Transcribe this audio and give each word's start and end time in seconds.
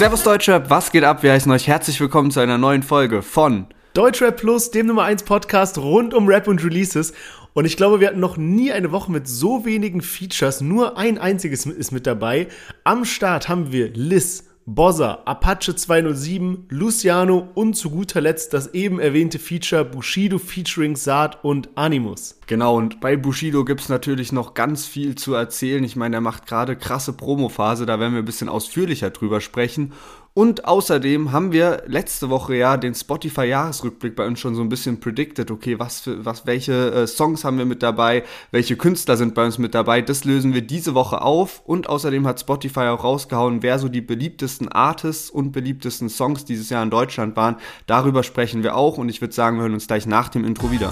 Servus 0.00 0.22
Deutschrap, 0.22 0.70
was 0.70 0.92
geht 0.92 1.04
ab? 1.04 1.22
Wir 1.22 1.32
heißen 1.32 1.52
euch 1.52 1.68
herzlich 1.68 2.00
willkommen 2.00 2.30
zu 2.30 2.40
einer 2.40 2.56
neuen 2.56 2.82
Folge 2.82 3.20
von 3.20 3.66
Deutschrap 3.92 4.38
Plus, 4.38 4.70
dem 4.70 4.86
Nummer 4.86 5.02
1 5.02 5.24
Podcast 5.24 5.76
rund 5.76 6.14
um 6.14 6.26
Rap 6.26 6.48
und 6.48 6.64
Releases. 6.64 7.12
Und 7.52 7.66
ich 7.66 7.76
glaube, 7.76 8.00
wir 8.00 8.08
hatten 8.08 8.18
noch 8.18 8.38
nie 8.38 8.72
eine 8.72 8.92
Woche 8.92 9.12
mit 9.12 9.28
so 9.28 9.66
wenigen 9.66 10.00
Features. 10.00 10.62
Nur 10.62 10.96
ein 10.96 11.18
einziges 11.18 11.66
ist 11.66 11.90
mit 11.90 12.06
dabei. 12.06 12.48
Am 12.82 13.04
Start 13.04 13.50
haben 13.50 13.72
wir 13.72 13.90
Liz, 13.92 14.44
Bozza, 14.72 15.22
Apache 15.24 15.74
207, 15.74 16.66
Luciano 16.68 17.48
und 17.54 17.74
zu 17.74 17.90
guter 17.90 18.20
Letzt 18.20 18.54
das 18.54 18.72
eben 18.72 19.00
erwähnte 19.00 19.40
Feature 19.40 19.84
Bushido 19.84 20.38
featuring 20.38 20.94
Saad 20.94 21.42
und 21.42 21.70
Animus. 21.74 22.38
Genau, 22.46 22.76
und 22.76 23.00
bei 23.00 23.16
Bushido 23.16 23.64
gibt 23.64 23.80
es 23.80 23.88
natürlich 23.88 24.30
noch 24.30 24.54
ganz 24.54 24.86
viel 24.86 25.16
zu 25.16 25.34
erzählen. 25.34 25.82
Ich 25.82 25.96
meine, 25.96 26.18
er 26.18 26.20
macht 26.20 26.46
gerade 26.46 26.76
krasse 26.76 27.12
Promophase, 27.12 27.84
da 27.84 27.98
werden 27.98 28.12
wir 28.12 28.22
ein 28.22 28.24
bisschen 28.24 28.48
ausführlicher 28.48 29.10
drüber 29.10 29.40
sprechen. 29.40 29.92
Und 30.32 30.64
außerdem 30.64 31.32
haben 31.32 31.50
wir 31.50 31.82
letzte 31.86 32.30
Woche 32.30 32.54
ja 32.54 32.76
den 32.76 32.94
Spotify-Jahresrückblick 32.94 34.14
bei 34.14 34.26
uns 34.26 34.38
schon 34.38 34.54
so 34.54 34.62
ein 34.62 34.68
bisschen 34.68 35.00
predicted. 35.00 35.50
Okay, 35.50 35.80
was 35.80 36.00
für, 36.02 36.24
was, 36.24 36.46
welche 36.46 36.92
äh, 36.92 37.06
Songs 37.08 37.44
haben 37.44 37.58
wir 37.58 37.64
mit 37.64 37.82
dabei? 37.82 38.22
Welche 38.52 38.76
Künstler 38.76 39.16
sind 39.16 39.34
bei 39.34 39.44
uns 39.44 39.58
mit 39.58 39.74
dabei? 39.74 40.02
Das 40.02 40.24
lösen 40.24 40.54
wir 40.54 40.62
diese 40.62 40.94
Woche 40.94 41.22
auf. 41.22 41.62
Und 41.64 41.88
außerdem 41.88 42.28
hat 42.28 42.38
Spotify 42.38 42.86
auch 42.88 43.02
rausgehauen, 43.02 43.64
wer 43.64 43.80
so 43.80 43.88
die 43.88 44.00
beliebtesten 44.00 44.68
Artists 44.68 45.30
und 45.30 45.50
beliebtesten 45.50 46.08
Songs 46.08 46.44
dieses 46.44 46.70
Jahr 46.70 46.84
in 46.84 46.90
Deutschland 46.90 47.34
waren. 47.34 47.56
Darüber 47.86 48.22
sprechen 48.22 48.62
wir 48.62 48.76
auch. 48.76 48.98
Und 48.98 49.08
ich 49.08 49.20
würde 49.20 49.34
sagen, 49.34 49.56
wir 49.56 49.62
hören 49.62 49.74
uns 49.74 49.88
gleich 49.88 50.06
nach 50.06 50.28
dem 50.28 50.44
Intro 50.44 50.70
wieder. 50.70 50.90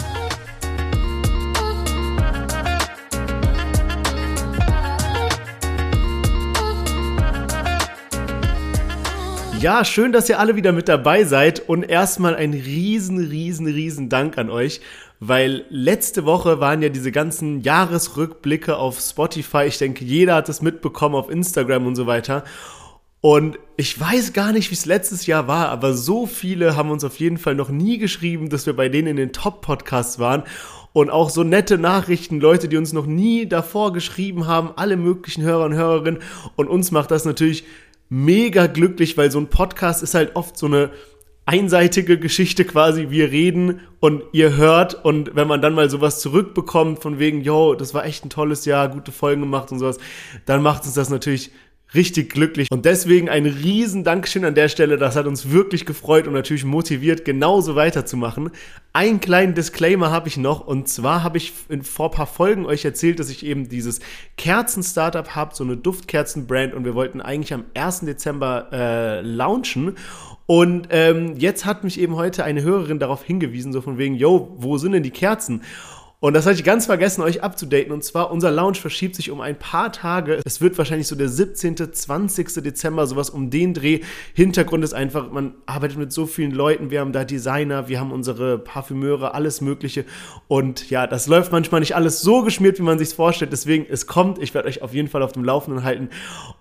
Ja, 9.61 9.84
schön, 9.84 10.12
dass 10.12 10.28
ihr 10.28 10.39
alle 10.39 10.55
wieder 10.55 10.70
mit 10.70 10.89
dabei 10.89 11.25
seid 11.25 11.69
und 11.69 11.83
erstmal 11.83 12.37
ein 12.37 12.53
riesen, 12.53 13.19
riesen, 13.19 13.67
riesen 13.67 14.09
Dank 14.09 14.39
an 14.39 14.51
euch, 14.51 14.81
weil 15.19 15.64
letzte 15.69 16.25
Woche 16.25 16.61
waren 16.61 16.81
ja 16.81 16.91
diese 16.91 17.11
ganzen 17.11 17.62
Jahresrückblicke 17.62 18.77
auf 18.77 19.01
Spotify. 19.01 19.64
Ich 19.64 19.79
denke, 19.79 20.05
jeder 20.05 20.36
hat 20.36 20.48
es 20.48 20.62
mitbekommen 20.62 21.17
auf 21.17 21.29
Instagram 21.29 21.89
und 21.89 21.97
so 21.97 22.06
weiter. 22.06 22.45
Und 23.20 23.59
ich 23.77 23.98
weiß 23.98 24.33
gar 24.33 24.53
nicht, 24.53 24.70
wie 24.70 24.77
es 24.77 24.86
letztes 24.86 25.27
Jahr 25.27 25.48
war, 25.48 25.70
aber 25.70 25.92
so 25.92 26.27
viele 26.27 26.77
haben 26.77 26.92
uns 26.92 27.03
auf 27.03 27.19
jeden 27.19 27.36
Fall 27.36 27.56
noch 27.56 27.69
nie 27.69 27.98
geschrieben, 27.98 28.51
dass 28.51 28.64
wir 28.64 28.77
bei 28.77 28.89
denen 28.89 29.09
in 29.09 29.17
den 29.17 29.33
Top-Podcasts 29.33 30.20
waren. 30.20 30.45
Und 30.92 31.11
auch 31.11 31.31
so 31.31 31.42
nette 31.42 31.79
Nachrichten, 31.79 32.39
Leute, 32.39 32.69
die 32.69 32.77
uns 32.77 32.92
noch 32.92 33.06
nie 33.06 33.47
davor 33.47 33.92
geschrieben 33.92 34.47
haben, 34.47 34.70
alle 34.77 34.97
möglichen 34.97 35.42
Hörer 35.42 35.64
und 35.64 35.75
Hörerinnen. 35.75 36.23
Und 36.55 36.69
uns 36.69 36.92
macht 36.92 37.11
das 37.11 37.25
natürlich 37.25 37.64
mega 38.09 38.67
glücklich, 38.67 39.17
weil 39.17 39.31
so 39.31 39.39
ein 39.39 39.48
Podcast 39.48 40.03
ist 40.03 40.14
halt 40.14 40.37
oft 40.37 40.56
so 40.56 40.67
eine 40.67 40.91
einseitige 41.48 42.19
Geschichte 42.19 42.64
quasi. 42.64 43.09
Wir 43.09 43.31
reden 43.31 43.81
und 44.01 44.23
ihr 44.33 44.56
hört 44.56 45.03
und 45.05 45.34
wenn 45.34 45.48
man 45.48 45.62
dann 45.62 45.75
mal 45.75 45.89
sowas 45.89 46.20
zurückbekommt 46.20 47.01
von 47.01 47.19
wegen, 47.19 47.41
yo, 47.41 47.75
das 47.75 47.95
war 47.95 48.05
echt 48.05 48.25
ein 48.25 48.31
tolles 48.31 48.67
Jahr, 48.67 48.89
gute 48.89 49.12
Folgen 49.12 49.41
gemacht 49.41 49.73
und 49.73 49.79
sowas, 49.79 49.98
dann 50.45 50.62
macht 50.62 50.84
uns 50.84 50.95
das 50.95 51.09
natürlich 51.09 51.51
richtig 51.94 52.31
glücklich. 52.31 52.69
Und 52.70 52.84
deswegen 52.84 53.28
ein 53.28 53.47
riesen 53.47 54.05
Dankeschön 54.05 54.44
an 54.44 54.55
der 54.55 54.69
Stelle. 54.69 54.98
Das 54.98 55.17
hat 55.17 55.27
uns 55.27 55.50
wirklich 55.50 55.86
gefreut 55.86 56.27
und 56.27 56.34
natürlich 56.34 56.64
motiviert, 56.64 57.25
genauso 57.25 57.77
weiterzumachen. 57.77 58.50
Einen 58.92 59.20
kleinen 59.20 59.55
Disclaimer 59.55 60.11
habe 60.11 60.28
ich 60.28 60.36
noch. 60.36 60.67
Und 60.67 60.89
zwar 60.89 61.22
habe 61.22 61.39
ich 61.39 61.53
in, 61.69 61.83
vor 61.83 62.11
ein 62.11 62.17
paar 62.17 62.27
Folgen 62.27 62.67
euch 62.67 62.84
erzählt, 62.84 63.19
dass 63.19 63.30
ich 63.30 63.45
eben 63.45 63.69
dieses 63.69 64.00
Kerzen-Startup 64.36 65.35
habe, 65.35 65.55
so 65.55 65.64
eine 65.64 65.77
Duftkerzen-Brand. 65.77 66.74
Und 66.74 66.85
wir 66.85 66.95
wollten 66.95 67.20
eigentlich 67.20 67.55
am 67.55 67.64
1. 67.74 68.01
Dezember 68.01 68.68
äh, 68.73 69.20
launchen. 69.23 69.96
Und 70.46 70.89
ähm, 70.91 71.35
jetzt 71.36 71.67
hat 71.67 71.85
mich 71.85 72.01
eben 72.01 72.17
heute 72.17 72.42
eine 72.45 72.62
Hörerin 72.62 72.98
darauf 72.98 73.23
hingewiesen, 73.23 73.73
so 73.73 73.83
von 73.83 73.98
wegen, 73.98 74.14
yo, 74.14 74.55
wo 74.57 74.79
sind 74.79 74.92
denn 74.92 75.02
die 75.02 75.11
Kerzen? 75.11 75.62
Und 76.20 76.34
das 76.34 76.46
hatte 76.46 76.56
ich 76.56 76.64
ganz 76.64 76.86
vergessen, 76.86 77.23
euch 77.23 77.45
abzudaten. 77.45 77.92
Und 77.92 78.02
zwar, 78.02 78.33
unser 78.33 78.51
Lounge 78.51 78.74
verschiebt 78.74 79.14
sich 79.14 79.30
um 79.30 79.40
ein 79.40 79.56
paar 79.56 79.92
Tage. 79.92 80.40
Es 80.45 80.61
wird 80.61 80.77
wahrscheinlich 80.77 81.06
so 81.06 81.14
der 81.14 81.29
17., 81.29 81.77
20. 81.92 82.55
Dezember, 82.55 83.06
sowas 83.06 83.30
um 83.30 83.51
den 83.51 83.73
Dreh. 83.73 84.01
Hintergrund 84.34 84.83
ist 84.83 84.95
einfach, 84.95 85.30
man 85.30 85.55
arbeitet 85.67 85.96
mit 85.96 86.12
so 86.12 86.27
vielen 86.27 86.51
Leuten. 86.51 86.90
Wir 86.90 87.01
haben 87.01 87.12
da 87.12 87.24
Designer, 87.24 87.86
wir 87.86 88.01
haben 88.01 88.11
unsere 88.11 88.58
Parfümeure, 88.58 89.33
alles 89.34 89.61
Mögliche. 89.61 90.05
Und 90.48 90.90
ja, 90.90 91.06
das 91.06 91.29
läuft 91.29 91.52
manchmal 91.52 91.79
nicht 91.79 91.95
alles 91.95 92.20
so 92.20 92.42
geschmiert, 92.42 92.80
wie 92.80 92.83
man 92.83 92.98
sich 92.98 93.14
vorstellt. 93.14 93.52
Deswegen, 93.52 93.86
es 93.89 94.08
kommt. 94.08 94.42
Ich 94.42 94.55
werde 94.55 94.67
euch 94.67 94.83
auf 94.83 94.92
jeden 94.92 95.06
Fall 95.06 95.23
auf 95.23 95.30
dem 95.30 95.45
Laufenden 95.45 95.85
halten. 95.85 96.08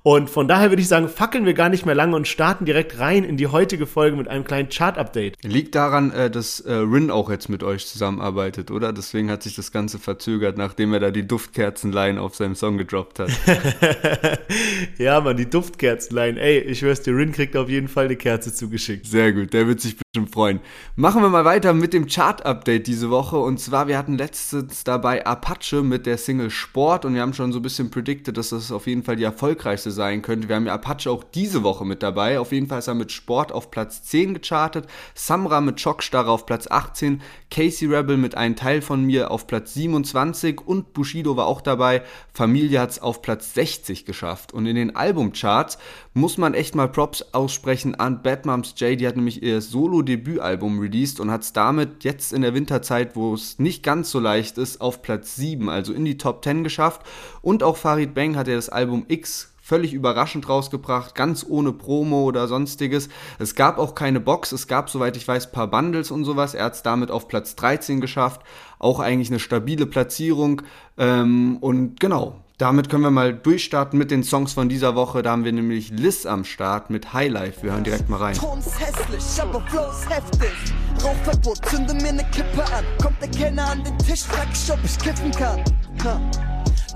Und 0.04 0.30
von 0.30 0.48
daher 0.48 0.70
würde 0.70 0.84
ich 0.84 0.88
sagen, 0.88 1.10
fackeln 1.10 1.48
wir 1.48 1.56
gar 1.56 1.70
nicht 1.70 1.84
mehr 1.84 1.96
lange 1.96 2.16
und 2.16 2.28
starten 2.28 2.66
direkt 2.66 3.00
rein 3.00 3.24
in 3.24 3.38
die 3.38 3.48
heutige 3.48 3.88
Folge 3.88 4.18
mit 4.18 4.28
einem 4.28 4.44
kleinen 4.44 4.70
Chart-Update. 4.70 5.44
Liegt 5.44 5.74
daran, 5.74 6.12
äh, 6.12 6.30
dass 6.30 6.60
äh, 6.60 6.74
Rin 6.74 7.10
auch 7.10 7.32
jetzt 7.32 7.50
mit 7.50 7.64
euch 7.64 7.88
zusammenarbeitet, 7.88 8.70
oder? 8.70 8.94
Deswegen 8.94 9.32
hat 9.32 9.42
sich 9.42 9.47
das 9.56 9.72
Ganze 9.72 10.00
verzögert, 10.00 10.58
nachdem 10.58 10.94
er 10.94 11.00
da 11.00 11.12
die 11.12 11.28
Duftkerzenlein 11.28 12.18
auf 12.18 12.36
seinem 12.36 12.56
Song 12.56 12.78
gedroppt 12.78 13.20
hat. 13.20 13.30
ja, 14.98 15.22
Mann, 15.22 15.38
die 15.38 15.50
Duftkerzenlein. 15.50 16.38
Ey, 16.38 16.60
ich 16.60 16.80
schwör's 16.80 17.02
dir, 17.02 17.16
Rin 17.16 17.32
kriegt 17.32 17.56
auf 17.56 17.70
jeden 17.70 17.88
Fall 17.88 18.06
eine 18.06 18.16
Kerze 18.16 18.54
zugeschickt. 18.54 19.06
Sehr 19.06 19.34
gut, 19.34 19.54
der 19.54 19.68
wird 19.68 19.82
sich 19.82 19.96
bestimmt 19.98 20.34
freuen. 20.34 20.60
Machen 20.96 21.22
wir 21.22 21.30
mal 21.30 21.46
weiter 21.46 21.74
mit 21.74 21.94
dem 21.94 22.08
Chart-Update 22.08 22.88
diese 22.88 23.10
Woche. 23.10 23.38
Und 23.38 23.60
zwar, 23.60 23.88
wir 23.88 23.98
hatten 23.98 24.18
letztens 24.18 24.84
dabei 24.84 25.26
Apache 25.26 25.84
mit 25.84 26.06
der 26.06 26.18
Single 26.18 26.50
Sport 26.50 27.06
und 27.06 27.14
wir 27.14 27.22
haben 27.22 27.34
schon 27.34 27.52
so 27.52 27.60
ein 27.60 27.64
bisschen 27.64 27.92
predicted, 27.92 28.38
dass 28.38 28.50
das 28.50 28.72
auf 28.72 28.88
jeden 28.88 29.04
Fall 29.04 29.16
die 29.16 29.24
erfolgreichste 29.24 29.92
sein 29.92 30.22
könnte. 30.22 30.50
Wir 30.50 30.56
haben 30.56 30.66
ja 30.66 30.74
Apache 30.74 31.12
auch 31.12 31.24
diese 31.24 31.64
Woche 31.64 31.86
mit 31.86 32.02
dabei. 32.02 32.40
Auf 32.40 32.52
jeden 32.52 32.68
Fall 32.68 32.80
ist 32.80 32.88
er 32.88 32.96
mit 32.96 33.12
Sport 33.12 33.52
auf 33.52 33.70
Platz 33.70 34.04
10 34.04 34.34
gechartet, 34.34 34.88
Samra 35.14 35.62
mit 35.62 35.80
Schockstarre 35.80 36.32
auf 36.32 36.46
Platz 36.46 36.68
18, 36.70 37.22
Casey 37.52 37.88
Rebel 37.88 38.18
mit 38.18 38.36
einem 38.36 38.56
Teil 38.56 38.82
von 38.82 39.04
mir 39.04 39.30
auf 39.30 39.37
Platz 39.46 39.76
27 39.76 40.66
und 40.66 40.94
Bushido 40.94 41.38
war 41.38 41.46
auch 41.46 41.62
dabei. 41.62 42.02
Familie 42.34 42.80
hat 42.80 42.90
es 42.90 43.00
auf 43.00 43.22
Platz 43.22 43.54
60 43.54 44.06
geschafft. 44.06 44.54
Und 44.54 44.66
in 44.66 44.76
den 44.76 44.96
Albumcharts 44.96 45.78
muss 46.16 46.40
man 46.40 46.56
echt 46.56 46.74
mal 46.74 46.88
Props 46.88 47.22
aussprechen 47.34 47.94
an 47.94 48.24
Bad 48.24 48.48
Moms 48.48 48.74
J. 48.78 49.00
Die 49.00 49.06
hat 49.06 49.18
nämlich 49.18 49.44
ihr 49.44 49.62
Solo-Debütalbum 49.62 50.80
released 50.80 51.20
und 51.20 51.30
hat 51.30 51.44
es 51.44 51.54
damit 51.54 52.04
jetzt 52.04 52.34
in 52.34 52.42
der 52.42 52.56
Winterzeit, 52.56 53.16
wo 53.16 53.36
es 53.36 53.60
nicht 53.60 53.84
ganz 53.84 54.10
so 54.10 54.20
leicht 54.20 54.58
ist, 54.58 54.82
auf 54.82 55.04
Platz 55.04 55.36
7, 55.36 55.70
also 55.70 55.94
in 55.94 56.06
die 56.06 56.18
Top 56.18 56.44
10 56.44 56.64
geschafft. 56.64 57.02
Und 57.42 57.62
auch 57.62 57.78
Farid 57.78 58.16
Bang 58.16 58.36
hat 58.36 58.48
ja 58.48 58.56
das 58.56 58.70
Album 58.70 59.06
X 59.08 59.54
völlig 59.68 59.94
überraschend 59.94 60.48
rausgebracht, 60.48 61.14
ganz 61.14 61.46
ohne 61.48 61.74
Promo 61.74 62.24
oder 62.24 62.48
sonstiges. 62.48 63.10
Es 63.38 63.54
gab 63.54 63.80
auch 63.80 63.96
keine 63.96 64.22
Box, 64.22 64.54
es 64.54 64.68
gab, 64.68 64.90
soweit 64.90 65.18
ich 65.18 65.28
weiß, 65.28 65.52
paar 65.52 65.68
Bundles 65.68 66.10
und 66.10 66.24
sowas. 66.24 66.54
Er 66.54 66.66
hat 66.66 66.76
es 66.76 66.84
damit 66.84 67.12
auf 67.12 67.28
Platz 67.28 67.56
13 67.58 68.00
geschafft. 68.00 68.42
Auch 68.80 69.02
eigentlich 69.02 69.30
eine 69.30 69.40
stabile 69.40 69.86
Platzierung. 69.86 70.62
Ähm, 70.98 71.58
und 71.60 72.00
genau, 72.00 72.40
damit 72.58 72.90
können 72.90 73.04
wir 73.04 73.12
mal 73.12 73.34
durchstarten 73.34 74.00
mit 74.00 74.10
den 74.10 74.24
Songs 74.24 74.54
von 74.54 74.70
dieser 74.70 74.96
Woche. 74.96 75.22
Da 75.22 75.32
haben 75.32 75.44
wir 75.44 75.52
nämlich 75.52 75.90
Liz 75.90 76.26
am 76.26 76.46
Start 76.46 76.90
mit 76.90 77.12
Highlife. 77.12 77.62
Wir 77.64 77.74
hören 77.74 77.84
direkt 77.84 78.08
mal 78.08 78.22
rein. 78.22 78.36
Ton 78.36 78.60
ist 78.60 78.80
hässlich, 78.80 79.42
aber 79.42 79.60
Flow 79.68 79.90
ist 79.92 80.10
heftig. 80.10 80.74
Rauchverbot, 81.04 81.66
zünde 81.66 81.94
mir 81.96 82.14
ne 82.14 82.26
Kippe 82.32 82.64
an. 82.74 82.86
Kommt 83.02 83.22
der 83.22 83.32
Kenner 83.32 83.70
an 83.70 83.84
den 83.84 83.98
Tisch, 83.98 84.24
frag 84.24 84.48
ich, 84.54 84.72
ob 84.72 84.80
ich 84.86 84.98
kiffen 84.98 85.32
kann. 85.32 85.62
Ha 86.06 86.22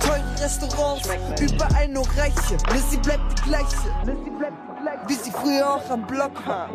teure 0.02 0.24
Restaurants, 0.42 1.10
überall 1.40 1.88
nur 1.88 2.06
Reiche. 2.18 2.58
Lizzie 2.74 2.98
bleibt 2.98 3.40
die 3.40 3.44
gleiche, 3.44 3.78
wie 5.08 5.14
sie 5.14 5.32
früher 5.32 5.76
auch 5.76 5.90
am 5.90 6.06
Block 6.08 6.46
war. 6.46 6.70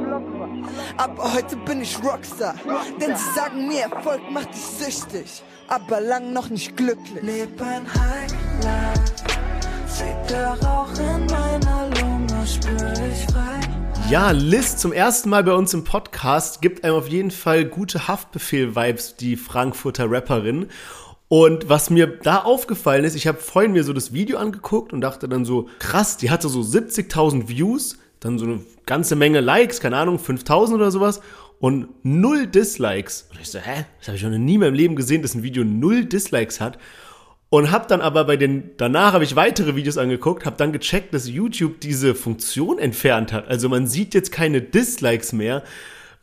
Aber 0.96 1.34
heute 1.34 1.56
bin 1.56 1.82
ich 1.82 1.98
Rockstar, 2.02 2.54
denn 3.00 3.16
sie 3.16 3.34
sagen 3.34 3.68
mir, 3.68 3.82
Erfolg 3.82 4.20
macht 4.30 4.50
dich 4.54 4.62
süchtig, 4.62 5.42
aber 5.68 6.00
lang 6.00 6.32
noch 6.32 6.48
nicht 6.48 6.76
glücklich. 6.76 7.22
Leb 7.22 7.60
ein 7.60 7.86
Highlife, 7.86 9.04
zieht 9.86 10.30
der 10.30 10.58
Rauch 10.62 10.92
in 10.98 11.26
meiner 11.26 11.88
Lunge, 12.00 12.46
spür 12.46 12.92
ich 13.08 13.32
frei. 13.32 13.60
Ja, 14.08 14.30
Liz 14.30 14.76
zum 14.76 14.92
ersten 14.92 15.30
Mal 15.30 15.42
bei 15.42 15.52
uns 15.52 15.74
im 15.74 15.82
Podcast 15.82 16.62
gibt 16.62 16.84
einem 16.84 16.94
auf 16.94 17.08
jeden 17.08 17.32
Fall 17.32 17.64
gute 17.64 18.06
Haftbefehl-Vibes, 18.06 19.16
die 19.16 19.34
Frankfurter 19.34 20.08
Rapperin. 20.08 20.68
Und 21.28 21.68
was 21.68 21.90
mir 21.90 22.06
da 22.06 22.42
aufgefallen 22.42 23.04
ist, 23.04 23.16
ich 23.16 23.26
habe 23.26 23.38
vorhin 23.38 23.72
mir 23.72 23.82
so 23.82 23.92
das 23.92 24.12
Video 24.12 24.38
angeguckt 24.38 24.92
und 24.92 25.00
dachte 25.00 25.28
dann 25.28 25.44
so, 25.44 25.68
krass, 25.78 26.16
die 26.16 26.30
hatte 26.30 26.48
so 26.48 26.60
70.000 26.60 27.48
Views, 27.48 27.98
dann 28.20 28.38
so 28.38 28.44
eine 28.44 28.60
ganze 28.86 29.16
Menge 29.16 29.40
Likes, 29.40 29.80
keine 29.80 29.96
Ahnung, 29.96 30.18
5.000 30.18 30.74
oder 30.74 30.90
sowas 30.90 31.20
und 31.58 31.88
null 32.04 32.46
Dislikes. 32.46 33.28
Und 33.32 33.40
ich 33.40 33.50
so, 33.50 33.58
hä, 33.58 33.86
das 33.98 34.08
habe 34.08 34.16
ich 34.16 34.22
noch 34.22 34.30
nie 34.30 34.54
in 34.54 34.60
meinem 34.60 34.74
Leben 34.74 34.96
gesehen, 34.96 35.22
dass 35.22 35.34
ein 35.34 35.42
Video 35.42 35.64
null 35.64 36.04
Dislikes 36.04 36.60
hat. 36.60 36.78
Und 37.48 37.70
hab 37.70 37.88
dann 37.88 38.00
aber 38.00 38.24
bei 38.24 38.36
den, 38.36 38.72
danach 38.76 39.12
habe 39.12 39.24
ich 39.24 39.36
weitere 39.36 39.76
Videos 39.76 39.98
angeguckt, 39.98 40.44
hab 40.44 40.58
dann 40.58 40.72
gecheckt, 40.72 41.14
dass 41.14 41.28
YouTube 41.28 41.80
diese 41.80 42.14
Funktion 42.14 42.78
entfernt 42.78 43.32
hat. 43.32 43.48
Also 43.48 43.68
man 43.68 43.86
sieht 43.86 44.14
jetzt 44.14 44.32
keine 44.32 44.60
Dislikes 44.60 45.32
mehr, 45.32 45.62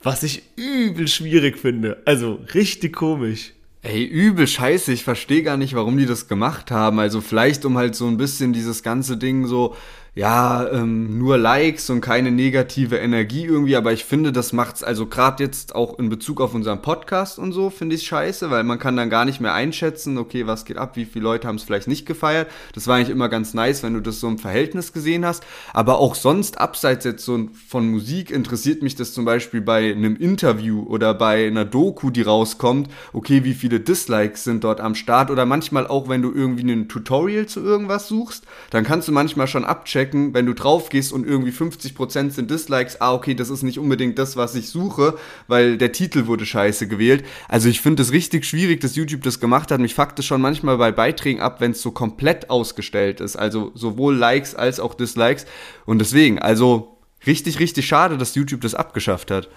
was 0.01 0.23
ich 0.23 0.43
übel 0.57 1.07
schwierig 1.07 1.57
finde. 1.57 2.01
Also 2.05 2.39
richtig 2.53 2.93
komisch. 2.93 3.53
Ey, 3.85 4.05
übel 4.05 4.47
scheiße. 4.47 4.93
Ich 4.93 5.03
verstehe 5.03 5.43
gar 5.43 5.57
nicht, 5.57 5.75
warum 5.75 5.97
die 5.97 6.05
das 6.05 6.29
gemacht 6.29 6.71
haben. 6.71 6.99
Also 6.99 7.19
vielleicht, 7.19 7.65
um 7.65 7.77
halt 7.77 7.95
so 7.95 8.07
ein 8.07 8.15
bisschen 8.15 8.53
dieses 8.53 8.81
ganze 8.81 9.17
Ding 9.17 9.45
so 9.45 9.75
ja, 10.15 10.69
ähm, 10.69 11.17
nur 11.17 11.39
Likes 11.39 11.89
und 11.89 12.01
keine 12.01 12.29
negative 12.29 12.97
Energie 12.97 13.45
irgendwie, 13.45 13.75
aber 13.75 13.93
ich 13.93 14.05
finde, 14.05 14.31
das 14.31 14.53
macht's 14.53 14.83
also 14.83 15.07
gerade 15.07 15.43
jetzt 15.43 15.73
auch 15.73 15.97
in 15.97 16.09
Bezug 16.09 16.39
auf 16.39 16.53
unseren 16.53 16.83
Podcast 16.83 17.39
und 17.39 17.51
so, 17.51 17.71
finde 17.71 17.95
ich 17.95 18.03
scheiße, 18.03 18.51
weil 18.51 18.63
man 18.63 18.77
kann 18.77 18.95
dann 18.95 19.09
gar 19.09 19.25
nicht 19.25 19.41
mehr 19.41 19.55
einschätzen, 19.55 20.19
okay, 20.19 20.45
was 20.45 20.65
geht 20.65 20.77
ab, 20.77 20.95
wie 20.97 21.05
viele 21.05 21.23
Leute 21.23 21.47
haben 21.47 21.55
es 21.55 21.63
vielleicht 21.63 21.87
nicht 21.87 22.05
gefeiert. 22.05 22.51
Das 22.75 22.85
war 22.85 22.97
eigentlich 22.97 23.09
immer 23.09 23.27
ganz 23.27 23.55
nice, 23.55 23.81
wenn 23.81 23.95
du 23.95 24.01
das 24.01 24.19
so 24.19 24.27
im 24.27 24.37
Verhältnis 24.37 24.93
gesehen 24.93 25.25
hast. 25.25 25.43
Aber 25.73 25.97
auch 25.97 26.13
sonst, 26.13 26.59
abseits 26.59 27.05
jetzt 27.05 27.25
so 27.25 27.49
von 27.67 27.89
Musik, 27.89 28.29
interessiert 28.29 28.83
mich 28.83 28.95
das 28.95 29.13
zum 29.13 29.25
Beispiel 29.25 29.61
bei 29.61 29.91
einem 29.91 30.15
Interview 30.15 30.83
oder 30.83 31.15
bei 31.15 31.47
einer 31.47 31.65
Doku, 31.65 32.11
die 32.11 32.21
rauskommt, 32.21 32.87
okay, 33.13 33.43
wie 33.45 33.55
viele 33.55 33.79
Dislikes 33.79 34.43
sind 34.43 34.63
dort 34.63 34.79
am 34.79 34.93
Start 34.93 35.31
oder 35.31 35.47
manchmal 35.47 35.87
auch, 35.87 36.07
wenn 36.07 36.21
du 36.21 36.31
irgendwie 36.31 36.71
ein 36.71 36.87
Tutorial 36.87 37.47
zu 37.47 37.61
irgendwas 37.61 38.07
suchst, 38.07 38.45
dann 38.69 38.83
kannst 38.83 39.07
du 39.07 39.11
manchmal 39.11 39.47
schon 39.47 39.65
abchecken, 39.65 40.02
checken, 40.03 40.33
wenn 40.33 40.45
du 40.45 40.53
drauf 40.53 40.89
gehst 40.89 41.13
und 41.13 41.25
irgendwie 41.25 41.51
50% 41.51 42.31
sind 42.31 42.51
Dislikes, 42.51 42.99
ah, 43.01 43.13
okay, 43.13 43.33
das 43.33 43.49
ist 43.49 43.63
nicht 43.63 43.79
unbedingt 43.79 44.19
das, 44.19 44.35
was 44.35 44.55
ich 44.55 44.69
suche, 44.69 45.17
weil 45.47 45.77
der 45.77 45.91
Titel 45.91 46.27
wurde 46.27 46.45
scheiße 46.45 46.87
gewählt. 46.87 47.25
Also 47.47 47.69
ich 47.69 47.81
finde 47.81 48.03
es 48.03 48.11
richtig 48.11 48.45
schwierig, 48.45 48.81
dass 48.81 48.95
YouTube 48.95 49.23
das 49.23 49.39
gemacht 49.39 49.71
hat. 49.71 49.79
Mich 49.79 49.95
fuckt 49.95 50.19
es 50.19 50.25
schon 50.25 50.41
manchmal 50.41 50.77
bei 50.77 50.91
Beiträgen 50.91 51.41
ab, 51.41 51.61
wenn 51.61 51.71
es 51.71 51.81
so 51.81 51.91
komplett 51.91 52.49
ausgestellt 52.49 53.21
ist. 53.21 53.35
Also 53.35 53.71
sowohl 53.75 54.15
Likes 54.15 54.55
als 54.55 54.79
auch 54.79 54.93
Dislikes. 54.93 55.45
Und 55.85 55.99
deswegen, 55.99 56.39
also 56.39 56.97
richtig, 57.25 57.59
richtig 57.59 57.87
schade, 57.87 58.17
dass 58.17 58.35
YouTube 58.35 58.61
das 58.61 58.75
abgeschafft 58.75 59.31
hat. 59.31 59.49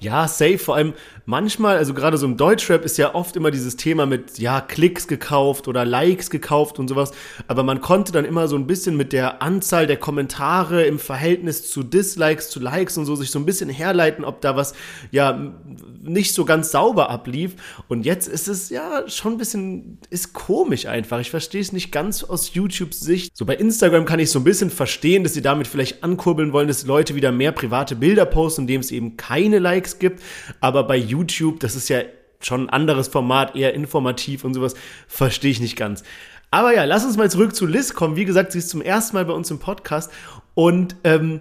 Ja, 0.00 0.28
safe. 0.28 0.58
Vor 0.58 0.76
allem 0.76 0.92
manchmal, 1.26 1.76
also 1.76 1.92
gerade 1.92 2.16
so 2.16 2.26
im 2.26 2.36
Deutschrap 2.36 2.84
ist 2.84 2.96
ja 2.96 3.14
oft 3.14 3.36
immer 3.36 3.50
dieses 3.50 3.76
Thema 3.76 4.06
mit, 4.06 4.38
ja, 4.38 4.60
Klicks 4.60 5.06
gekauft 5.08 5.68
oder 5.68 5.84
Likes 5.84 6.30
gekauft 6.30 6.78
und 6.78 6.88
sowas. 6.88 7.12
Aber 7.48 7.62
man 7.64 7.80
konnte 7.80 8.12
dann 8.12 8.24
immer 8.24 8.48
so 8.48 8.56
ein 8.56 8.66
bisschen 8.66 8.96
mit 8.96 9.12
der 9.12 9.42
Anzahl 9.42 9.86
der 9.86 9.98
Kommentare 9.98 10.84
im 10.84 10.98
Verhältnis 10.98 11.68
zu 11.68 11.82
Dislikes, 11.82 12.48
zu 12.48 12.60
Likes 12.60 12.96
und 12.96 13.04
so 13.04 13.16
sich 13.16 13.30
so 13.30 13.38
ein 13.38 13.44
bisschen 13.44 13.68
herleiten, 13.68 14.24
ob 14.24 14.40
da 14.40 14.56
was, 14.56 14.74
ja, 15.10 15.52
nicht 16.02 16.32
so 16.32 16.44
ganz 16.44 16.70
sauber 16.70 17.10
ablief. 17.10 17.56
Und 17.88 18.06
jetzt 18.06 18.28
ist 18.28 18.48
es 18.48 18.70
ja 18.70 19.08
schon 19.08 19.32
ein 19.32 19.38
bisschen, 19.38 19.98
ist 20.10 20.32
komisch 20.32 20.86
einfach. 20.86 21.18
Ich 21.18 21.30
verstehe 21.30 21.60
es 21.60 21.72
nicht 21.72 21.90
ganz 21.90 22.22
aus 22.22 22.54
YouTubes 22.54 23.00
Sicht. 23.00 23.36
So 23.36 23.44
bei 23.44 23.56
Instagram 23.56 24.04
kann 24.04 24.20
ich 24.20 24.30
so 24.30 24.38
ein 24.38 24.44
bisschen 24.44 24.70
verstehen, 24.70 25.24
dass 25.24 25.34
sie 25.34 25.42
damit 25.42 25.66
vielleicht 25.66 26.04
ankurbeln 26.04 26.52
wollen, 26.52 26.68
dass 26.68 26.86
Leute 26.86 27.16
wieder 27.16 27.32
mehr 27.32 27.50
private 27.50 27.96
Bilder 27.96 28.26
posten, 28.26 28.62
indem 28.62 28.80
es 28.80 28.92
eben 28.92 29.16
keine 29.16 29.58
Likes 29.58 29.98
gibt. 29.98 30.22
Aber 30.60 30.84
bei 30.84 30.96
YouTube, 30.96 31.15
das 31.24 31.76
ist 31.76 31.88
ja 31.88 32.00
schon 32.40 32.66
ein 32.66 32.70
anderes 32.70 33.08
Format, 33.08 33.56
eher 33.56 33.74
informativ 33.74 34.44
und 34.44 34.54
sowas, 34.54 34.74
verstehe 35.08 35.50
ich 35.50 35.60
nicht 35.60 35.76
ganz. 35.76 36.04
Aber 36.50 36.74
ja, 36.74 36.84
lass 36.84 37.04
uns 37.04 37.16
mal 37.16 37.30
zurück 37.30 37.54
zu 37.54 37.66
Liz 37.66 37.94
kommen. 37.94 38.16
Wie 38.16 38.24
gesagt, 38.24 38.52
sie 38.52 38.58
ist 38.58 38.70
zum 38.70 38.80
ersten 38.82 39.16
Mal 39.16 39.24
bei 39.24 39.32
uns 39.32 39.50
im 39.50 39.58
Podcast 39.58 40.12
und 40.54 40.96
ähm, 41.04 41.40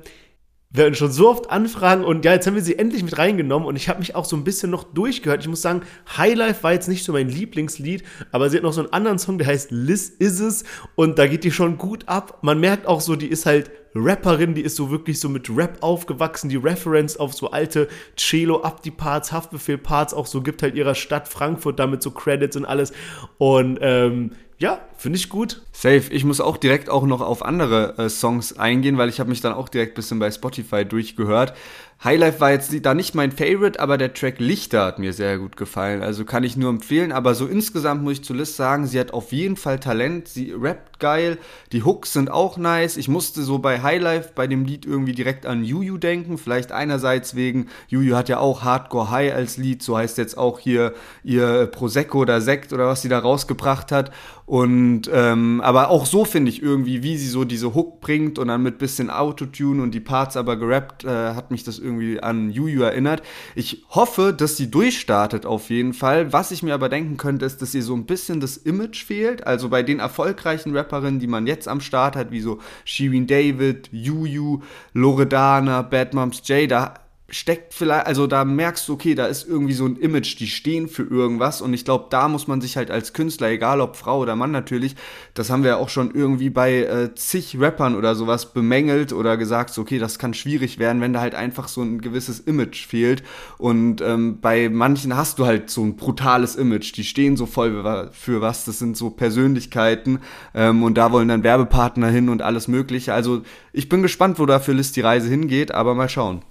wir 0.75 0.85
hatten 0.85 0.95
schon 0.95 1.11
so 1.11 1.29
oft 1.29 1.49
Anfragen 1.49 2.03
und 2.03 2.25
ja, 2.25 2.33
jetzt 2.33 2.47
haben 2.47 2.55
wir 2.55 2.61
sie 2.61 2.77
endlich 2.77 3.03
mit 3.03 3.17
reingenommen 3.17 3.67
und 3.67 3.75
ich 3.75 3.89
habe 3.89 3.99
mich 3.99 4.15
auch 4.15 4.25
so 4.25 4.35
ein 4.35 4.43
bisschen 4.43 4.71
noch 4.71 4.83
durchgehört. 4.83 5.41
Ich 5.41 5.47
muss 5.47 5.61
sagen, 5.61 5.81
Highlife 6.17 6.63
war 6.63 6.73
jetzt 6.73 6.87
nicht 6.87 7.03
so 7.03 7.13
mein 7.13 7.29
Lieblingslied, 7.29 8.03
aber 8.31 8.49
sie 8.49 8.57
hat 8.57 8.63
noch 8.63 8.73
so 8.73 8.81
einen 8.81 8.93
anderen 8.93 9.19
Song, 9.19 9.37
der 9.37 9.47
heißt 9.47 9.71
Liz 9.71 10.09
Is 10.09 10.39
Es 10.39 10.63
und 10.95 11.17
da 11.17 11.27
geht 11.27 11.43
die 11.43 11.51
schon 11.51 11.77
gut 11.77 12.07
ab. 12.07 12.39
Man 12.41 12.59
merkt 12.59 12.87
auch 12.87 13.01
so, 13.01 13.15
die 13.15 13.27
ist 13.27 13.45
halt 13.45 13.71
Rapperin, 13.95 14.53
die 14.53 14.61
ist 14.61 14.75
so 14.75 14.91
wirklich 14.91 15.21
so 15.21 15.29
mit 15.29 15.49
Rap 15.49 15.77
aufgewachsen, 15.79 16.49
die 16.49 16.57
Reference 16.57 17.15
auf 17.15 17.33
so 17.33 17.51
alte 17.51 17.87
Cello 18.17 18.61
ab 18.61 18.83
die 18.83 18.91
Parts, 18.91 19.31
Haftbefehl 19.31 19.77
Parts 19.77 20.13
auch 20.13 20.27
so 20.27 20.41
gibt 20.41 20.61
halt 20.61 20.75
ihrer 20.75 20.95
Stadt 20.95 21.29
Frankfurt 21.29 21.79
damit 21.79 22.03
so 22.03 22.11
Credits 22.11 22.57
und 22.57 22.65
alles 22.65 22.91
und 23.37 23.79
ähm, 23.81 24.31
ja, 24.57 24.79
finde 24.97 25.17
ich 25.17 25.29
gut. 25.29 25.61
Safe. 25.73 26.03
Ich 26.11 26.23
muss 26.23 26.39
auch 26.39 26.57
direkt 26.57 26.89
auch 26.89 27.05
noch 27.05 27.21
auf 27.21 27.43
andere 27.43 27.97
äh, 27.97 28.09
Songs 28.09 28.57
eingehen, 28.57 28.97
weil 28.97 29.09
ich 29.09 29.19
habe 29.19 29.29
mich 29.29 29.41
dann 29.41 29.53
auch 29.53 29.67
direkt 29.67 29.93
ein 29.93 29.95
bisschen 29.95 30.19
bei 30.19 30.31
Spotify 30.31 30.85
durchgehört. 30.85 31.53
Highlife 32.03 32.39
war 32.39 32.51
jetzt 32.51 32.73
da 32.85 32.93
nicht 32.93 33.15
mein 33.15 33.31
Favorite, 33.31 33.79
aber 33.79 33.97
der 33.97 34.13
Track 34.13 34.39
Lichter 34.39 34.85
hat 34.85 34.99
mir 34.99 35.11
sehr 35.11 35.39
gut 35.39 35.57
gefallen. 35.57 36.03
Also 36.03 36.23
kann 36.23 36.43
ich 36.43 36.55
nur 36.55 36.69
empfehlen. 36.69 37.11
Aber 37.11 37.33
so 37.33 37.47
insgesamt 37.47 38.03
muss 38.03 38.13
ich 38.13 38.23
zu 38.23 38.33
Liz 38.33 38.55
sagen, 38.55 38.85
sie 38.85 38.99
hat 38.99 39.11
auf 39.11 39.31
jeden 39.31 39.55
Fall 39.55 39.79
Talent. 39.79 40.27
Sie 40.27 40.51
rappt 40.51 40.99
geil. 40.99 41.39
Die 41.71 41.83
Hooks 41.83 42.13
sind 42.13 42.29
auch 42.29 42.57
nice. 42.57 42.97
Ich 42.97 43.07
musste 43.07 43.41
so 43.41 43.57
bei 43.57 43.81
Highlife 43.81 44.31
bei 44.35 44.45
dem 44.45 44.65
Lied 44.65 44.85
irgendwie 44.85 45.13
direkt 45.13 45.45
an 45.45 45.63
Juju 45.63 45.97
denken. 45.97 46.37
Vielleicht 46.37 46.71
einerseits 46.71 47.33
wegen, 47.33 47.69
Juju 47.87 48.15
hat 48.15 48.29
ja 48.29 48.39
auch 48.39 48.63
Hardcore 48.63 49.09
High 49.09 49.33
als 49.33 49.57
Lied. 49.57 49.81
So 49.81 49.97
heißt 49.97 50.17
jetzt 50.19 50.37
auch 50.37 50.59
hier 50.59 50.93
ihr 51.23 51.65
Prosecco 51.67 52.19
oder 52.19 52.39
Sekt 52.39 52.71
oder 52.71 52.87
was 52.87 53.01
sie 53.01 53.09
da 53.09 53.17
rausgebracht 53.17 53.91
hat. 53.91 54.11
Und 54.45 55.09
ähm, 55.11 55.59
aber 55.61 55.89
auch 55.89 56.05
so 56.05 56.23
finde 56.23 56.51
ich 56.51 56.61
irgendwie, 56.61 57.01
wie 57.01 57.17
sie 57.17 57.29
so 57.29 57.45
diese 57.45 57.73
Hook 57.73 57.99
bringt 57.99 58.37
und 58.37 58.49
dann 58.49 58.61
mit 58.61 58.77
bisschen 58.77 59.09
Autotune 59.09 59.81
und 59.81 59.91
die 59.91 59.99
Parts 59.99 60.37
aber 60.37 60.55
gerappt, 60.55 61.03
äh, 61.03 61.33
hat 61.33 61.49
mich 61.49 61.63
das 61.63 61.79
irgendwie 61.85 62.19
an 62.19 62.49
Juju 62.49 62.81
erinnert. 62.81 63.23
Ich 63.55 63.85
hoffe, 63.89 64.33
dass 64.37 64.57
sie 64.57 64.69
durchstartet 64.69 65.45
auf 65.45 65.69
jeden 65.69 65.93
Fall. 65.93 66.33
Was 66.33 66.51
ich 66.51 66.63
mir 66.63 66.73
aber 66.73 66.89
denken 66.89 67.15
könnte, 67.15 67.45
ist, 67.45 67.61
dass 67.61 67.73
ihr 67.73 67.83
so 67.83 67.95
ein 67.95 68.05
bisschen 68.05 68.41
das 68.41 68.57
Image 68.57 69.05
fehlt. 69.05 69.47
Also 69.47 69.69
bei 69.69 69.83
den 69.83 69.99
erfolgreichen 69.99 70.75
Rapperinnen, 70.75 71.19
die 71.19 71.27
man 71.27 71.47
jetzt 71.47 71.67
am 71.67 71.79
Start 71.79 72.17
hat, 72.17 72.31
wie 72.31 72.41
so 72.41 72.59
Shirin 72.83 73.27
David, 73.27 73.89
Juju, 73.91 74.61
Loredana, 74.93 75.83
Bad 75.83 76.13
Moms 76.13 76.41
J, 76.47 76.69
da 76.69 77.04
steckt 77.27 77.73
vielleicht, 77.73 78.05
also 78.05 78.27
da 78.27 78.45
merkst 78.45 78.87
du, 78.87 78.93
okay, 78.93 79.15
da 79.15 79.25
ist 79.25 79.47
irgendwie 79.47 79.73
so 79.73 79.85
ein 79.85 79.97
Image, 79.97 80.39
die 80.39 80.47
stehen 80.47 80.87
für 80.87 81.03
irgendwas. 81.03 81.61
Und 81.61 81.73
ich 81.73 81.83
glaube, 81.83 82.05
da 82.11 82.27
muss 82.27 82.47
man 82.47 82.61
sich 82.61 82.77
halt 82.77 82.91
als 82.91 83.13
Künstler, 83.13 83.49
egal 83.49 83.81
ob 83.81 83.95
Frau 83.95 84.19
oder 84.19 84.35
Mann 84.35 84.51
natürlich, 84.51 84.95
das 85.33 85.49
haben 85.49 85.63
wir 85.63 85.71
ja 85.71 85.77
auch 85.77 85.89
schon 85.89 86.13
irgendwie 86.13 86.51
bei 86.51 86.83
äh, 86.83 87.15
zig 87.15 87.59
Rappern 87.59 87.95
oder 87.95 88.13
sowas 88.13 88.53
bemängelt 88.53 89.11
oder 89.11 89.37
gesagt, 89.37 89.71
so, 89.71 89.81
okay, 89.81 89.97
das 89.97 90.19
kann 90.19 90.35
schwierig 90.35 90.77
werden, 90.77 91.01
wenn 91.01 91.13
da 91.13 91.21
halt 91.21 91.33
einfach 91.33 91.67
so 91.67 91.81
ein 91.81 91.99
gewisses 91.99 92.39
Image 92.39 92.85
fehlt. 92.85 93.23
Und 93.57 94.01
ähm, 94.01 94.39
bei 94.39 94.69
manchen 94.69 95.17
hast 95.17 95.39
du 95.39 95.45
halt 95.47 95.71
so 95.71 95.83
ein 95.83 95.95
brutales 95.95 96.55
Image, 96.55 96.95
die 96.95 97.03
stehen 97.03 97.37
so 97.37 97.47
voll 97.47 98.09
für 98.11 98.41
was, 98.41 98.65
das 98.65 98.79
sind 98.79 98.95
so 98.97 99.09
Persönlichkeiten 99.09 100.19
ähm, 100.53 100.83
und 100.83 100.95
da 100.95 101.11
wollen 101.11 101.27
dann 101.27 101.43
Werbepartner 101.43 102.07
hin 102.07 102.29
und 102.29 102.41
alles 102.41 102.67
mögliche, 102.67 103.13
also 103.13 103.41
ich 103.73 103.89
bin 103.89 104.01
gespannt, 104.01 104.39
wo 104.39 104.45
da 104.45 104.59
für 104.59 104.73
List 104.73 104.95
die 104.95 105.01
Reise 105.01 105.29
hingeht, 105.29 105.73
aber 105.73 105.95
mal 105.95 106.09
schauen. 106.09 106.41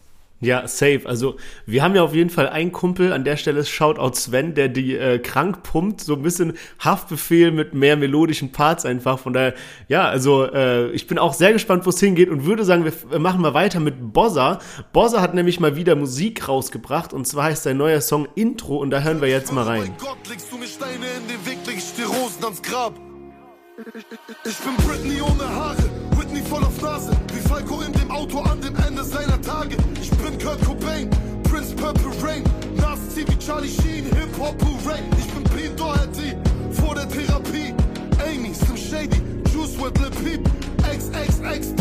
Ja, 0.40 0.68
safe. 0.68 1.02
Also 1.06 1.36
wir 1.64 1.82
haben 1.82 1.94
ja 1.94 2.02
auf 2.02 2.14
jeden 2.14 2.28
Fall 2.28 2.48
einen 2.48 2.70
Kumpel, 2.70 3.12
an 3.12 3.24
der 3.24 3.36
Stelle 3.36 3.60
ist 3.60 3.70
Shoutout 3.70 4.14
Sven, 4.14 4.54
der 4.54 4.68
die 4.68 4.94
äh, 4.94 5.18
krank 5.18 5.62
pumpt, 5.62 6.02
so 6.02 6.14
ein 6.14 6.22
bisschen 6.22 6.58
Haftbefehl 6.80 7.50
mit 7.50 7.72
mehr 7.72 7.96
melodischen 7.96 8.52
Parts 8.52 8.84
einfach. 8.84 9.18
Von 9.18 9.32
daher, 9.32 9.54
ja, 9.88 10.06
also 10.06 10.44
äh, 10.44 10.90
ich 10.90 11.06
bin 11.06 11.18
auch 11.18 11.32
sehr 11.32 11.52
gespannt, 11.52 11.86
wo 11.86 11.90
es 11.90 12.00
hingeht 12.00 12.28
und 12.28 12.44
würde 12.44 12.64
sagen, 12.64 12.84
wir 12.84 13.18
machen 13.18 13.40
mal 13.40 13.54
weiter 13.54 13.80
mit 13.80 14.12
Bozza. 14.12 14.58
Bozza 14.92 15.22
hat 15.22 15.34
nämlich 15.34 15.60
mal 15.60 15.76
wieder 15.76 15.94
Musik 15.94 16.46
rausgebracht 16.46 17.12
und 17.14 17.26
zwar 17.26 17.44
heißt 17.44 17.62
sein 17.62 17.78
neuer 17.78 18.02
Song 18.02 18.28
Intro 18.34 18.76
und 18.76 18.90
da 18.90 19.00
hören 19.00 19.20
wir 19.22 19.28
jetzt 19.28 19.52
mal 19.52 19.64
rein. 19.64 19.82
Oh 19.82 19.86
mein 19.88 19.96
Gott, 19.98 20.28
legst 20.28 20.52
du 20.52 20.58
mir 20.58 20.66
Steine 20.66 21.06
in 21.22 21.28
den 21.28 21.46
Weg, 21.46 21.58
leg 21.66 21.78
dir 21.96 22.06
Rosen 22.06 22.44
ans 22.44 22.60
Grab. 22.60 22.94
Ich 24.44 24.56
bin 24.58 24.76
Britney 24.86 25.20
ohne 25.20 25.48
Haare, 25.48 25.90
Whitney 26.16 26.42
voll 26.42 26.62
auf 26.62 26.80
Nase, 26.80 27.10
Falco 27.48 27.80
in 27.82 27.92
dem 27.92 28.10
Auto 28.10 28.40
an 28.40 28.60
dem 28.60 28.74
Ende 28.86 29.04
seiner 29.04 29.40
Tage. 29.40 29.76
Ich 30.00 30.10
bin 30.10 30.38
Kurt 30.38 30.64
Cobain, 30.64 31.08
Prince 31.44 31.74
Purple 31.74 32.12
Rain, 32.22 32.42
Nas 32.76 32.98
wie 33.14 33.24
Charlie 33.38 33.68
Sheen, 33.68 34.04
Hip-Hop 34.04 34.56
Hooray. 34.62 35.02
Ich 35.18 35.26
bin 35.32 35.44
Pete 35.44 35.74
Doherty, 35.76 36.34
vor 36.72 36.94
der 36.94 37.08
Therapie, 37.08 37.74
Amy, 38.24 38.54
Slim 38.54 38.76
Shady, 38.76 39.20
Juice 39.52 39.76
with 39.78 39.96
Lil 39.98 40.10
Peep, 40.22 40.48
XXX, 40.82 41.76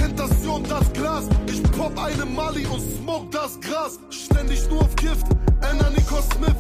Tentation, 0.53 0.63
das 0.69 0.93
Glas. 0.93 1.29
Ich 1.48 1.63
pop 1.72 1.98
eine 1.98 2.25
Mali 2.25 2.65
und 2.65 2.81
smoke 2.81 3.27
das 3.31 3.60
Gras, 3.62 4.00
ständig 4.10 4.69
nur 4.69 4.81
auf 4.81 4.95
Gift, 4.95 5.25
Anna 5.62 5.89
Nicole 5.89 6.24
Smith, 6.36 6.55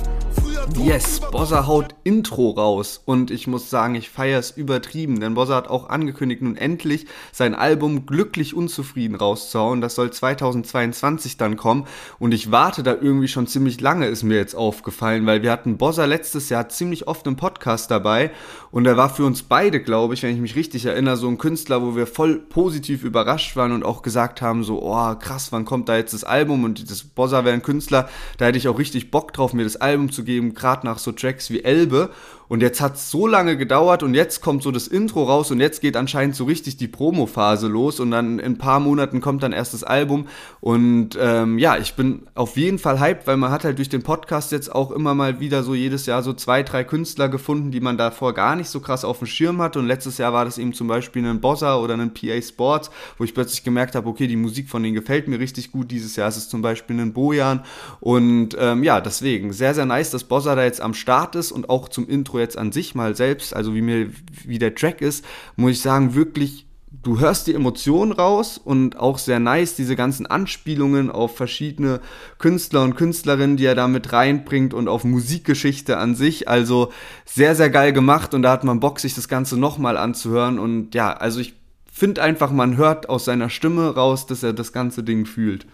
Yes, 0.77 1.19
Bossa 1.19 1.67
haut 1.67 1.95
Intro 2.03 2.51
raus. 2.51 3.01
Und 3.05 3.31
ich 3.31 3.47
muss 3.47 3.69
sagen, 3.69 3.95
ich 3.95 4.09
feiere 4.09 4.39
es 4.39 4.51
übertrieben, 4.51 5.19
denn 5.19 5.33
Bossa 5.33 5.55
hat 5.55 5.67
auch 5.67 5.89
angekündigt, 5.89 6.41
nun 6.41 6.57
endlich 6.57 7.05
sein 7.31 7.55
Album 7.55 8.05
Glücklich 8.05 8.53
Unzufrieden 8.53 9.15
rauszuhauen. 9.15 9.81
Das 9.81 9.95
soll 9.95 10.11
2022 10.11 11.37
dann 11.37 11.57
kommen. 11.57 11.85
Und 12.19 12.33
ich 12.33 12.51
warte 12.51 12.83
da 12.83 12.95
irgendwie 12.99 13.27
schon 13.27 13.47
ziemlich 13.47 13.81
lange, 13.81 14.07
ist 14.07 14.23
mir 14.23 14.37
jetzt 14.37 14.55
aufgefallen, 14.55 15.25
weil 15.25 15.41
wir 15.41 15.51
hatten 15.51 15.77
Bossa 15.77 16.05
letztes 16.05 16.49
Jahr 16.49 16.69
ziemlich 16.69 17.07
oft 17.07 17.25
im 17.27 17.35
Podcast 17.35 17.89
dabei. 17.91 18.31
Und 18.71 18.85
er 18.85 18.97
war 18.97 19.09
für 19.09 19.25
uns 19.25 19.43
beide, 19.43 19.81
glaube 19.81 20.13
ich, 20.13 20.23
wenn 20.23 20.33
ich 20.33 20.41
mich 20.41 20.55
richtig 20.55 20.85
erinnere, 20.85 21.17
so 21.17 21.27
ein 21.27 21.37
Künstler, 21.37 21.81
wo 21.81 21.95
wir 21.95 22.07
voll 22.07 22.39
positiv 22.39 23.03
überrascht 23.03 23.55
waren 23.55 23.71
und 23.71 23.82
auch 23.83 24.03
gesagt 24.03 24.41
haben, 24.41 24.63
so, 24.63 24.83
oh 24.83 25.15
krass, 25.15 25.51
wann 25.51 25.65
kommt 25.65 25.89
da 25.89 25.97
jetzt 25.97 26.13
das 26.13 26.23
Album 26.23 26.63
und 26.63 26.91
das 26.91 27.03
Bossa 27.03 27.43
wäre 27.43 27.55
ein 27.55 27.63
Künstler, 27.63 28.07
da 28.37 28.45
hätte 28.45 28.57
ich 28.57 28.67
auch 28.67 28.77
richtig 28.77 29.09
Bock 29.09 29.33
drauf, 29.33 29.53
mir 29.53 29.63
das 29.63 29.77
Album 29.77 30.11
zu 30.11 30.23
geben, 30.23 30.43
eben 30.43 30.53
gerade 30.53 30.85
nach 30.85 30.99
so 30.99 31.11
Tracks 31.11 31.49
wie 31.49 31.63
Elbe. 31.63 32.09
Und 32.53 32.61
jetzt 32.61 32.81
hat 32.81 32.97
es 32.97 33.09
so 33.09 33.25
lange 33.25 33.57
gedauert 33.57 34.03
und 34.03 34.13
jetzt 34.13 34.41
kommt 34.41 34.61
so 34.61 34.69
das 34.69 34.87
Intro 34.87 35.23
raus 35.23 35.49
und 35.49 35.59
jetzt 35.59 35.81
geht 35.81 35.97
anscheinend 35.97 36.35
so 36.35 36.43
richtig 36.43 36.77
die 36.77 36.87
Promo-Phase 36.87 37.67
los 37.67 37.99
und 37.99 38.11
dann 38.11 38.37
in 38.37 38.45
ein 38.45 38.57
paar 38.59 38.79
Monaten 38.79 39.21
kommt 39.21 39.41
dann 39.41 39.53
erst 39.53 39.73
das 39.73 39.83
Album. 39.83 40.27
Und 40.61 41.17
ähm, 41.19 41.57
ja, 41.57 41.77
ich 41.77 41.95
bin 41.95 42.27
auf 42.35 42.55
jeden 42.55 42.77
Fall 42.77 42.99
hyped, 42.99 43.25
weil 43.25 43.37
man 43.37 43.49
hat 43.49 43.63
halt 43.63 43.79
durch 43.79 43.89
den 43.89 44.03
Podcast 44.03 44.51
jetzt 44.51 44.71
auch 44.71 44.91
immer 44.91 45.15
mal 45.15 45.39
wieder 45.39 45.63
so 45.63 45.73
jedes 45.73 46.05
Jahr 46.05 46.21
so 46.21 46.31
zwei, 46.31 46.61
drei 46.61 46.83
Künstler 46.83 47.27
gefunden, 47.27 47.71
die 47.71 47.79
man 47.79 47.97
davor 47.97 48.35
gar 48.35 48.55
nicht 48.55 48.69
so 48.69 48.81
krass 48.81 49.03
auf 49.03 49.17
dem 49.17 49.25
Schirm 49.25 49.59
hatte. 49.59 49.79
Und 49.79 49.87
letztes 49.87 50.19
Jahr 50.19 50.31
war 50.31 50.45
das 50.45 50.59
eben 50.59 50.73
zum 50.73 50.87
Beispiel 50.87 51.25
ein 51.25 51.41
Bossa 51.41 51.77
oder 51.77 51.95
ein 51.95 52.13
PA 52.13 52.39
Sports, 52.39 52.91
wo 53.17 53.23
ich 53.23 53.33
plötzlich 53.33 53.63
gemerkt 53.63 53.95
habe, 53.95 54.07
okay, 54.07 54.27
die 54.27 54.35
Musik 54.35 54.69
von 54.69 54.83
denen 54.83 54.93
gefällt 54.93 55.27
mir 55.27 55.39
richtig 55.39 55.71
gut. 55.71 55.89
Dieses 55.89 56.15
Jahr 56.17 56.29
ist 56.29 56.37
es 56.37 56.49
zum 56.49 56.61
Beispiel 56.61 56.99
ein 56.99 57.13
Bojan. 57.13 57.63
Und 57.99 58.55
ähm, 58.59 58.83
ja, 58.83 59.01
deswegen 59.01 59.53
sehr, 59.53 59.73
sehr 59.73 59.87
nice, 59.87 60.11
dass 60.11 60.23
Bossa 60.23 60.53
da 60.53 60.63
jetzt 60.63 60.81
am 60.81 60.93
Start 60.93 61.33
ist 61.33 61.51
und 61.51 61.67
auch 61.67 61.89
zum 61.89 62.07
Intro 62.07 62.42
jetzt 62.43 62.57
an 62.57 62.71
sich 62.71 62.95
mal 62.95 63.15
selbst, 63.15 63.55
also 63.55 63.73
wie 63.73 63.81
mir, 63.81 64.09
wie 64.45 64.59
der 64.59 64.75
Track 64.75 65.01
ist, 65.01 65.25
muss 65.55 65.71
ich 65.71 65.81
sagen, 65.81 66.15
wirklich 66.15 66.65
du 67.01 67.19
hörst 67.19 67.47
die 67.47 67.53
Emotionen 67.53 68.11
raus 68.11 68.59
und 68.63 68.97
auch 68.97 69.17
sehr 69.17 69.39
nice 69.39 69.75
diese 69.75 69.95
ganzen 69.95 70.25
Anspielungen 70.25 71.09
auf 71.09 71.35
verschiedene 71.35 71.99
Künstler 72.37 72.83
und 72.83 72.95
Künstlerinnen, 72.95 73.57
die 73.57 73.65
er 73.65 73.75
da 73.75 73.87
mit 73.87 74.13
reinbringt 74.13 74.73
und 74.73 74.87
auf 74.87 75.03
Musikgeschichte 75.03 75.97
an 75.97 76.15
sich. 76.15 76.47
Also 76.47 76.91
sehr, 77.25 77.55
sehr 77.55 77.69
geil 77.69 77.93
gemacht 77.93 78.33
und 78.33 78.43
da 78.43 78.51
hat 78.51 78.63
man 78.63 78.79
Bock, 78.79 78.99
sich 78.99 79.15
das 79.15 79.27
Ganze 79.27 79.57
nochmal 79.57 79.97
anzuhören. 79.97 80.59
Und 80.59 80.93
ja, 80.93 81.11
also 81.11 81.39
ich 81.39 81.55
finde 81.91 82.21
einfach, 82.21 82.51
man 82.51 82.77
hört 82.77 83.09
aus 83.09 83.25
seiner 83.25 83.49
Stimme 83.49 83.95
raus, 83.95 84.27
dass 84.27 84.43
er 84.43 84.53
das 84.53 84.71
ganze 84.71 85.03
Ding 85.03 85.25
fühlt. 85.25 85.65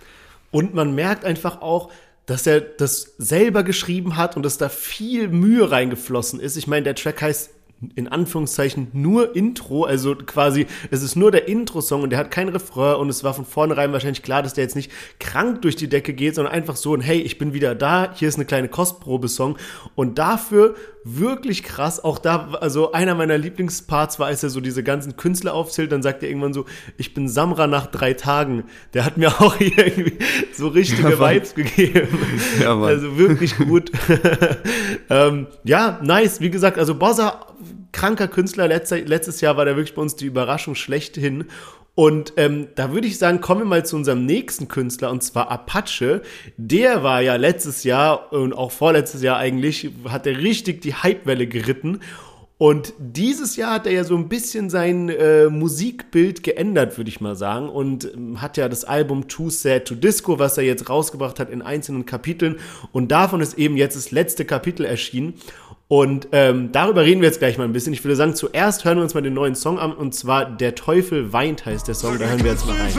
Und 0.51 0.73
man 0.73 0.95
merkt 0.95 1.25
einfach 1.25 1.61
auch, 1.61 1.91
dass 2.29 2.45
er 2.45 2.62
das 2.62 3.15
selber 3.17 3.63
geschrieben 3.63 4.15
hat 4.15 4.38
und 4.38 4.43
dass 4.43 4.59
da 4.59 4.69
viel 4.69 5.29
Mühe 5.29 5.71
reingeflossen 5.71 6.39
ist. 6.39 6.57
Ich 6.57 6.67
meine, 6.67 6.83
der 6.83 6.93
Track 6.93 7.24
heißt 7.24 7.50
in 7.95 8.07
Anführungszeichen 8.07 8.89
nur 8.93 9.36
Intro, 9.36 9.86
also 9.86 10.13
quasi, 10.13 10.67
es 10.91 11.01
ist 11.01 11.15
nur 11.15 11.31
der 11.31 11.48
Intro-Song 11.48 12.03
und 12.03 12.12
der 12.12 12.19
hat 12.19 12.29
kein 12.29 12.50
Refrain 12.50 12.98
und 12.98 13.09
es 13.09 13.24
war 13.24 13.33
von 13.33 13.45
vornherein 13.45 13.93
wahrscheinlich 13.93 14.21
klar, 14.21 14.43
dass 14.43 14.53
der 14.53 14.65
jetzt 14.65 14.75
nicht 14.75 14.91
krank 15.19 15.63
durch 15.63 15.75
die 15.75 15.88
Decke 15.88 16.13
geht, 16.13 16.36
sondern 16.36 16.53
einfach 16.53 16.75
so 16.75 16.93
ein 16.93 17.01
Hey, 17.01 17.19
ich 17.21 17.38
bin 17.39 17.53
wieder 17.53 17.74
da, 17.74 18.13
hier 18.13 18.27
ist 18.27 18.36
eine 18.36 18.45
kleine 18.45 18.67
Kostprobe-Song 18.67 19.57
und 19.95 20.19
dafür 20.19 20.75
wirklich 21.18 21.63
krass, 21.63 22.04
auch 22.04 22.20
da, 22.20 22.50
also 22.60 22.92
einer 22.92 23.16
meiner 23.16 23.38
Lieblingsparts 23.38 24.20
war, 24.20 24.28
als 24.28 24.44
er 24.44 24.50
so 24.50 24.62
diese 24.62 24.84
ganzen 24.84 25.18
Künstler 25.18 25.54
aufzählt, 25.54 25.92
dann 25.92 26.04
sagt 26.04 26.24
er 26.24 26.30
irgendwann 26.30 26.54
so, 26.54 26.66
ich 26.98 27.13
bin 27.13 27.28
Samra 27.28 27.68
nach 27.68 27.88
drei 27.88 28.13
Tagen. 28.13 28.63
Der 28.94 29.06
hat 29.06 29.18
mir 29.18 29.30
auch 29.42 29.60
irgendwie 29.60 30.18
so 30.54 30.68
richtige 30.68 31.10
ja, 31.10 31.20
Vibes 31.20 31.56
gegeben. 31.56 32.08
Ja, 32.62 32.75
Mann. 32.75 32.89
Also 32.89 33.18
wirklich 33.18 33.58
gut. 33.58 33.92
ähm, 35.10 35.48
ja, 35.63 36.00
nice. 36.04 36.42
Wie 36.42 36.50
gesagt, 36.50 36.78
also 36.78 36.96
Bossa 36.96 37.46
kranker 37.92 38.28
Künstler. 38.28 38.68
Letztes, 38.68 39.08
letztes 39.08 39.42
Jahr 39.42 39.58
war 39.58 39.66
der 39.66 39.75
wirklich 39.75 39.96
bei 39.96 40.01
uns 40.01 40.16
die 40.16 40.25
Überraschung 40.25 40.75
schlechthin. 40.75 41.46
Und 42.00 42.32
ähm, 42.38 42.70
da 42.75 42.94
würde 42.94 43.08
ich 43.08 43.18
sagen, 43.18 43.41
kommen 43.41 43.60
wir 43.60 43.65
mal 43.65 43.86
zu 43.86 43.98
unserem 43.98 44.25
nächsten 44.25 44.70
Künstler, 44.70 45.12
und 45.12 45.22
zwar 45.22 45.51
Apache. 45.51 46.22
Der 46.56 47.03
war 47.03 47.20
ja 47.20 47.36
letztes 47.36 47.84
Jahr 47.84 48.32
und 48.32 48.53
auch 48.53 48.72
vorletztes 48.72 49.22
Jahr 49.22 49.36
eigentlich, 49.36 49.91
hat 50.08 50.25
er 50.25 50.38
richtig 50.38 50.79
die 50.79 50.96
Hypewelle 51.03 51.46
geritten. 51.46 52.00
Und 52.58 52.94
dieses 53.00 53.58
Jahr 53.58 53.74
hat 53.74 53.86
er 53.86 53.91
ja 53.91 54.03
so 54.06 54.15
ein 54.15 54.29
bisschen 54.29 54.70
sein 54.70 55.10
äh, 55.10 55.48
Musikbild 55.48 56.41
geändert, 56.44 56.98
würde 56.98 57.10
ich 57.10 57.20
mal 57.20 57.36
sagen. 57.36 57.68
Und 57.68 58.06
ähm, 58.13 58.41
hat 58.41 58.56
ja 58.56 58.70
das 58.70 58.86
Album 58.86 59.27
Too 59.27 59.50
Sad 59.50 59.84
to 59.84 59.96
Disco, 59.96 60.39
was 60.39 60.58
er 60.58 60.63
jetzt 60.63 60.89
rausgebracht 60.89 61.38
hat 61.38 61.50
in 61.50 61.62
einzelnen 61.62 62.06
Kapiteln. 62.06 62.60
Und 62.94 63.12
davon 63.12 63.41
ist 63.41 63.58
eben 63.58 63.75
jetzt 63.75 63.98
das 63.98 64.12
letzte 64.12 64.46
Kapitel 64.46 64.86
erschienen. 64.86 65.34
Und 65.89 66.27
ähm, 66.34 66.72
darüber 66.72 67.03
reden 67.03 67.19
wir 67.22 67.27
jetzt 67.27 67.39
gleich 67.39 67.58
mal 67.58 67.63
ein 67.63 67.74
bisschen. 67.74 67.93
Ich 67.93 68.03
würde 68.03 68.15
sagen, 68.15 68.36
zuerst 68.36 68.86
hören 68.86 68.98
wir 68.98 69.03
uns 69.03 69.15
mal 69.15 69.22
den 69.22 69.34
neuen 69.34 69.55
Song 69.55 69.79
an. 69.79 69.91
Und 69.91 70.13
zwar 70.13 70.46
Der 70.46 70.75
Teufel 70.75 71.34
weint 71.34 71.65
heißt 71.65 71.88
der 71.88 71.96
Song. 71.96 72.19
Da 72.19 72.25
hören 72.25 72.43
wir 72.43 72.51
jetzt 72.51 72.67
mal 72.67 72.75
rein. 72.77 72.93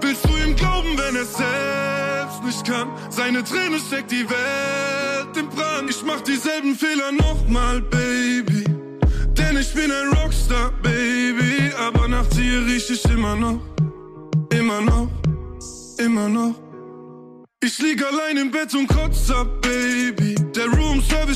Willst 0.00 0.24
du 0.24 0.36
ihm 0.36 0.54
glauben, 0.54 0.88
wenn 0.96 1.16
er 1.16 1.24
selbst 1.24 2.44
nicht 2.44 2.64
kann? 2.64 2.90
Seine 3.10 3.42
Träne 3.42 3.78
steckt 3.84 4.12
die 4.12 4.24
Welt 4.30 5.36
im 5.36 5.48
Brand. 5.48 5.90
Ich 5.90 6.04
mach 6.06 6.20
dieselben 6.20 6.76
Fehler 6.76 7.10
nochmal, 7.10 7.80
Baby. 7.80 8.62
Denn 9.36 9.58
ich 9.58 9.74
bin 9.74 9.90
ein 9.90 10.16
Rockstar, 10.16 10.70
Baby. 10.84 11.72
Aber 11.76 12.06
nach 12.06 12.26
dir 12.28 12.66
riech 12.66 12.88
ich 12.88 13.04
immer 13.06 13.34
noch. 13.34 13.58
Immer 14.56 14.80
noch. 14.80 15.08
Immer 15.98 16.28
noch. 16.28 16.54
Ich 17.64 17.76
lieg 17.80 18.00
allein 18.00 18.36
im 18.36 18.52
Bett 18.52 18.72
und 18.74 18.86
kotz 18.86 19.28
ab, 19.32 19.48
Baby. 19.60 19.89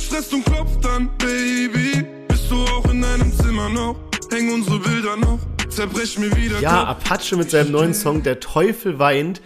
Stresst 0.05 0.35
und 0.35 0.45
klopft 0.45 0.85
an, 0.87 1.09
Baby. 1.17 2.05
Bist 2.29 2.51
du 2.51 2.57
auch 2.57 2.85
in 2.91 3.01
deinem 3.01 3.33
Zimmer 3.33 3.71
noch? 3.71 3.97
Hängen 4.31 4.53
unsere 4.53 4.79
Bilder 4.79 5.17
noch? 5.17 5.39
Zerbrech 5.71 6.19
mir 6.19 6.37
wieder. 6.37 6.61
Ja, 6.61 6.85
Apache 6.85 7.37
mit 7.37 7.51
seinem 7.51 7.73
neuen 7.73 7.95
Song 7.95 8.23
Der 8.23 8.39
Teufel 8.39 8.99
weint. 8.99 9.41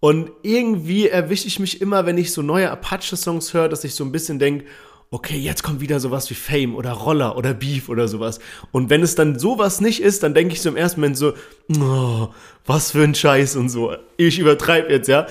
Und 0.00 0.32
irgendwie 0.42 1.06
erwische 1.06 1.46
ich 1.46 1.60
mich 1.60 1.80
immer, 1.80 2.06
wenn 2.06 2.18
ich 2.18 2.32
so 2.32 2.42
neue 2.42 2.72
Apache-Songs 2.72 3.54
höre, 3.54 3.68
dass 3.68 3.84
ich 3.84 3.94
so 3.94 4.04
ein 4.04 4.10
bisschen 4.10 4.40
denke, 4.40 4.64
okay, 5.10 5.38
jetzt 5.38 5.62
kommt 5.62 5.80
wieder 5.80 6.00
sowas 6.00 6.28
wie 6.28 6.34
Fame 6.34 6.74
oder 6.74 6.90
Roller 6.90 7.36
oder 7.36 7.54
Beef 7.54 7.88
oder 7.88 8.08
sowas. 8.08 8.40
Und 8.72 8.90
wenn 8.90 9.02
es 9.02 9.14
dann 9.14 9.38
sowas 9.38 9.80
nicht 9.80 10.02
ist, 10.02 10.24
dann 10.24 10.34
denke 10.34 10.54
ich 10.54 10.60
so 10.60 10.70
im 10.70 10.76
ersten 10.76 11.00
Moment 11.00 11.16
so, 11.16 11.34
oh, 11.78 12.30
was 12.66 12.90
für 12.90 13.04
ein 13.04 13.14
Scheiß 13.14 13.54
und 13.54 13.68
so. 13.68 13.94
Ich 14.16 14.40
übertreibe 14.40 14.92
jetzt, 14.92 15.06
ja. 15.06 15.28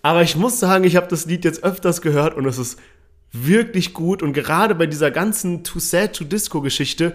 Aber 0.00 0.22
ich 0.22 0.34
muss 0.34 0.58
sagen, 0.58 0.84
ich 0.84 0.96
habe 0.96 1.08
das 1.08 1.26
Lied 1.26 1.44
jetzt 1.44 1.62
öfters 1.62 2.00
gehört 2.00 2.34
und 2.34 2.46
es 2.46 2.56
ist 2.56 2.78
wirklich 3.32 3.94
gut. 3.94 4.22
Und 4.22 4.32
gerade 4.32 4.74
bei 4.74 4.86
dieser 4.86 5.10
ganzen 5.10 5.64
Too 5.64 5.78
Sad 5.78 6.14
to 6.14 6.24
Disco 6.24 6.60
Geschichte 6.60 7.14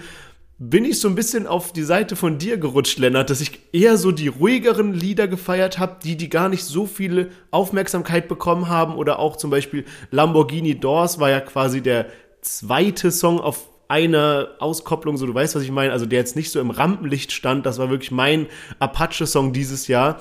bin 0.60 0.86
ich 0.86 1.00
so 1.00 1.08
ein 1.08 1.16
bisschen 1.16 1.48
auf 1.48 1.74
die 1.74 1.84
Seite 1.84 2.16
von 2.16 2.38
dir 2.38 2.58
gerutscht, 2.58 3.00
Lennart, 3.00 3.30
dass 3.30 3.42
ich 3.42 3.60
eher 3.74 3.98
so 3.98 4.12
die 4.12 4.28
ruhigeren 4.28 4.94
Lieder 4.94 5.28
gefeiert 5.28 5.80
habe, 5.80 5.98
die, 6.04 6.16
die 6.16 6.30
gar 6.30 6.48
nicht 6.48 6.64
so 6.64 6.86
viele 6.86 7.30
Aufmerksamkeit 7.52 8.28
bekommen 8.28 8.70
haben. 8.70 8.96
Oder 8.96 9.20
auch 9.20 9.36
zum 9.36 9.50
Beispiel 9.50 9.86
Lamborghini 10.12 10.80
Doors 10.80 11.20
war 11.20 11.30
ja 11.30 11.42
quasi 11.42 11.82
der 11.82 12.08
zweite 12.42 13.12
Song 13.12 13.40
auf 13.40 13.70
einer 13.88 14.50
Auskopplung, 14.60 15.18
so 15.18 15.26
du 15.26 15.34
weißt, 15.34 15.56
was 15.56 15.64
ich 15.64 15.72
meine, 15.72 15.92
also 15.92 16.06
der 16.06 16.20
jetzt 16.20 16.36
nicht 16.36 16.52
so 16.52 16.60
im 16.60 16.72
Rampenlicht 16.72 17.32
stand. 17.32 17.66
Das 17.66 17.78
war 17.80 17.90
wirklich 17.90 18.12
mein 18.12 18.48
Apache-Song 18.80 19.54
dieses 19.54 19.88
Jahr. 19.88 20.20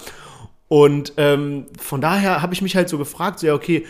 Und 0.68 1.12
ähm, 1.18 1.66
von 1.78 2.00
daher 2.00 2.42
habe 2.42 2.54
ich 2.54 2.62
mich 2.62 2.76
halt 2.76 2.88
so 2.88 2.98
gefragt, 2.98 3.38
so 3.38 3.46
ja, 3.46 3.54
okay, 3.54 3.84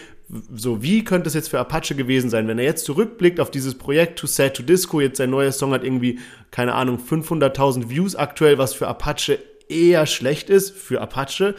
so 0.55 0.83
wie 0.83 1.05
könnte 1.05 1.29
es 1.29 1.35
jetzt 1.35 1.51
für 1.51 1.61
Apache 1.61 1.95
gewesen 1.95 2.31
sein, 2.31 2.49
wenn 2.49 2.59
er 2.59 2.65
jetzt 2.65 2.87
zurückblickt 2.87 3.39
auf 3.39 3.51
dieses 3.51 3.75
Projekt 3.75 4.19
Too 4.19 4.27
Sad 4.27 4.55
to 4.55 4.62
Disco, 4.62 5.01
jetzt 5.01 5.19
sein 5.19 5.31
neuer 5.31 5.53
Song 5.53 5.73
hat 5.73 5.85
irgendwie, 5.85 6.21
keine 6.51 6.75
Ahnung, 6.75 6.99
500.000 6.99 7.91
Views 7.91 8.17
aktuell, 8.17 8.57
was 8.57 8.73
für 8.73 8.89
Apache 8.89 9.39
eher 9.69 10.07
schlecht 10.07 10.49
ist, 10.49 10.71
für 10.71 11.01
Apache. 11.03 11.55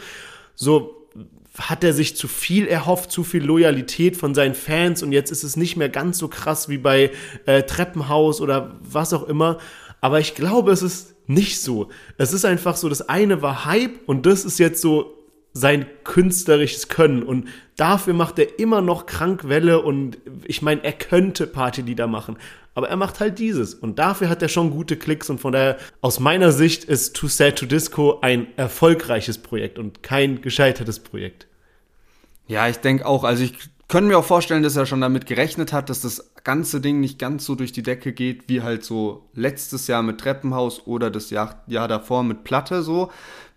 So 0.56 1.06
hat 1.56 1.84
er 1.84 1.92
sich 1.92 2.16
zu 2.16 2.26
viel 2.26 2.66
erhofft, 2.66 3.12
zu 3.12 3.22
viel 3.22 3.44
Loyalität 3.44 4.16
von 4.16 4.34
seinen 4.34 4.54
Fans 4.54 5.04
und 5.04 5.12
jetzt 5.12 5.30
ist 5.30 5.44
es 5.44 5.56
nicht 5.56 5.76
mehr 5.76 5.88
ganz 5.88 6.18
so 6.18 6.26
krass 6.26 6.68
wie 6.68 6.78
bei 6.78 7.12
äh, 7.46 7.62
Treppenhaus 7.62 8.40
oder 8.40 8.76
was 8.80 9.12
auch 9.12 9.28
immer. 9.28 9.58
Aber 10.00 10.18
ich 10.18 10.34
glaube, 10.34 10.72
es 10.72 10.82
ist 10.82 11.14
nicht 11.28 11.60
so. 11.60 11.90
Es 12.18 12.32
ist 12.32 12.44
einfach 12.44 12.76
so, 12.76 12.88
das 12.88 13.08
eine 13.08 13.40
war 13.40 13.64
Hype 13.64 14.00
und 14.06 14.26
das 14.26 14.44
ist 14.44 14.58
jetzt 14.58 14.82
so 14.82 15.23
sein 15.54 15.86
künstlerisches 16.02 16.88
Können. 16.88 17.22
Und 17.22 17.48
dafür 17.76 18.12
macht 18.12 18.38
er 18.38 18.58
immer 18.58 18.82
noch 18.82 19.06
Krankwelle 19.06 19.80
und 19.80 20.18
ich 20.44 20.60
meine, 20.62 20.84
er 20.84 20.92
könnte 20.92 21.46
Partylieder 21.46 22.06
machen. 22.06 22.36
Aber 22.74 22.88
er 22.88 22.96
macht 22.96 23.20
halt 23.20 23.38
dieses. 23.38 23.72
Und 23.72 24.00
dafür 24.00 24.28
hat 24.28 24.42
er 24.42 24.48
schon 24.48 24.70
gute 24.70 24.96
Klicks 24.96 25.30
und 25.30 25.40
von 25.40 25.52
daher, 25.52 25.78
aus 26.00 26.18
meiner 26.18 26.50
Sicht, 26.50 26.84
ist 26.84 27.14
Too 27.14 27.28
Sad 27.28 27.56
to 27.56 27.66
Disco 27.66 28.18
ein 28.20 28.48
erfolgreiches 28.56 29.38
Projekt 29.38 29.78
und 29.78 30.02
kein 30.02 30.42
gescheitertes 30.42 30.98
Projekt. 30.98 31.46
Ja, 32.48 32.68
ich 32.68 32.78
denke 32.78 33.06
auch. 33.06 33.22
Also 33.22 33.44
ich 33.44 33.54
können 33.88 34.08
mir 34.08 34.18
auch 34.18 34.24
vorstellen, 34.24 34.62
dass 34.62 34.76
er 34.76 34.86
schon 34.86 35.00
damit 35.00 35.26
gerechnet 35.26 35.72
hat, 35.72 35.88
dass 35.88 36.00
das 36.00 36.32
ganze 36.42 36.80
Ding 36.80 37.00
nicht 37.00 37.18
ganz 37.18 37.44
so 37.44 37.54
durch 37.54 37.70
die 37.72 37.82
Decke 37.82 38.12
geht, 38.12 38.48
wie 38.48 38.62
halt 38.62 38.84
so 38.84 39.28
letztes 39.34 39.86
Jahr 39.86 40.02
mit 40.02 40.20
Treppenhaus 40.20 40.86
oder 40.86 41.10
das 41.10 41.30
Jahr, 41.30 41.62
Jahr 41.66 41.86
davor 41.86 42.24
mit 42.24 42.44
Platte 42.44 42.82
so. 42.82 43.10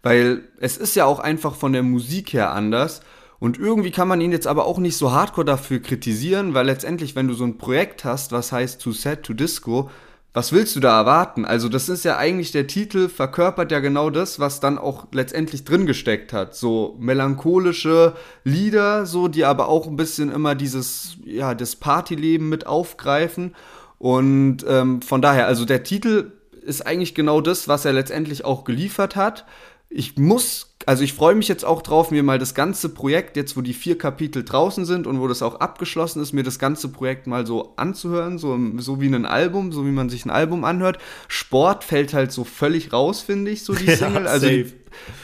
Weil 0.04 0.44
es 0.60 0.78
ist 0.78 0.96
ja 0.96 1.06
auch 1.06 1.20
einfach 1.20 1.56
von 1.56 1.74
der 1.74 1.84
Musik 1.84 2.34
her 2.34 2.52
anders. 2.52 3.02
Und 3.40 3.60
irgendwie 3.60 3.92
kann 3.92 4.08
man 4.08 4.22
ihn 4.22 4.32
jetzt 4.32 4.48
aber 4.48 4.66
auch 4.66 4.80
nicht 4.80 4.98
so 4.98 5.12
hardcore 5.12 5.46
dafür 5.46 5.80
kritisieren, 5.80 6.54
weil 6.54 6.66
letztendlich, 6.66 7.16
wenn 7.16 7.28
du 7.28 7.34
so 7.34 7.44
ein 7.44 7.58
Projekt 7.58 8.04
hast, 8.04 8.32
was 8.32 8.52
heißt 8.52 8.82
To 8.82 8.92
Set 8.92 9.24
to 9.24 9.34
Disco, 9.34 9.90
was 10.38 10.52
willst 10.52 10.76
du 10.76 10.80
da 10.80 11.00
erwarten? 11.00 11.46
Also 11.46 11.68
das 11.68 11.90
ist 11.90 12.06
ja 12.06 12.18
eigentlich 12.18 12.52
der 12.52 12.68
Titel, 12.68 13.10
verkörpert 13.10 13.72
ja 13.72 13.80
genau 13.80 14.12
das, 14.12 14.40
was 14.40 14.60
dann 14.60 14.78
auch 14.78 15.08
letztendlich 15.12 15.66
drin 15.66 15.88
gesteckt 15.88 16.32
hat. 16.32 16.56
So 16.56 16.96
melancholische 17.00 18.14
Lieder, 18.44 19.08
so, 19.08 19.28
die 19.28 19.46
aber 19.46 19.68
auch 19.68 19.88
ein 19.88 19.96
bisschen 19.96 20.32
immer 20.32 20.54
dieses, 20.54 21.18
ja, 21.26 21.56
das 21.56 21.76
Partyleben 21.76 22.50
mit 22.50 22.68
aufgreifen. 22.68 23.56
Und 23.98 24.58
ähm, 24.68 25.02
von 25.02 25.24
daher, 25.24 25.48
also 25.48 25.66
der 25.66 25.82
Titel 25.82 26.34
ist 26.62 26.86
eigentlich 26.86 27.16
genau 27.16 27.42
das, 27.42 27.68
was 27.68 27.86
er 27.86 27.94
letztendlich 27.94 28.46
auch 28.46 28.64
geliefert 28.64 29.16
hat. 29.16 29.46
Ich 29.90 30.18
muss 30.18 30.77
also 30.88 31.04
ich 31.04 31.12
freue 31.12 31.36
mich 31.36 31.50
jetzt 31.50 31.66
auch 31.66 31.82
drauf, 31.82 32.12
mir 32.12 32.24
mal 32.24 32.40
das 32.40 32.54
ganze 32.54 32.88
Projekt, 32.88 33.36
jetzt 33.36 33.58
wo 33.58 33.62
die 33.62 33.74
vier 33.74 33.98
Kapitel 33.98 34.46
draußen 34.46 34.86
sind 34.86 35.06
und 35.06 35.20
wo 35.20 35.28
das 35.28 35.42
auch 35.42 35.60
abgeschlossen 35.60 36.22
ist, 36.22 36.32
mir 36.32 36.44
das 36.44 36.60
ganze 36.60 36.88
Projekt 36.88 37.28
mal 37.28 37.46
so 37.46 37.74
anzuhören, 37.76 38.38
so, 38.38 38.58
so 38.78 39.02
wie 39.02 39.08
ein 39.08 39.26
Album, 39.26 39.74
so 39.74 39.86
wie 39.86 39.92
man 39.92 40.08
sich 40.08 40.24
ein 40.24 40.30
Album 40.30 40.64
anhört. 40.64 40.98
Sport 41.28 41.84
fällt 41.84 42.14
halt 42.14 42.32
so 42.32 42.46
völlig 42.46 42.94
raus, 42.94 43.20
finde 43.20 43.52
ich, 43.52 43.66
so 43.66 43.74
die 43.74 43.92
Single. 43.96 44.24
Ja, 44.24 44.30
also 44.30 44.48
die, 44.48 44.72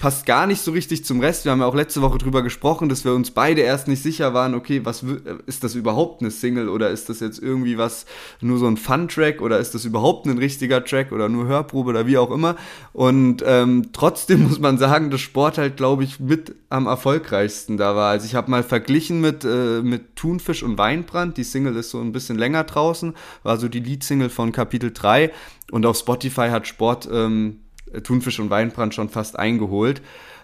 passt 0.01 0.25
gar 0.25 0.47
nicht 0.47 0.61
so 0.61 0.71
richtig 0.71 1.05
zum 1.05 1.19
Rest. 1.19 1.45
Wir 1.45 1.51
haben 1.51 1.59
ja 1.59 1.65
auch 1.65 1.75
letzte 1.75 2.01
Woche 2.01 2.17
drüber 2.17 2.41
gesprochen, 2.41 2.89
dass 2.89 3.05
wir 3.05 3.13
uns 3.13 3.31
beide 3.31 3.61
erst 3.61 3.87
nicht 3.87 4.03
sicher 4.03 4.33
waren, 4.33 4.55
okay, 4.55 4.81
was 4.83 5.03
ist 5.45 5.63
das 5.63 5.75
überhaupt 5.75 6.21
eine 6.21 6.31
Single 6.31 6.69
oder 6.69 6.89
ist 6.89 7.09
das 7.09 7.19
jetzt 7.19 7.41
irgendwie 7.41 7.77
was, 7.77 8.05
nur 8.41 8.57
so 8.57 8.67
ein 8.67 8.77
Fun-Track 8.77 9.41
oder 9.41 9.59
ist 9.59 9.73
das 9.73 9.85
überhaupt 9.85 10.25
ein 10.25 10.37
richtiger 10.37 10.83
Track 10.83 11.11
oder 11.11 11.29
nur 11.29 11.47
Hörprobe 11.47 11.89
oder 11.89 12.07
wie 12.07 12.17
auch 12.17 12.31
immer. 12.31 12.55
Und 12.91 13.43
ähm, 13.45 13.89
trotzdem 13.93 14.43
muss 14.47 14.59
man 14.59 14.77
sagen, 14.77 15.09
dass 15.09 15.21
Sport 15.21 15.52
halt, 15.57 15.77
glaube 15.77 16.03
ich, 16.03 16.19
mit 16.19 16.55
am 16.69 16.87
erfolgreichsten 16.87 17.77
da 17.77 17.95
war. 17.95 18.11
Also 18.11 18.25
ich 18.25 18.35
habe 18.35 18.51
mal 18.51 18.63
verglichen 18.63 19.21
mit, 19.21 19.43
äh, 19.43 19.81
mit 19.81 20.15
Thunfisch 20.15 20.63
und 20.63 20.77
Weinbrand. 20.77 21.37
Die 21.37 21.43
Single 21.43 21.75
ist 21.75 21.89
so 21.89 21.99
ein 21.99 22.11
bisschen 22.11 22.37
länger 22.37 22.63
draußen, 22.63 23.13
war 23.43 23.57
so 23.57 23.67
die 23.67 23.79
Lead-Single 23.79 24.29
von 24.29 24.51
Kapitel 24.51 24.91
3. 24.91 25.31
Und 25.71 25.85
auf 25.85 25.97
Spotify 25.97 26.49
hat 26.49 26.67
Sport 26.67 27.07
ähm, 27.11 27.59
Thunfisch 28.03 28.39
und 28.39 28.49
Weinbrand 28.49 28.93
schon 28.93 29.09
fast 29.09 29.37
eingeholt. 29.37 30.01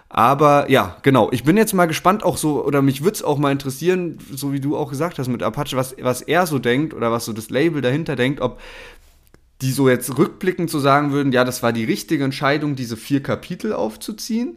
Aber 0.08 0.68
ja, 0.68 0.96
genau. 1.02 1.30
Ich 1.30 1.44
bin 1.44 1.56
jetzt 1.56 1.72
mal 1.72 1.86
gespannt, 1.86 2.24
auch 2.24 2.36
so, 2.36 2.64
oder 2.64 2.82
mich 2.82 3.02
würde 3.04 3.14
es 3.14 3.22
auch 3.22 3.38
mal 3.38 3.52
interessieren, 3.52 4.18
so 4.32 4.52
wie 4.52 4.60
du 4.60 4.76
auch 4.76 4.90
gesagt 4.90 5.18
hast 5.18 5.28
mit 5.28 5.42
Apache, 5.42 5.76
was, 5.76 5.94
was 6.00 6.20
er 6.20 6.46
so 6.46 6.58
denkt 6.58 6.94
oder 6.94 7.12
was 7.12 7.24
so 7.24 7.32
das 7.32 7.48
Label 7.48 7.80
dahinter 7.80 8.16
denkt, 8.16 8.40
ob 8.40 8.60
die 9.62 9.70
so 9.70 9.88
jetzt 9.88 10.18
rückblickend 10.18 10.68
so 10.68 10.80
sagen 10.80 11.12
würden, 11.12 11.32
ja, 11.32 11.44
das 11.44 11.62
war 11.62 11.72
die 11.72 11.84
richtige 11.84 12.24
Entscheidung, 12.24 12.74
diese 12.74 12.96
vier 12.96 13.22
Kapitel 13.22 13.72
aufzuziehen 13.72 14.56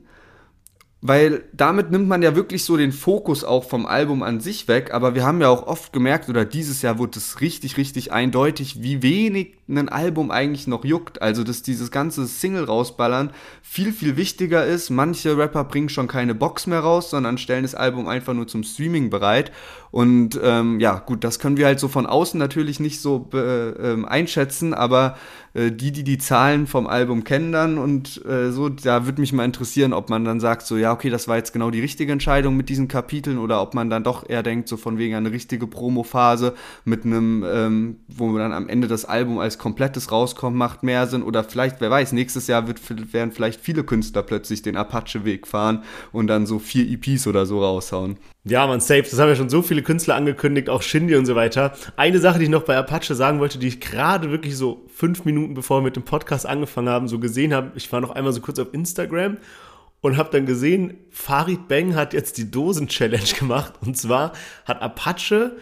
weil 1.05 1.43
damit 1.51 1.91
nimmt 1.91 2.07
man 2.07 2.21
ja 2.21 2.33
wirklich 2.33 2.63
so 2.63 2.77
den 2.77 2.93
Fokus 2.93 3.43
auch 3.43 3.65
vom 3.65 3.85
Album 3.85 4.23
an 4.23 4.39
sich 4.39 4.69
weg, 4.69 4.93
aber 4.93 5.15
wir 5.15 5.25
haben 5.25 5.41
ja 5.41 5.49
auch 5.49 5.67
oft 5.67 5.91
gemerkt, 5.91 6.29
oder 6.29 6.45
dieses 6.45 6.81
Jahr 6.81 6.97
wurde 6.97 7.19
es 7.19 7.41
richtig, 7.41 7.75
richtig 7.75 8.13
eindeutig, 8.13 8.81
wie 8.81 9.03
wenig 9.03 9.57
ein 9.67 9.89
Album 9.89 10.31
eigentlich 10.31 10.67
noch 10.67 10.85
juckt. 10.85 11.21
Also, 11.21 11.43
dass 11.43 11.61
dieses 11.61 11.91
ganze 11.91 12.25
Single 12.27 12.65
rausballern 12.65 13.31
viel, 13.61 13.91
viel 13.93 14.17
wichtiger 14.17 14.65
ist. 14.65 14.89
Manche 14.89 15.37
Rapper 15.37 15.63
bringen 15.63 15.89
schon 15.89 16.07
keine 16.07 16.35
Box 16.35 16.67
mehr 16.67 16.81
raus, 16.81 17.09
sondern 17.09 17.37
stellen 17.37 17.63
das 17.63 17.75
Album 17.75 18.07
einfach 18.07 18.33
nur 18.33 18.47
zum 18.47 18.63
Streaming 18.63 19.09
bereit. 19.09 19.51
Und 19.93 20.39
ähm, 20.41 20.79
ja, 20.79 20.97
gut, 20.97 21.23
das 21.23 21.37
können 21.37 21.55
wir 21.55 21.67
halt 21.67 21.79
so 21.79 21.87
von 21.87 22.07
außen 22.07 22.39
natürlich 22.39 22.79
nicht 22.79 22.99
so 22.99 23.29
äh, 23.33 24.03
einschätzen, 24.07 24.73
aber 24.73 25.17
äh, 25.53 25.71
die, 25.71 25.91
die 25.91 26.03
die 26.03 26.17
Zahlen 26.17 26.65
vom 26.65 26.87
Album 26.87 27.23
kennen 27.23 27.51
dann 27.51 27.77
und 27.77 28.25
äh, 28.25 28.51
so, 28.51 28.69
da 28.69 29.05
würde 29.05 29.21
mich 29.21 29.33
mal 29.33 29.45
interessieren, 29.45 29.93
ob 29.93 30.09
man 30.09 30.25
dann 30.25 30.39
sagt, 30.39 30.65
so, 30.65 30.77
ja, 30.77 30.91
okay, 30.91 31.11
das 31.11 31.27
war 31.27 31.37
jetzt 31.37 31.53
genau 31.53 31.69
die 31.69 31.79
richtige 31.79 32.11
Entscheidung 32.11 32.57
mit 32.57 32.69
diesen 32.69 32.87
Kapiteln 32.87 33.37
oder 33.37 33.61
ob 33.61 33.75
man 33.75 33.91
dann 33.91 34.03
doch 34.03 34.27
eher 34.27 34.41
denkt, 34.41 34.67
so 34.67 34.77
von 34.77 34.97
wegen 34.97 35.13
eine 35.13 35.31
richtige 35.31 35.67
Promophase 35.67 36.55
mit 36.85 37.05
einem, 37.05 37.45
ähm, 37.47 37.97
wo 38.07 38.25
man 38.25 38.39
dann 38.39 38.53
am 38.53 38.67
Ende 38.67 38.87
das 38.87 39.05
Album 39.05 39.37
als 39.37 39.59
komplettes 39.63 40.11
rauskommt, 40.11 40.57
macht 40.57 40.83
mehr 40.83 41.07
Sinn 41.07 41.23
oder 41.23 41.41
vielleicht, 41.41 41.79
wer 41.79 41.89
weiß, 41.89 42.11
nächstes 42.11 42.47
Jahr 42.47 42.67
wird, 42.67 42.81
werden 43.13 43.31
vielleicht 43.31 43.61
viele 43.61 43.85
Künstler 43.85 44.21
plötzlich 44.21 44.61
den 44.61 44.75
Apache-Weg 44.75 45.47
fahren 45.47 45.83
und 46.11 46.27
dann 46.27 46.45
so 46.45 46.59
vier 46.59 46.85
EPs 46.85 47.27
oder 47.27 47.45
so 47.45 47.63
raushauen. 47.63 48.17
Ja, 48.43 48.67
man, 48.67 48.81
safe. 48.81 49.03
Das 49.03 49.17
haben 49.17 49.29
ja 49.29 49.37
schon 49.37 49.49
so 49.49 49.61
viele 49.61 49.81
Künstler 49.81 50.15
angekündigt, 50.15 50.69
auch 50.69 50.81
Shindy 50.81 51.15
und 51.15 51.25
so 51.25 51.35
weiter. 51.35 51.71
Eine 51.95 52.19
Sache, 52.19 52.39
die 52.39 52.43
ich 52.43 52.51
noch 52.51 52.63
bei 52.63 52.75
Apache 52.75 53.15
sagen 53.15 53.39
wollte, 53.39 53.57
die 53.57 53.69
ich 53.69 53.79
gerade 53.79 54.31
wirklich 54.31 54.57
so 54.57 54.85
fünf 54.93 55.23
Minuten 55.23 55.53
bevor 55.53 55.79
wir 55.79 55.83
mit 55.85 55.95
dem 55.95 56.03
Podcast 56.03 56.45
angefangen 56.45 56.89
haben, 56.89 57.07
so 57.07 57.19
gesehen 57.19 57.53
habe. 57.53 57.71
Ich 57.75 57.89
war 57.93 58.01
noch 58.01 58.11
einmal 58.11 58.33
so 58.33 58.41
kurz 58.41 58.59
auf 58.59 58.73
Instagram 58.73 59.37
und 60.01 60.17
habe 60.17 60.29
dann 60.29 60.45
gesehen, 60.45 60.97
Farid 61.09 61.69
Bang 61.69 61.95
hat 61.95 62.11
jetzt 62.11 62.37
die 62.37 62.51
Dosen-Challenge 62.51 63.33
gemacht. 63.39 63.75
Und 63.79 63.97
zwar 63.97 64.33
hat 64.65 64.81
Apache 64.81 65.55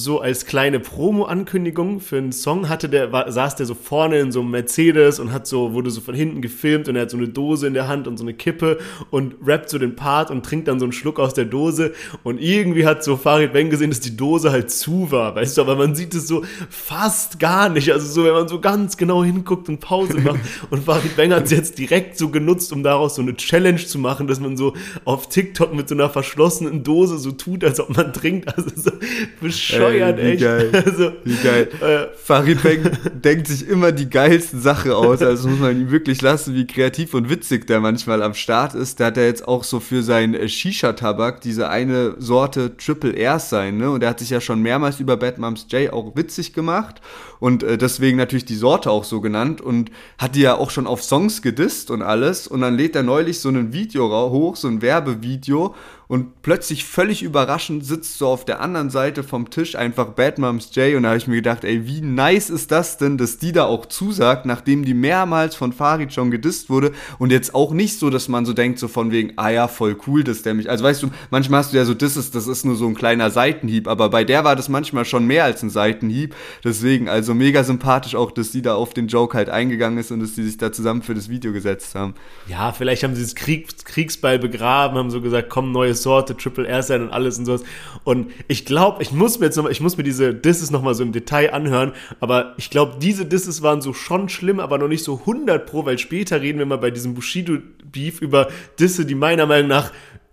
so 0.00 0.20
als 0.20 0.46
kleine 0.46 0.80
Promo-Ankündigung 0.80 2.00
für 2.00 2.16
einen 2.16 2.32
Song 2.32 2.68
hatte 2.68 2.88
der, 2.88 3.12
war, 3.12 3.30
saß 3.30 3.56
der 3.56 3.66
so 3.66 3.74
vorne 3.74 4.18
in 4.18 4.32
so 4.32 4.40
einem 4.40 4.50
Mercedes 4.50 5.20
und 5.20 5.32
hat 5.32 5.46
so, 5.46 5.74
wurde 5.74 5.90
so 5.90 6.00
von 6.00 6.14
hinten 6.14 6.40
gefilmt 6.40 6.88
und 6.88 6.96
er 6.96 7.02
hat 7.02 7.10
so 7.10 7.18
eine 7.18 7.28
Dose 7.28 7.66
in 7.66 7.74
der 7.74 7.86
Hand 7.86 8.08
und 8.08 8.16
so 8.16 8.24
eine 8.24 8.32
Kippe 8.34 8.78
und 9.10 9.34
rappt 9.44 9.68
so 9.68 9.78
den 9.78 9.96
Part 9.96 10.30
und 10.30 10.44
trinkt 10.44 10.68
dann 10.68 10.80
so 10.80 10.86
einen 10.86 10.92
Schluck 10.92 11.20
aus 11.20 11.34
der 11.34 11.44
Dose. 11.44 11.92
Und 12.22 12.40
irgendwie 12.40 12.86
hat 12.86 13.04
so 13.04 13.16
Farid 13.16 13.52
Bang 13.52 13.68
gesehen, 13.68 13.90
dass 13.90 14.00
die 14.00 14.16
Dose 14.16 14.50
halt 14.50 14.70
zu 14.70 15.10
war, 15.10 15.34
weißt 15.34 15.58
du, 15.58 15.62
aber 15.62 15.76
man 15.76 15.94
sieht 15.94 16.14
es 16.14 16.26
so 16.26 16.44
fast 16.70 17.38
gar 17.38 17.68
nicht, 17.68 17.92
also 17.92 18.06
so, 18.06 18.24
wenn 18.24 18.32
man 18.32 18.48
so 18.48 18.60
ganz 18.60 18.96
genau 18.96 19.22
hinguckt 19.22 19.68
und 19.68 19.80
Pause 19.80 20.18
macht 20.24 20.40
und 20.70 20.84
Farid 20.84 21.16
Bang 21.16 21.32
hat 21.32 21.44
es 21.44 21.50
jetzt 21.50 21.78
direkt 21.78 22.16
so 22.16 22.30
genutzt, 22.30 22.72
um 22.72 22.82
daraus 22.82 23.16
so 23.16 23.22
eine 23.22 23.36
Challenge 23.36 23.84
zu 23.84 23.98
machen, 23.98 24.26
dass 24.26 24.40
man 24.40 24.56
so 24.56 24.74
auf 25.04 25.28
TikTok 25.28 25.74
mit 25.74 25.88
so 25.88 25.94
einer 25.94 26.08
verschlossenen 26.08 26.82
Dose 26.82 27.18
so 27.18 27.32
tut, 27.32 27.64
als 27.64 27.80
ob 27.80 27.94
man 27.94 28.12
trinkt, 28.14 28.56
also 28.56 28.70
so 28.74 28.92
bescheuert 29.40 29.89
Ey, 29.92 30.16
wie 30.16 30.20
echt. 30.20 30.42
Geil. 30.42 30.70
Also, 30.86 31.12
wie 31.24 31.36
geil. 31.36 31.68
Äh, 31.80 32.08
Farid 32.16 32.62
Bang 32.62 32.90
denkt 33.24 33.46
sich 33.48 33.66
immer 33.66 33.90
die 33.92 34.10
geilsten 34.10 34.60
Sachen 34.60 34.92
aus. 34.92 35.22
Also 35.22 35.48
muss 35.48 35.60
man 35.60 35.80
ihm 35.80 35.90
wirklich 35.90 36.20
lassen, 36.20 36.54
wie 36.54 36.66
kreativ 36.66 37.14
und 37.14 37.30
witzig 37.30 37.66
der 37.66 37.80
manchmal 37.80 38.22
am 38.22 38.34
Start 38.34 38.74
ist. 38.74 38.98
Der 38.98 39.08
hat 39.08 39.16
ja 39.16 39.22
jetzt 39.22 39.46
auch 39.48 39.64
so 39.64 39.80
für 39.80 40.02
seinen 40.02 40.34
äh, 40.34 40.48
Shisha-Tabak 40.48 41.40
diese 41.40 41.68
eine 41.70 42.16
Sorte 42.18 42.76
Triple 42.76 43.16
R 43.16 43.38
sein, 43.38 43.78
ne? 43.78 43.90
Und 43.90 44.02
er 44.02 44.10
hat 44.10 44.18
sich 44.18 44.30
ja 44.30 44.40
schon 44.40 44.60
mehrmals 44.62 45.00
über 45.00 45.16
Bad 45.16 45.38
Moms 45.38 45.66
J 45.70 45.92
auch 45.92 46.14
witzig 46.16 46.52
gemacht 46.52 47.00
und 47.40 47.62
äh, 47.62 47.78
deswegen 47.78 48.18
natürlich 48.18 48.44
die 48.44 48.54
Sorte 48.54 48.90
auch 48.90 49.04
so 49.04 49.20
genannt 49.20 49.60
und 49.60 49.90
hat 50.18 50.36
die 50.36 50.42
ja 50.42 50.56
auch 50.56 50.70
schon 50.70 50.86
auf 50.86 51.02
Songs 51.02 51.40
gedisst 51.42 51.90
und 51.90 52.02
alles. 52.02 52.46
Und 52.46 52.60
dann 52.60 52.76
lädt 52.76 52.94
er 52.94 53.02
neulich 53.02 53.40
so 53.40 53.48
ein 53.48 53.72
Video 53.72 54.08
hoch, 54.30 54.56
so 54.56 54.68
ein 54.68 54.82
Werbevideo 54.82 55.74
und 56.10 56.42
plötzlich 56.42 56.84
völlig 56.84 57.22
überraschend 57.22 57.86
sitzt 57.86 58.18
so 58.18 58.26
auf 58.26 58.44
der 58.44 58.60
anderen 58.60 58.90
Seite 58.90 59.22
vom 59.22 59.48
Tisch 59.48 59.76
einfach 59.76 60.08
Bad 60.08 60.38
Moms 60.38 60.74
J 60.74 60.96
und 60.96 61.04
da 61.04 61.10
habe 61.10 61.18
ich 61.18 61.28
mir 61.28 61.36
gedacht, 61.36 61.62
ey, 61.62 61.86
wie 61.86 62.00
nice 62.00 62.50
ist 62.50 62.72
das 62.72 62.98
denn, 62.98 63.16
dass 63.16 63.38
die 63.38 63.52
da 63.52 63.66
auch 63.66 63.86
zusagt, 63.86 64.44
nachdem 64.44 64.84
die 64.84 64.92
mehrmals 64.92 65.54
von 65.54 65.72
Farid 65.72 66.12
schon 66.12 66.32
gedisst 66.32 66.68
wurde 66.68 66.90
und 67.20 67.30
jetzt 67.30 67.54
auch 67.54 67.70
nicht 67.70 67.96
so, 67.96 68.10
dass 68.10 68.26
man 68.26 68.44
so 68.44 68.52
denkt, 68.54 68.80
so 68.80 68.88
von 68.88 69.12
wegen, 69.12 69.34
ah 69.36 69.50
ja, 69.50 69.68
voll 69.68 69.96
cool, 70.08 70.24
dass 70.24 70.42
der 70.42 70.54
mich, 70.54 70.68
also 70.68 70.82
weißt 70.82 71.00
du, 71.04 71.10
manchmal 71.30 71.60
hast 71.60 71.72
du 71.72 71.76
ja 71.76 71.84
so, 71.84 71.92
ist, 71.92 72.34
das 72.34 72.48
ist 72.48 72.64
nur 72.64 72.74
so 72.74 72.88
ein 72.88 72.96
kleiner 72.96 73.30
Seitenhieb, 73.30 73.86
aber 73.86 74.08
bei 74.08 74.24
der 74.24 74.42
war 74.42 74.56
das 74.56 74.68
manchmal 74.68 75.04
schon 75.04 75.28
mehr 75.28 75.44
als 75.44 75.62
ein 75.62 75.70
Seitenhieb, 75.70 76.34
deswegen, 76.64 77.08
also 77.08 77.34
mega 77.34 77.62
sympathisch 77.62 78.16
auch, 78.16 78.32
dass 78.32 78.50
die 78.50 78.62
da 78.62 78.74
auf 78.74 78.94
den 78.94 79.06
Joke 79.06 79.36
halt 79.36 79.48
eingegangen 79.48 80.00
ist 80.00 80.10
und 80.10 80.18
dass 80.18 80.34
die 80.34 80.42
sich 80.42 80.56
da 80.56 80.72
zusammen 80.72 81.02
für 81.02 81.14
das 81.14 81.28
Video 81.28 81.52
gesetzt 81.52 81.94
haben. 81.94 82.14
Ja, 82.48 82.72
vielleicht 82.72 83.04
haben 83.04 83.14
sie 83.14 83.22
das 83.22 83.36
Krieg, 83.36 83.84
Kriegsball 83.84 84.40
begraben, 84.40 84.98
haben 84.98 85.12
so 85.12 85.20
gesagt, 85.20 85.50
komm, 85.50 85.70
neue 85.70 85.99
Sorte, 86.02 86.36
Triple 86.36 86.66
R 86.66 86.82
sein 86.82 87.02
und 87.02 87.10
alles 87.10 87.38
und 87.38 87.44
sowas. 87.44 87.62
Und 88.04 88.30
ich 88.48 88.64
glaube, 88.64 89.02
ich 89.02 89.12
muss 89.12 89.38
mir 89.38 89.46
jetzt 89.46 89.56
nochmal, 89.56 89.72
ich 89.72 89.80
muss 89.80 89.96
mir 89.96 90.02
diese 90.02 90.34
Disses 90.34 90.70
nochmal 90.70 90.94
so 90.94 91.02
im 91.02 91.12
Detail 91.12 91.52
anhören, 91.52 91.92
aber 92.20 92.54
ich 92.56 92.70
glaube, 92.70 92.96
diese 93.00 93.26
Disses 93.26 93.62
waren 93.62 93.80
so 93.80 93.92
schon 93.92 94.28
schlimm, 94.28 94.60
aber 94.60 94.78
noch 94.78 94.88
nicht 94.88 95.04
so 95.04 95.20
100 95.20 95.66
pro, 95.66 95.84
weil 95.84 95.98
später 95.98 96.40
reden 96.40 96.58
wir 96.58 96.66
mal 96.66 96.78
bei 96.78 96.90
diesem 96.90 97.14
Bushido-Beef 97.14 98.20
über 98.20 98.48
Disse, 98.78 99.04
die 99.04 99.14
meiner 99.14 99.46
Meinung 99.46 99.68
nach 99.68 99.92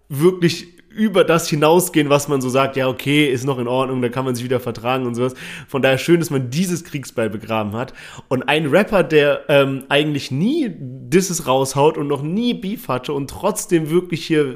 wirklich 0.10 0.78
über 0.98 1.24
das 1.24 1.48
hinausgehen, 1.48 2.10
was 2.10 2.28
man 2.28 2.42
so 2.42 2.50
sagt, 2.50 2.76
ja, 2.76 2.88
okay, 2.88 3.28
ist 3.28 3.46
noch 3.46 3.60
in 3.60 3.68
Ordnung, 3.68 4.02
da 4.02 4.10
kann 4.10 4.26
man 4.26 4.34
sich 4.34 4.44
wieder 4.44 4.60
vertragen 4.60 5.06
und 5.06 5.14
sowas. 5.14 5.36
Von 5.68 5.84
daher 5.84 6.00
schön, 6.00 6.20
dass 6.20 6.32
man 6.32 6.50
dieses 6.50 6.84
Kriegsbeil 6.84 7.30
begraben 7.30 7.74
hat. 7.74 7.94
Und 8.30 8.50
ein 8.50 8.66
Rapper, 8.66 9.04
der 9.04 9.42
ähm, 9.48 9.84
eigentlich 9.90 10.32
nie 10.32 10.72
Disses 10.76 11.46
raushaut 11.46 12.00
und 12.00 12.08
noch 12.08 12.24
nie 12.24 12.56
Beef 12.56 12.88
hatte 12.88 13.14
und 13.14 13.30
trotzdem 13.30 13.92
wirklich 13.92 14.26
hier 14.26 14.56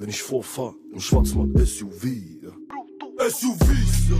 Wenn 0.00 0.10
ich 0.10 0.22
vorfahr, 0.22 0.74
im 0.92 1.00
Schwarzmann 1.00 1.52
SUV. 1.56 2.06
SUVs. 3.18 4.12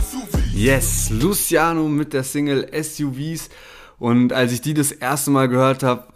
SUV. 0.00 0.38
Yes, 0.54 1.10
Luciano 1.10 1.88
mit 1.88 2.14
der 2.14 2.24
Single 2.24 2.70
SUVs. 2.82 3.50
Und 3.98 4.32
als 4.32 4.52
ich 4.52 4.62
die 4.62 4.72
das 4.72 4.92
erste 4.92 5.30
Mal 5.30 5.50
gehört 5.50 5.82
habe, 5.82 6.06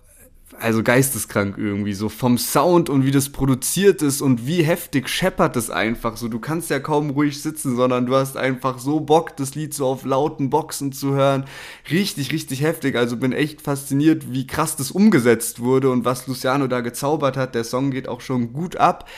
also 0.59 0.83
geisteskrank 0.83 1.57
irgendwie, 1.59 1.95
so 1.95 2.09
vom 2.09 2.39
Sound 2.39 2.89
und 2.89 3.05
wie 3.05 3.11
das 3.11 3.31
produziert 3.31 4.03
ist 4.03 4.21
und 4.21 4.47
wie 4.47 4.63
heftig 4.63 5.09
scheppert 5.09 5.57
es 5.57 5.71
einfach 5.71 6.17
so. 6.17 6.29
Du 6.29 6.39
kannst 6.39 6.71
ja 6.71 6.79
kaum 6.79 7.11
ruhig 7.11 7.41
sitzen, 7.41 7.77
sondern 7.77 8.07
du 8.07 8.15
hast 8.15 8.37
einfach 8.37 8.79
so 8.79 9.01
Bock, 9.01 9.37
das 9.37 9.55
Lied 9.55 9.75
so 9.75 9.87
auf 9.87 10.05
lauten 10.05 10.51
Boxen 10.51 10.93
zu 10.93 11.15
hören. 11.15 11.47
Richtig, 11.91 12.33
richtig 12.33 12.63
heftig. 12.63 12.97
Also 12.97 13.17
bin 13.17 13.33
echt 13.33 13.63
fasziniert, 13.63 14.33
wie 14.33 14.47
krass 14.47 14.77
das 14.77 14.91
umgesetzt 14.91 15.61
wurde 15.61 15.91
und 15.91 16.05
was 16.05 16.27
Luciano 16.27 16.67
da 16.67 16.81
gezaubert 16.81 17.37
hat. 17.37 17.55
Der 17.55 17.65
Song 17.65 17.91
geht 17.91 18.09
auch 18.09 18.21
schon 18.21 18.53
gut 18.53 18.77
ab. 18.77 19.09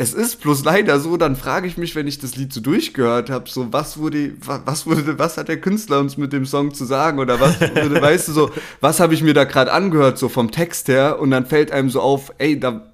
Es 0.00 0.14
ist 0.14 0.40
bloß 0.40 0.64
leider 0.64 0.98
so, 0.98 1.18
dann 1.18 1.36
frage 1.36 1.66
ich 1.66 1.76
mich, 1.76 1.94
wenn 1.94 2.06
ich 2.06 2.18
das 2.18 2.34
Lied 2.34 2.54
so 2.54 2.62
durchgehört 2.62 3.28
habe, 3.28 3.50
so 3.50 3.70
was 3.70 3.98
wurde, 3.98 4.32
was 4.40 4.86
wurde, 4.86 5.18
was 5.18 5.36
hat 5.36 5.48
der 5.48 5.60
Künstler 5.60 6.00
uns 6.00 6.16
mit 6.16 6.32
dem 6.32 6.46
Song 6.46 6.72
zu 6.72 6.86
sagen 6.86 7.18
oder 7.18 7.38
was, 7.38 7.60
wurde, 7.60 8.00
weißt 8.00 8.28
du 8.28 8.32
so, 8.32 8.50
was 8.80 8.98
habe 8.98 9.12
ich 9.12 9.22
mir 9.22 9.34
da 9.34 9.44
gerade 9.44 9.70
angehört 9.70 10.16
so 10.16 10.30
vom 10.30 10.50
Text 10.50 10.88
her 10.88 11.20
und 11.20 11.30
dann 11.30 11.44
fällt 11.44 11.70
einem 11.70 11.90
so 11.90 12.00
auf, 12.00 12.32
ey, 12.38 12.58
da 12.58 12.86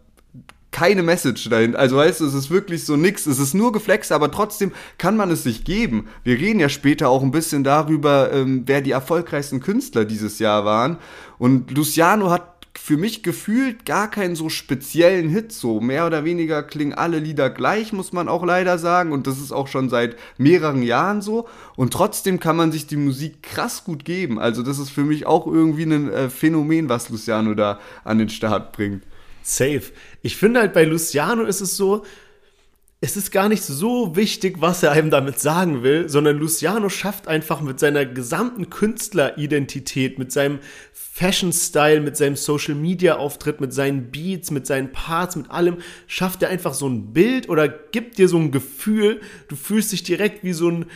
keine 0.72 1.04
Message 1.04 1.48
dahin. 1.48 1.76
Also 1.76 1.96
weißt 1.96 2.22
du, 2.22 2.26
es 2.26 2.34
ist 2.34 2.50
wirklich 2.50 2.84
so 2.84 2.96
nix. 2.96 3.24
Es 3.26 3.38
ist 3.38 3.54
nur 3.54 3.70
Geflex, 3.70 4.10
aber 4.10 4.32
trotzdem 4.32 4.72
kann 4.98 5.16
man 5.16 5.30
es 5.30 5.44
sich 5.44 5.64
geben. 5.64 6.08
Wir 6.24 6.36
reden 6.38 6.58
ja 6.58 6.68
später 6.68 7.08
auch 7.08 7.22
ein 7.22 7.30
bisschen 7.30 7.62
darüber, 7.62 8.32
ähm, 8.32 8.64
wer 8.66 8.80
die 8.80 8.90
erfolgreichsten 8.90 9.60
Künstler 9.60 10.04
dieses 10.04 10.40
Jahr 10.40 10.64
waren. 10.64 10.98
Und 11.38 11.70
Luciano 11.70 12.30
hat 12.30 12.55
für 12.78 12.96
mich 12.96 13.22
gefühlt 13.22 13.84
gar 13.84 14.10
keinen 14.10 14.36
so 14.36 14.48
speziellen 14.48 15.28
Hit. 15.28 15.52
So 15.52 15.80
mehr 15.80 16.06
oder 16.06 16.24
weniger 16.24 16.62
klingen 16.62 16.94
alle 16.94 17.18
Lieder 17.18 17.50
gleich, 17.50 17.92
muss 17.92 18.12
man 18.12 18.28
auch 18.28 18.44
leider 18.44 18.78
sagen. 18.78 19.12
Und 19.12 19.26
das 19.26 19.38
ist 19.38 19.52
auch 19.52 19.68
schon 19.68 19.88
seit 19.88 20.16
mehreren 20.38 20.82
Jahren 20.82 21.22
so. 21.22 21.48
Und 21.76 21.92
trotzdem 21.92 22.40
kann 22.40 22.56
man 22.56 22.72
sich 22.72 22.86
die 22.86 22.96
Musik 22.96 23.42
krass 23.42 23.84
gut 23.84 24.04
geben. 24.04 24.38
Also 24.38 24.62
das 24.62 24.78
ist 24.78 24.90
für 24.90 25.04
mich 25.04 25.26
auch 25.26 25.46
irgendwie 25.46 25.84
ein 25.84 26.12
äh, 26.12 26.30
Phänomen, 26.30 26.88
was 26.88 27.08
Luciano 27.08 27.54
da 27.54 27.80
an 28.04 28.18
den 28.18 28.28
Start 28.28 28.72
bringt. 28.72 29.02
Safe. 29.42 29.82
Ich 30.22 30.36
finde 30.36 30.60
halt 30.60 30.72
bei 30.72 30.84
Luciano 30.84 31.44
ist 31.44 31.60
es 31.60 31.76
so, 31.76 32.04
es 33.06 33.16
ist 33.16 33.30
gar 33.30 33.48
nicht 33.48 33.62
so 33.62 34.16
wichtig, 34.16 34.56
was 34.58 34.82
er 34.82 34.90
einem 34.90 35.10
damit 35.12 35.38
sagen 35.38 35.84
will, 35.84 36.08
sondern 36.08 36.38
Luciano 36.38 36.88
schafft 36.88 37.28
einfach 37.28 37.60
mit 37.60 37.78
seiner 37.78 38.04
gesamten 38.04 38.68
Künstleridentität, 38.68 40.18
mit 40.18 40.32
seinem 40.32 40.58
Fashion-Style, 40.92 42.00
mit 42.00 42.16
seinem 42.16 42.34
Social-Media-Auftritt, 42.34 43.60
mit 43.60 43.72
seinen 43.72 44.10
Beats, 44.10 44.50
mit 44.50 44.66
seinen 44.66 44.90
Parts, 44.90 45.36
mit 45.36 45.52
allem, 45.52 45.76
schafft 46.08 46.42
er 46.42 46.48
einfach 46.48 46.74
so 46.74 46.88
ein 46.88 47.12
Bild 47.12 47.48
oder 47.48 47.68
gibt 47.68 48.18
dir 48.18 48.28
so 48.28 48.38
ein 48.38 48.50
Gefühl, 48.50 49.20
du 49.46 49.54
fühlst 49.54 49.92
dich 49.92 50.02
direkt 50.02 50.42
wie 50.42 50.52
so 50.52 50.68
ein, 50.68 50.86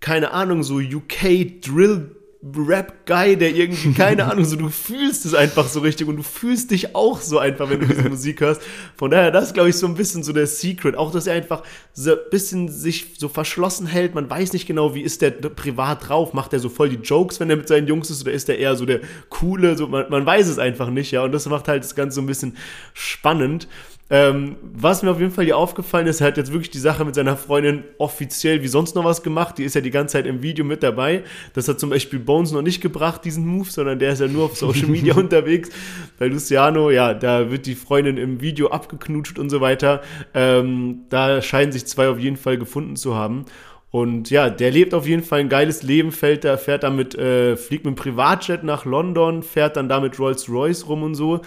keine 0.00 0.32
Ahnung, 0.32 0.64
so 0.64 0.78
UK-Drill- 0.78 2.16
Rap-Guy, 2.42 3.36
der 3.36 3.54
irgendwie, 3.54 3.92
keine 3.96 4.24
Ahnung, 4.24 4.44
so 4.44 4.56
du 4.56 4.70
fühlst 4.70 5.26
es 5.26 5.34
einfach 5.34 5.68
so 5.68 5.80
richtig 5.80 6.08
und 6.08 6.16
du 6.16 6.22
fühlst 6.22 6.70
dich 6.70 6.94
auch 6.94 7.20
so 7.20 7.38
einfach, 7.38 7.68
wenn 7.68 7.80
du 7.80 7.86
diese 7.86 8.02
Musik 8.08 8.40
hörst. 8.40 8.62
Von 8.96 9.10
daher, 9.10 9.30
das 9.30 9.48
ist, 9.48 9.54
glaube 9.54 9.68
ich, 9.68 9.76
so 9.76 9.86
ein 9.86 9.94
bisschen 9.94 10.22
so 10.22 10.32
der 10.32 10.46
Secret. 10.46 10.96
Auch, 10.96 11.12
dass 11.12 11.26
er 11.26 11.34
einfach 11.34 11.62
so 11.92 12.12
ein 12.12 12.18
bisschen 12.30 12.68
sich 12.68 13.14
so 13.18 13.28
verschlossen 13.28 13.86
hält. 13.86 14.14
Man 14.14 14.30
weiß 14.30 14.54
nicht 14.54 14.66
genau, 14.66 14.94
wie 14.94 15.02
ist 15.02 15.20
der 15.20 15.30
privat 15.30 16.08
drauf. 16.08 16.32
Macht 16.32 16.52
er 16.52 16.60
so 16.60 16.70
voll 16.70 16.88
die 16.88 16.96
Jokes, 16.96 17.40
wenn 17.40 17.50
er 17.50 17.56
mit 17.56 17.68
seinen 17.68 17.86
Jungs 17.86 18.08
ist, 18.08 18.22
oder 18.22 18.32
ist 18.32 18.48
er 18.48 18.58
eher 18.58 18.74
so 18.74 18.86
der 18.86 19.00
Coole? 19.28 19.76
So, 19.76 19.86
man, 19.86 20.06
man 20.08 20.24
weiß 20.24 20.48
es 20.48 20.58
einfach 20.58 20.88
nicht, 20.88 21.10
ja. 21.10 21.22
Und 21.22 21.32
das 21.32 21.46
macht 21.46 21.68
halt 21.68 21.84
das 21.84 21.94
Ganze 21.94 22.16
so 22.16 22.22
ein 22.22 22.26
bisschen 22.26 22.56
spannend. 22.94 23.68
Ähm, 24.12 24.56
was 24.60 25.04
mir 25.04 25.12
auf 25.12 25.20
jeden 25.20 25.30
Fall 25.30 25.44
hier 25.44 25.56
aufgefallen 25.56 26.08
ist, 26.08 26.20
er 26.20 26.26
hat 26.26 26.36
jetzt 26.36 26.50
wirklich 26.50 26.70
die 26.70 26.80
Sache 26.80 27.04
mit 27.04 27.14
seiner 27.14 27.36
Freundin 27.36 27.84
offiziell 27.98 28.60
wie 28.60 28.66
sonst 28.66 28.96
noch 28.96 29.04
was 29.04 29.22
gemacht. 29.22 29.56
Die 29.56 29.62
ist 29.62 29.74
ja 29.74 29.80
die 29.80 29.92
ganze 29.92 30.14
Zeit 30.14 30.26
im 30.26 30.42
Video 30.42 30.64
mit 30.64 30.82
dabei. 30.82 31.22
Das 31.54 31.68
hat 31.68 31.78
zum 31.78 31.90
Beispiel 31.90 32.18
Bones 32.18 32.50
noch 32.50 32.62
nicht 32.62 32.80
gebracht, 32.80 33.24
diesen 33.24 33.46
Move, 33.46 33.70
sondern 33.70 34.00
der 34.00 34.12
ist 34.12 34.20
ja 34.20 34.26
nur 34.26 34.46
auf 34.46 34.56
Social 34.56 34.86
Media 34.88 35.14
unterwegs. 35.14 35.70
Bei 36.18 36.26
Luciano, 36.26 36.90
ja, 36.90 37.14
da 37.14 37.52
wird 37.52 37.66
die 37.66 37.76
Freundin 37.76 38.16
im 38.16 38.40
Video 38.40 38.70
abgeknutscht 38.70 39.38
und 39.38 39.48
so 39.48 39.60
weiter. 39.60 40.02
Ähm, 40.34 41.02
da 41.08 41.40
scheinen 41.40 41.70
sich 41.70 41.86
zwei 41.86 42.08
auf 42.08 42.18
jeden 42.18 42.36
Fall 42.36 42.58
gefunden 42.58 42.96
zu 42.96 43.14
haben. 43.14 43.44
Und 43.90 44.30
ja, 44.30 44.50
der 44.50 44.70
lebt 44.70 44.94
auf 44.94 45.06
jeden 45.06 45.24
Fall 45.24 45.40
ein 45.40 45.48
geiles 45.48 45.82
Leben, 45.82 46.12
fällt 46.12 46.44
da, 46.44 46.56
fährt 46.56 46.84
damit, 46.84 47.16
äh, 47.16 47.56
fliegt 47.56 47.84
mit 47.84 47.96
dem 47.96 48.00
Privatjet 48.00 48.62
nach 48.62 48.84
London, 48.84 49.42
fährt 49.42 49.76
dann 49.76 49.88
damit 49.88 50.18
Rolls 50.18 50.48
Royce 50.48 50.86
rum 50.86 51.02
und 51.02 51.16
so. 51.16 51.40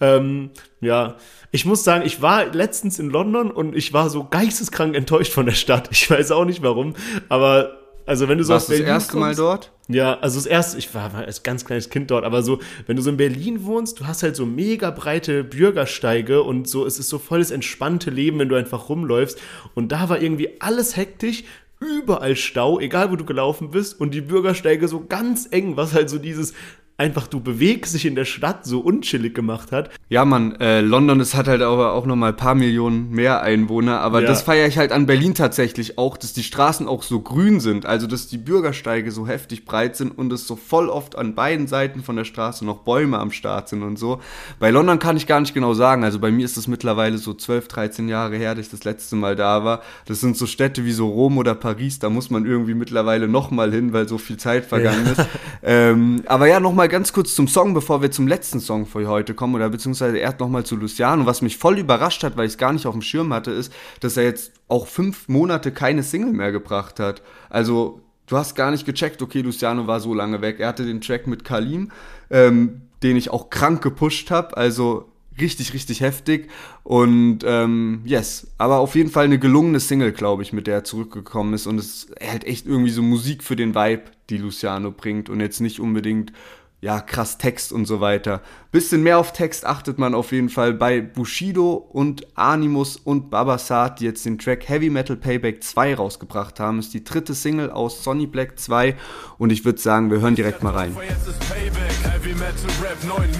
Ähm, 0.00 0.50
ja, 0.82 1.16
ich 1.52 1.64
muss 1.64 1.84
sagen, 1.84 2.04
ich 2.04 2.20
war 2.20 2.52
letztens 2.52 2.98
in 2.98 3.08
London 3.08 3.50
und 3.50 3.74
ich 3.74 3.94
war 3.94 4.10
so 4.10 4.24
geisteskrank 4.24 4.94
enttäuscht 4.94 5.32
von 5.32 5.46
der 5.46 5.54
Stadt. 5.54 5.88
Ich 5.90 6.10
weiß 6.10 6.32
auch 6.32 6.44
nicht 6.44 6.62
warum, 6.62 6.94
aber 7.30 7.78
also 8.06 8.28
wenn 8.28 8.38
du 8.38 8.44
so 8.44 8.52
Warst 8.52 8.68
Berlin 8.68 8.86
das 8.86 8.94
erste 8.94 9.12
kommst, 9.12 9.20
Mal 9.20 9.34
dort? 9.34 9.72
Ja, 9.88 10.18
also 10.20 10.38
das 10.38 10.46
erste, 10.46 10.78
ich 10.78 10.94
war, 10.94 11.12
war 11.12 11.24
als 11.24 11.42
ganz 11.42 11.64
kleines 11.64 11.90
Kind 11.90 12.10
dort, 12.10 12.24
aber 12.24 12.42
so, 12.42 12.60
wenn 12.86 12.96
du 12.96 13.02
so 13.02 13.10
in 13.10 13.16
Berlin 13.16 13.64
wohnst, 13.64 14.00
du 14.00 14.06
hast 14.06 14.22
halt 14.22 14.36
so 14.36 14.46
mega 14.46 14.90
breite 14.90 15.42
Bürgersteige 15.42 16.42
und 16.42 16.68
so, 16.68 16.86
es 16.86 16.98
ist 16.98 17.08
so 17.08 17.18
volles 17.18 17.50
entspannte 17.50 18.10
Leben, 18.10 18.38
wenn 18.38 18.48
du 18.48 18.54
einfach 18.54 18.88
rumläufst. 18.88 19.40
Und 19.74 19.90
da 19.90 20.08
war 20.08 20.22
irgendwie 20.22 20.60
alles 20.60 20.96
hektisch, 20.96 21.44
überall 21.80 22.36
Stau, 22.36 22.80
egal 22.80 23.10
wo 23.10 23.16
du 23.16 23.24
gelaufen 23.24 23.70
bist, 23.70 24.00
und 24.00 24.12
die 24.12 24.20
Bürgersteige 24.20 24.88
so 24.88 25.04
ganz 25.06 25.48
eng, 25.50 25.76
was 25.76 25.94
halt 25.94 26.10
so 26.10 26.18
dieses 26.18 26.54
einfach 26.98 27.26
du 27.26 27.40
bewegst 27.40 27.92
sich 27.92 28.06
in 28.06 28.14
der 28.14 28.24
Stadt 28.24 28.64
so 28.64 28.80
unchillig 28.80 29.34
gemacht 29.34 29.70
hat. 29.70 29.90
Ja, 30.08 30.24
man, 30.24 30.58
äh, 30.60 30.80
London, 30.80 31.20
es 31.20 31.34
hat 31.34 31.46
halt 31.46 31.60
aber 31.60 31.92
auch 31.92 32.06
noch 32.06 32.16
mal 32.16 32.28
ein 32.28 32.36
paar 32.36 32.54
Millionen 32.54 33.10
mehr 33.10 33.42
Einwohner, 33.42 34.00
aber 34.00 34.22
ja. 34.22 34.26
das 34.26 34.42
feiere 34.42 34.66
ich 34.66 34.78
halt 34.78 34.92
an 34.92 35.04
Berlin 35.04 35.34
tatsächlich 35.34 35.98
auch, 35.98 36.16
dass 36.16 36.32
die 36.32 36.42
Straßen 36.42 36.88
auch 36.88 37.02
so 37.02 37.20
grün 37.20 37.60
sind, 37.60 37.84
also 37.84 38.06
dass 38.06 38.28
die 38.28 38.38
Bürgersteige 38.38 39.12
so 39.12 39.26
heftig 39.26 39.66
breit 39.66 39.96
sind 39.96 40.16
und 40.16 40.32
es 40.32 40.46
so 40.46 40.56
voll 40.56 40.88
oft 40.88 41.18
an 41.18 41.34
beiden 41.34 41.66
Seiten 41.66 42.02
von 42.02 42.16
der 42.16 42.24
Straße 42.24 42.64
noch 42.64 42.78
Bäume 42.78 43.18
am 43.18 43.30
Start 43.30 43.68
sind 43.68 43.82
und 43.82 43.98
so. 43.98 44.20
Bei 44.58 44.70
London 44.70 44.98
kann 44.98 45.18
ich 45.18 45.26
gar 45.26 45.40
nicht 45.40 45.52
genau 45.52 45.74
sagen, 45.74 46.02
also 46.02 46.18
bei 46.18 46.30
mir 46.30 46.46
ist 46.46 46.56
es 46.56 46.66
mittlerweile 46.66 47.18
so 47.18 47.34
12, 47.34 47.68
13 47.68 48.08
Jahre 48.08 48.36
her, 48.36 48.54
dass 48.54 48.66
ich 48.66 48.70
das 48.70 48.84
letzte 48.84 49.16
Mal 49.16 49.36
da 49.36 49.64
war. 49.64 49.82
Das 50.06 50.20
sind 50.20 50.36
so 50.36 50.46
Städte 50.46 50.86
wie 50.86 50.92
so 50.92 51.08
Rom 51.08 51.36
oder 51.36 51.54
Paris, 51.54 51.98
da 51.98 52.08
muss 52.08 52.30
man 52.30 52.46
irgendwie 52.46 52.74
mittlerweile 52.74 53.28
noch 53.28 53.50
mal 53.50 53.70
hin, 53.70 53.92
weil 53.92 54.08
so 54.08 54.16
viel 54.16 54.38
Zeit 54.38 54.64
vergangen 54.64 55.04
ja. 55.04 55.12
ist. 55.12 55.28
Ähm, 55.62 56.22
aber 56.26 56.46
ja, 56.46 56.60
noch 56.60 56.72
mal 56.86 56.86
mal 56.86 56.92
ganz 56.92 57.12
kurz 57.12 57.34
zum 57.34 57.48
Song, 57.48 57.74
bevor 57.74 58.00
wir 58.00 58.12
zum 58.12 58.28
letzten 58.28 58.60
Song 58.60 58.86
für 58.86 59.08
heute 59.08 59.34
kommen, 59.34 59.56
oder 59.56 59.68
beziehungsweise 59.70 60.18
erst 60.18 60.38
nochmal 60.38 60.64
zu 60.64 60.76
Luciano. 60.76 61.26
Was 61.26 61.42
mich 61.42 61.56
voll 61.56 61.78
überrascht 61.78 62.22
hat, 62.22 62.36
weil 62.36 62.46
ich 62.46 62.52
es 62.52 62.58
gar 62.58 62.72
nicht 62.72 62.86
auf 62.86 62.94
dem 62.94 63.02
Schirm 63.02 63.32
hatte, 63.32 63.50
ist, 63.50 63.72
dass 64.00 64.16
er 64.16 64.22
jetzt 64.22 64.52
auch 64.68 64.86
fünf 64.86 65.28
Monate 65.28 65.72
keine 65.72 66.04
Single 66.04 66.32
mehr 66.32 66.52
gebracht 66.52 67.00
hat. 67.00 67.22
Also, 67.50 68.02
du 68.26 68.36
hast 68.36 68.54
gar 68.54 68.70
nicht 68.70 68.86
gecheckt, 68.86 69.20
okay, 69.20 69.40
Luciano 69.40 69.88
war 69.88 69.98
so 69.98 70.14
lange 70.14 70.40
weg. 70.42 70.60
Er 70.60 70.68
hatte 70.68 70.86
den 70.86 71.00
Track 71.00 71.26
mit 71.26 71.44
Kalim, 71.44 71.90
ähm, 72.30 72.82
den 73.02 73.16
ich 73.16 73.30
auch 73.30 73.50
krank 73.50 73.82
gepusht 73.82 74.30
habe. 74.30 74.56
Also, 74.56 75.10
richtig, 75.40 75.74
richtig 75.74 76.02
heftig. 76.02 76.48
Und 76.84 77.40
ähm, 77.44 78.02
yes, 78.04 78.46
aber 78.58 78.78
auf 78.78 78.94
jeden 78.94 79.10
Fall 79.10 79.24
eine 79.24 79.40
gelungene 79.40 79.80
Single, 79.80 80.12
glaube 80.12 80.44
ich, 80.44 80.52
mit 80.52 80.68
der 80.68 80.76
er 80.76 80.84
zurückgekommen 80.84 81.52
ist. 81.52 81.66
Und 81.66 81.78
es 81.78 82.06
hält 82.20 82.44
echt 82.44 82.64
irgendwie 82.64 82.90
so 82.90 83.02
Musik 83.02 83.42
für 83.42 83.56
den 83.56 83.74
Vibe, 83.74 84.04
die 84.30 84.38
Luciano 84.38 84.92
bringt. 84.92 85.28
Und 85.28 85.40
jetzt 85.40 85.60
nicht 85.60 85.80
unbedingt 85.80 86.32
ja, 86.80 87.00
krass 87.00 87.38
Text 87.38 87.72
und 87.72 87.86
so 87.86 88.00
weiter. 88.00 88.42
Bisschen 88.76 89.02
mehr 89.02 89.18
auf 89.18 89.32
Text 89.32 89.64
achtet 89.64 89.98
man 89.98 90.14
auf 90.14 90.32
jeden 90.32 90.50
Fall 90.50 90.74
bei 90.74 91.00
Bushido 91.00 91.72
und 91.72 92.26
Animus 92.36 92.98
und 92.98 93.30
Babasat, 93.30 94.00
die 94.00 94.04
jetzt 94.04 94.26
den 94.26 94.36
Track 94.36 94.68
Heavy 94.68 94.90
Metal 94.90 95.16
Payback 95.16 95.64
2 95.64 95.94
rausgebracht 95.94 96.60
haben. 96.60 96.78
Ist 96.78 96.92
die 96.92 97.02
dritte 97.02 97.32
Single 97.32 97.70
aus 97.70 98.04
Sonny 98.04 98.26
Black 98.26 98.58
2 98.58 98.94
und 99.38 99.50
ich 99.50 99.64
würde 99.64 99.78
sagen, 99.80 100.10
wir 100.10 100.20
hören 100.20 100.34
direkt 100.34 100.62
mal 100.62 100.74
rein. 100.74 100.94
Jetzt 101.08 101.26
ist 101.26 101.40
Payback, 101.48 102.12
Heavy 102.12 102.34
Metal 102.34 102.70
Rap 102.82 103.02
9 103.02 103.36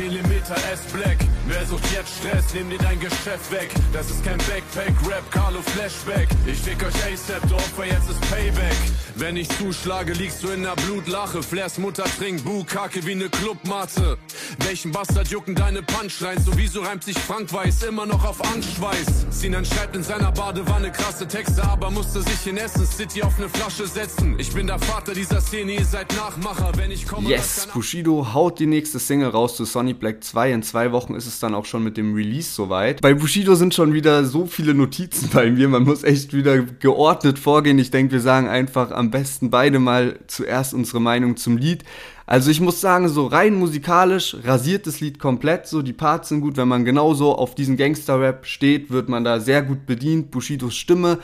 S 0.73 0.81
Black. 0.93 1.19
Wer 1.49 1.67
sucht 1.67 1.85
jetzt 1.93 2.17
Stress, 2.19 2.55
nimm 2.55 2.71
dir 2.71 2.79
dein 2.79 2.99
Geschäft 2.99 3.53
weg. 3.53 3.69
Das 3.93 4.11
ist 4.11 4.25
kein 4.25 4.39
Backpack 4.39 4.95
Rap, 5.09 5.31
Carlo 5.31 5.61
Flashback. 5.61 6.29
Ich 6.47 6.59
fick 6.59 6.83
euch 6.85 6.95
ASAP, 7.13 7.49
Dorf, 7.49 7.73
jetzt 7.85 8.11
ist 8.11 8.21
Payback. 8.31 8.77
Wenn 9.17 9.37
ich 9.37 9.49
zuschlage, 9.59 10.13
liegst 10.13 10.43
du 10.43 10.49
in 10.49 10.63
der 10.63 10.75
Blutlache. 10.77 11.43
Flairs 11.43 11.79
Mutter 11.79 12.05
trinkt 12.19 12.45
Bu, 12.45 12.65
Kacke 12.65 13.05
wie 13.07 13.15
ne 13.15 13.29
Clubmatte. 13.29 14.19
Welchen 14.65 14.93
Bastard 14.93 15.26
jucken 15.31 15.55
deine 15.55 15.83
Punchlines? 15.83 16.45
Sowieso 16.45 16.83
reimt 16.83 17.05
sich 17.05 17.19
Frank 17.19 17.53
Weiß 17.53 17.83
immer 17.85 18.07
noch 18.07 18.25
auf 18.25 18.43
Angstschweiß. 18.53 19.27
Sinan 19.31 19.65
schreibt 19.65 19.97
in 19.97 20.03
seiner 20.03 20.33
Badewanne 20.33 20.91
krasse 20.91 21.27
Texte, 21.27 21.63
aber 21.65 21.91
musste 21.91 22.23
sich 22.23 22.47
in 22.47 22.57
Essen 22.57 22.87
City 22.87 23.23
auf 23.23 23.39
ne 23.39 23.49
Flasche 23.49 23.87
setzen. 23.87 24.37
Ich 24.39 24.53
bin 24.53 24.67
der 24.67 24.79
Vater 24.79 25.15
dieser 25.15 25.41
Szene, 25.41 25.75
ihr 25.75 25.85
seid 25.85 26.15
Nachmacher, 26.17 26.73
wenn 26.77 26.91
ich 26.91 27.07
komme. 27.07 27.29
Yes, 27.29 27.69
Bushido 27.73 28.35
haut 28.35 28.59
die 28.59 28.67
nächste 28.67 28.99
Single 28.99 29.31
raus 29.31 29.57
zu 29.57 29.65
Sonny 29.65 29.95
Black 29.95 30.23
2. 30.23 30.53
In 30.53 30.63
zwei 30.63 30.93
Wochen 30.93 31.15
ist 31.15 31.27
es 31.27 31.41
dann 31.41 31.55
auch 31.55 31.65
schon 31.65 31.83
mit 31.83 31.97
dem 31.97 32.15
Release 32.15 32.53
soweit. 32.53 33.01
Bei 33.01 33.15
Bushido 33.15 33.55
sind 33.55 33.75
schon 33.75 33.93
wieder 33.93 34.25
so 34.25 34.47
viele 34.47 34.75
Notizen 34.75 35.31
bei 35.33 35.51
mir. 35.51 35.69
Man 35.69 35.85
muss 35.85 36.05
echt 36.05 36.33
wieder 36.33 36.59
geordnet 36.63 37.39
vorgehen. 37.39 37.79
Ich 37.79 37.91
denke, 37.91 38.13
wir 38.13 38.21
sagen 38.21 38.49
einfach 38.49 38.91
am 38.91 39.11
besten 39.11 39.51
beide 39.51 39.79
mal 39.79 40.19
zuerst 40.27 40.75
unsere 40.75 41.01
Meinung 41.01 41.37
zum 41.37 41.57
Lied. 41.57 41.85
Also 42.27 42.51
ich 42.51 42.61
muss 42.61 42.81
sagen, 42.81 43.09
so 43.09 43.27
rein 43.27 43.55
musikalisch 43.55 44.37
rasiert 44.43 44.89
das 44.89 45.01
Lied 45.01 45.21
komplett, 45.21 45.69
so 45.69 45.81
die 45.81 45.93
Parts 45.93 46.31
sind 46.31 46.41
gut, 46.41 46.57
wenn 46.57 46.67
man 46.67 46.85
genauso 46.85 47.37
auf 47.37 47.55
diesen 47.55 47.77
Gangster-Rap 47.77 48.47
steht, 48.47 48.91
wird 48.91 49.09
man 49.09 49.23
da 49.23 49.39
sehr 49.39 49.63
gut 49.63 49.87
bedient. 49.87 50.33
Bushidos 50.33 50.75
Stimme 50.75 51.21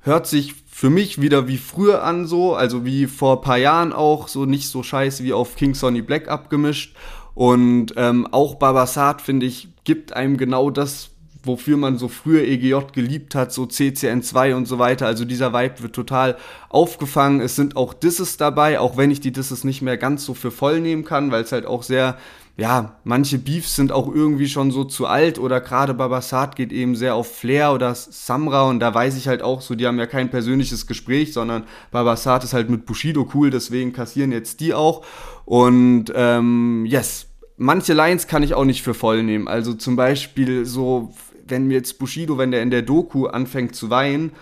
hört 0.00 0.26
sich 0.26 0.54
für 0.66 0.88
mich 0.88 1.20
wieder 1.20 1.48
wie 1.48 1.58
früher 1.58 2.02
an 2.02 2.26
so, 2.26 2.54
also 2.54 2.86
wie 2.86 3.06
vor 3.06 3.36
ein 3.36 3.42
paar 3.42 3.58
Jahren 3.58 3.92
auch, 3.92 4.28
so 4.28 4.46
nicht 4.46 4.68
so 4.68 4.82
scheiße 4.82 5.22
wie 5.22 5.34
auf 5.34 5.54
King 5.54 5.74
Sonny 5.74 6.00
Black 6.00 6.28
abgemischt. 6.28 6.96
Und 7.34 7.92
ähm, 7.96 8.26
auch 8.32 8.54
Babasat, 8.54 9.20
finde 9.20 9.44
ich, 9.44 9.68
gibt 9.84 10.14
einem 10.14 10.38
genau 10.38 10.70
das, 10.70 11.10
wofür 11.42 11.76
man 11.76 11.98
so 11.98 12.08
früher 12.08 12.42
EGJ 12.42 12.92
geliebt 12.92 13.34
hat, 13.34 13.52
so 13.52 13.64
CCN2 13.64 14.54
und 14.54 14.66
so 14.66 14.78
weiter. 14.78 15.06
Also 15.06 15.24
dieser 15.24 15.52
Vibe 15.52 15.82
wird 15.82 15.94
total 15.94 16.36
aufgefangen. 16.68 17.40
Es 17.40 17.56
sind 17.56 17.76
auch 17.76 17.94
Disses 17.94 18.36
dabei, 18.36 18.80
auch 18.80 18.96
wenn 18.96 19.10
ich 19.10 19.20
die 19.20 19.32
Disses 19.32 19.64
nicht 19.64 19.82
mehr 19.82 19.96
ganz 19.96 20.24
so 20.24 20.34
für 20.34 20.50
voll 20.50 20.80
nehmen 20.80 21.04
kann, 21.04 21.30
weil 21.30 21.42
es 21.42 21.52
halt 21.52 21.66
auch 21.66 21.82
sehr 21.82 22.16
ja, 22.58 22.96
manche 23.04 23.38
Beefs 23.38 23.76
sind 23.76 23.92
auch 23.92 24.12
irgendwie 24.12 24.48
schon 24.48 24.72
so 24.72 24.82
zu 24.82 25.06
alt 25.06 25.38
oder 25.38 25.60
gerade 25.60 25.94
Babasat 25.94 26.56
geht 26.56 26.72
eben 26.72 26.96
sehr 26.96 27.14
auf 27.14 27.36
Flair 27.36 27.72
oder 27.72 27.94
Samra 27.94 28.62
und 28.62 28.80
da 28.80 28.92
weiß 28.92 29.16
ich 29.16 29.28
halt 29.28 29.42
auch 29.42 29.60
so, 29.60 29.76
die 29.76 29.86
haben 29.86 29.98
ja 30.00 30.06
kein 30.06 30.28
persönliches 30.28 30.88
Gespräch, 30.88 31.32
sondern 31.32 31.62
Babasat 31.92 32.42
ist 32.42 32.54
halt 32.54 32.68
mit 32.68 32.84
Bushido 32.84 33.28
cool, 33.32 33.50
deswegen 33.50 33.92
kassieren 33.92 34.32
jetzt 34.32 34.58
die 34.58 34.74
auch 34.74 35.04
und 35.44 36.06
ähm, 36.16 36.84
yes, 36.84 37.28
manche 37.58 37.92
Lines 37.92 38.26
kann 38.26 38.42
ich 38.42 38.54
auch 38.54 38.64
nicht 38.64 38.82
für 38.82 38.94
voll 38.94 39.22
nehmen, 39.22 39.46
also 39.46 39.72
zum 39.74 39.94
Beispiel 39.94 40.66
so, 40.66 41.14
wenn 41.48 41.66
mir 41.66 41.74
jetzt 41.74 41.98
Bushido, 41.98 42.38
wenn 42.38 42.50
der 42.50 42.62
in 42.62 42.70
der 42.70 42.82
Doku 42.82 43.26
anfängt 43.26 43.74
zu 43.74 43.90
weinen, 43.90 44.32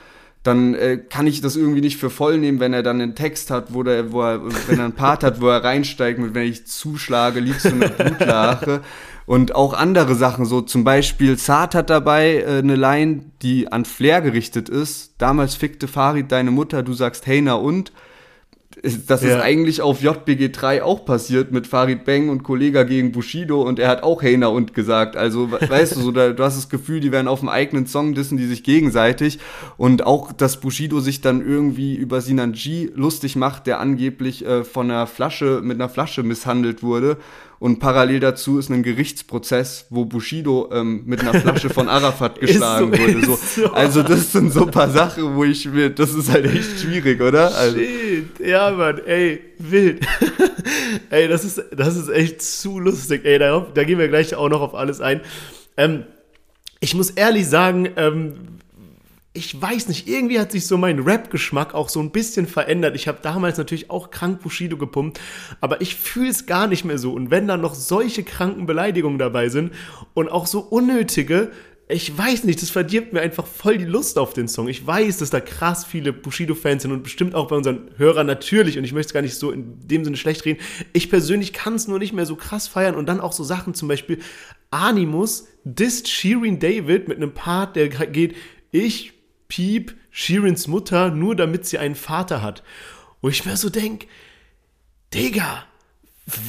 dann 0.46 0.74
äh, 0.74 0.98
kann 0.98 1.26
ich 1.26 1.40
das 1.40 1.56
irgendwie 1.56 1.80
nicht 1.80 1.96
für 1.96 2.10
voll 2.10 2.38
nehmen, 2.38 2.60
wenn 2.60 2.72
er 2.72 2.82
dann 2.82 3.00
einen 3.00 3.14
Text 3.14 3.50
hat, 3.50 3.74
wo, 3.74 3.82
der, 3.82 4.12
wo 4.12 4.22
er, 4.22 4.40
wenn 4.68 4.78
er 4.78 4.84
einen 4.84 4.94
Part 4.94 5.24
hat, 5.24 5.40
wo 5.40 5.48
er 5.48 5.64
reinsteigt 5.64 6.18
mit, 6.18 6.34
wenn 6.34 6.46
ich 6.46 6.66
zuschlage, 6.66 7.40
liegst 7.40 7.64
du 7.64 7.74
mit 7.74 7.96
Blutlache. 7.96 8.80
Und 9.26 9.56
auch 9.56 9.74
andere 9.74 10.14
Sachen, 10.14 10.44
so 10.44 10.60
zum 10.60 10.84
Beispiel 10.84 11.36
Zart 11.36 11.74
hat 11.74 11.90
dabei 11.90 12.36
äh, 12.36 12.58
eine 12.58 12.76
Line, 12.76 13.24
die 13.42 13.72
an 13.72 13.84
Flair 13.84 14.20
gerichtet 14.20 14.68
ist. 14.68 15.14
Damals 15.18 15.56
fickte 15.56 15.88
Farid 15.88 16.30
deine 16.30 16.52
Mutter, 16.52 16.84
du 16.84 16.92
sagst 16.92 17.26
hey 17.26 17.40
na 17.42 17.54
und 17.54 17.90
das 18.82 19.22
ja. 19.22 19.30
ist 19.30 19.42
eigentlich 19.42 19.80
auf 19.80 20.02
JBG 20.02 20.50
3 20.50 20.82
auch 20.82 21.06
passiert 21.06 21.50
mit 21.50 21.66
Farid 21.66 22.04
Beng 22.04 22.28
und 22.28 22.42
Kollega 22.42 22.82
gegen 22.82 23.10
Bushido 23.10 23.62
und 23.62 23.78
er 23.78 23.88
hat 23.88 24.02
auch 24.02 24.22
Heiner 24.22 24.52
und 24.52 24.74
gesagt. 24.74 25.16
Also, 25.16 25.50
weißt 25.68 25.96
du, 25.96 26.00
so, 26.00 26.12
da, 26.12 26.32
du 26.32 26.44
hast 26.44 26.56
das 26.56 26.68
Gefühl, 26.68 27.00
die 27.00 27.10
werden 27.10 27.26
auf 27.26 27.40
dem 27.40 27.48
eigenen 27.48 27.86
Song 27.86 28.14
dissen 28.14 28.36
die 28.36 28.46
sich 28.46 28.62
gegenseitig 28.62 29.38
und 29.78 30.04
auch, 30.04 30.32
dass 30.32 30.60
Bushido 30.60 31.00
sich 31.00 31.22
dann 31.22 31.46
irgendwie 31.46 31.94
über 31.94 32.20
Sinan 32.20 32.52
G 32.52 32.90
lustig 32.94 33.34
macht, 33.34 33.66
der 33.66 33.80
angeblich 33.80 34.44
äh, 34.44 34.62
von 34.62 34.90
einer 34.90 35.06
Flasche, 35.06 35.60
mit 35.62 35.80
einer 35.80 35.88
Flasche 35.88 36.22
misshandelt 36.22 36.82
wurde 36.82 37.16
und 37.58 37.78
parallel 37.78 38.20
dazu 38.20 38.58
ist 38.58 38.70
ein 38.70 38.82
Gerichtsprozess, 38.82 39.86
wo 39.90 40.04
Bushido 40.04 40.68
ähm, 40.72 41.02
mit 41.06 41.20
einer 41.20 41.34
Flasche 41.34 41.70
von 41.70 41.88
Arafat 41.88 42.40
geschlagen 42.40 42.92
so, 42.92 42.98
wurde. 42.98 43.26
So. 43.26 43.38
so. 43.62 43.72
Also 43.72 44.02
das 44.02 44.32
sind 44.32 44.52
so 44.52 44.66
ein 44.66 44.70
paar 44.70 44.90
Sachen, 44.90 45.34
wo 45.36 45.44
ich 45.44 45.66
mir, 45.66 45.90
das 45.90 46.12
ist 46.12 46.30
halt 46.30 46.46
echt 46.46 46.80
schwierig, 46.80 47.20
oder? 47.20 47.54
Also. 47.54 47.78
Shit. 47.78 48.26
Ja, 48.44 48.70
Mann, 48.70 49.00
ey, 49.06 49.40
wild. 49.58 50.06
ey, 51.10 51.28
das 51.28 51.44
ist, 51.44 51.64
das 51.74 51.96
ist 51.96 52.08
echt 52.10 52.42
zu 52.42 52.78
lustig. 52.78 53.24
Ey, 53.24 53.38
da, 53.38 53.66
da 53.72 53.84
gehen 53.84 53.98
wir 53.98 54.08
gleich 54.08 54.34
auch 54.34 54.48
noch 54.48 54.60
auf 54.60 54.74
alles 54.74 55.00
ein. 55.00 55.22
Ähm, 55.76 56.04
ich 56.80 56.94
muss 56.94 57.10
ehrlich 57.10 57.48
sagen, 57.48 57.88
ähm, 57.96 58.34
ich 59.36 59.60
weiß 59.60 59.88
nicht, 59.88 60.08
irgendwie 60.08 60.40
hat 60.40 60.52
sich 60.52 60.66
so 60.66 60.78
mein 60.78 61.00
Rap-Geschmack 61.00 61.74
auch 61.74 61.88
so 61.88 62.00
ein 62.00 62.10
bisschen 62.10 62.46
verändert. 62.46 62.96
Ich 62.96 63.06
habe 63.06 63.18
damals 63.22 63.58
natürlich 63.58 63.90
auch 63.90 64.10
krank 64.10 64.40
Bushido 64.42 64.76
gepumpt, 64.76 65.20
aber 65.60 65.80
ich 65.80 65.96
fühle 65.96 66.30
es 66.30 66.46
gar 66.46 66.66
nicht 66.66 66.84
mehr 66.84 66.98
so. 66.98 67.12
Und 67.12 67.30
wenn 67.30 67.46
da 67.46 67.56
noch 67.56 67.74
solche 67.74 68.24
kranken 68.24 68.66
Beleidigungen 68.66 69.18
dabei 69.18 69.48
sind 69.48 69.72
und 70.14 70.28
auch 70.28 70.46
so 70.46 70.60
unnötige, 70.60 71.50
ich 71.88 72.16
weiß 72.16 72.44
nicht, 72.44 72.60
das 72.62 72.70
verdirbt 72.70 73.12
mir 73.12 73.20
einfach 73.20 73.46
voll 73.46 73.78
die 73.78 73.84
Lust 73.84 74.18
auf 74.18 74.32
den 74.32 74.48
Song. 74.48 74.66
Ich 74.66 74.84
weiß, 74.84 75.18
dass 75.18 75.30
da 75.30 75.38
krass 75.38 75.84
viele 75.84 76.12
Bushido-Fans 76.12 76.82
sind 76.82 76.90
und 76.90 77.04
bestimmt 77.04 77.36
auch 77.36 77.46
bei 77.46 77.54
unseren 77.54 77.90
Hörern 77.96 78.26
natürlich. 78.26 78.76
Und 78.76 78.82
ich 78.82 78.92
möchte 78.92 79.10
es 79.10 79.14
gar 79.14 79.22
nicht 79.22 79.36
so 79.36 79.52
in 79.52 79.86
dem 79.86 80.04
Sinne 80.04 80.16
schlecht 80.16 80.44
reden. 80.44 80.58
Ich 80.94 81.10
persönlich 81.10 81.52
kann 81.52 81.74
es 81.74 81.86
nur 81.86 82.00
nicht 82.00 82.12
mehr 82.12 82.26
so 82.26 82.34
krass 82.34 82.66
feiern. 82.66 82.96
Und 82.96 83.06
dann 83.08 83.20
auch 83.20 83.32
so 83.32 83.44
Sachen, 83.44 83.74
zum 83.74 83.86
Beispiel 83.86 84.18
Animus 84.72 85.46
disst 85.62 86.08
Shirin 86.08 86.58
David 86.58 87.06
mit 87.06 87.18
einem 87.18 87.32
Part, 87.32 87.76
der 87.76 87.88
geht, 87.88 88.34
ich 88.72 89.15
Piep 89.48 89.94
Shirins 90.10 90.66
Mutter, 90.66 91.10
nur 91.10 91.36
damit 91.36 91.66
sie 91.66 91.78
einen 91.78 91.94
Vater 91.94 92.42
hat. 92.42 92.62
Wo 93.20 93.28
ich 93.28 93.44
mir 93.44 93.56
so 93.56 93.70
denke, 93.70 94.06
Digga, 95.12 95.64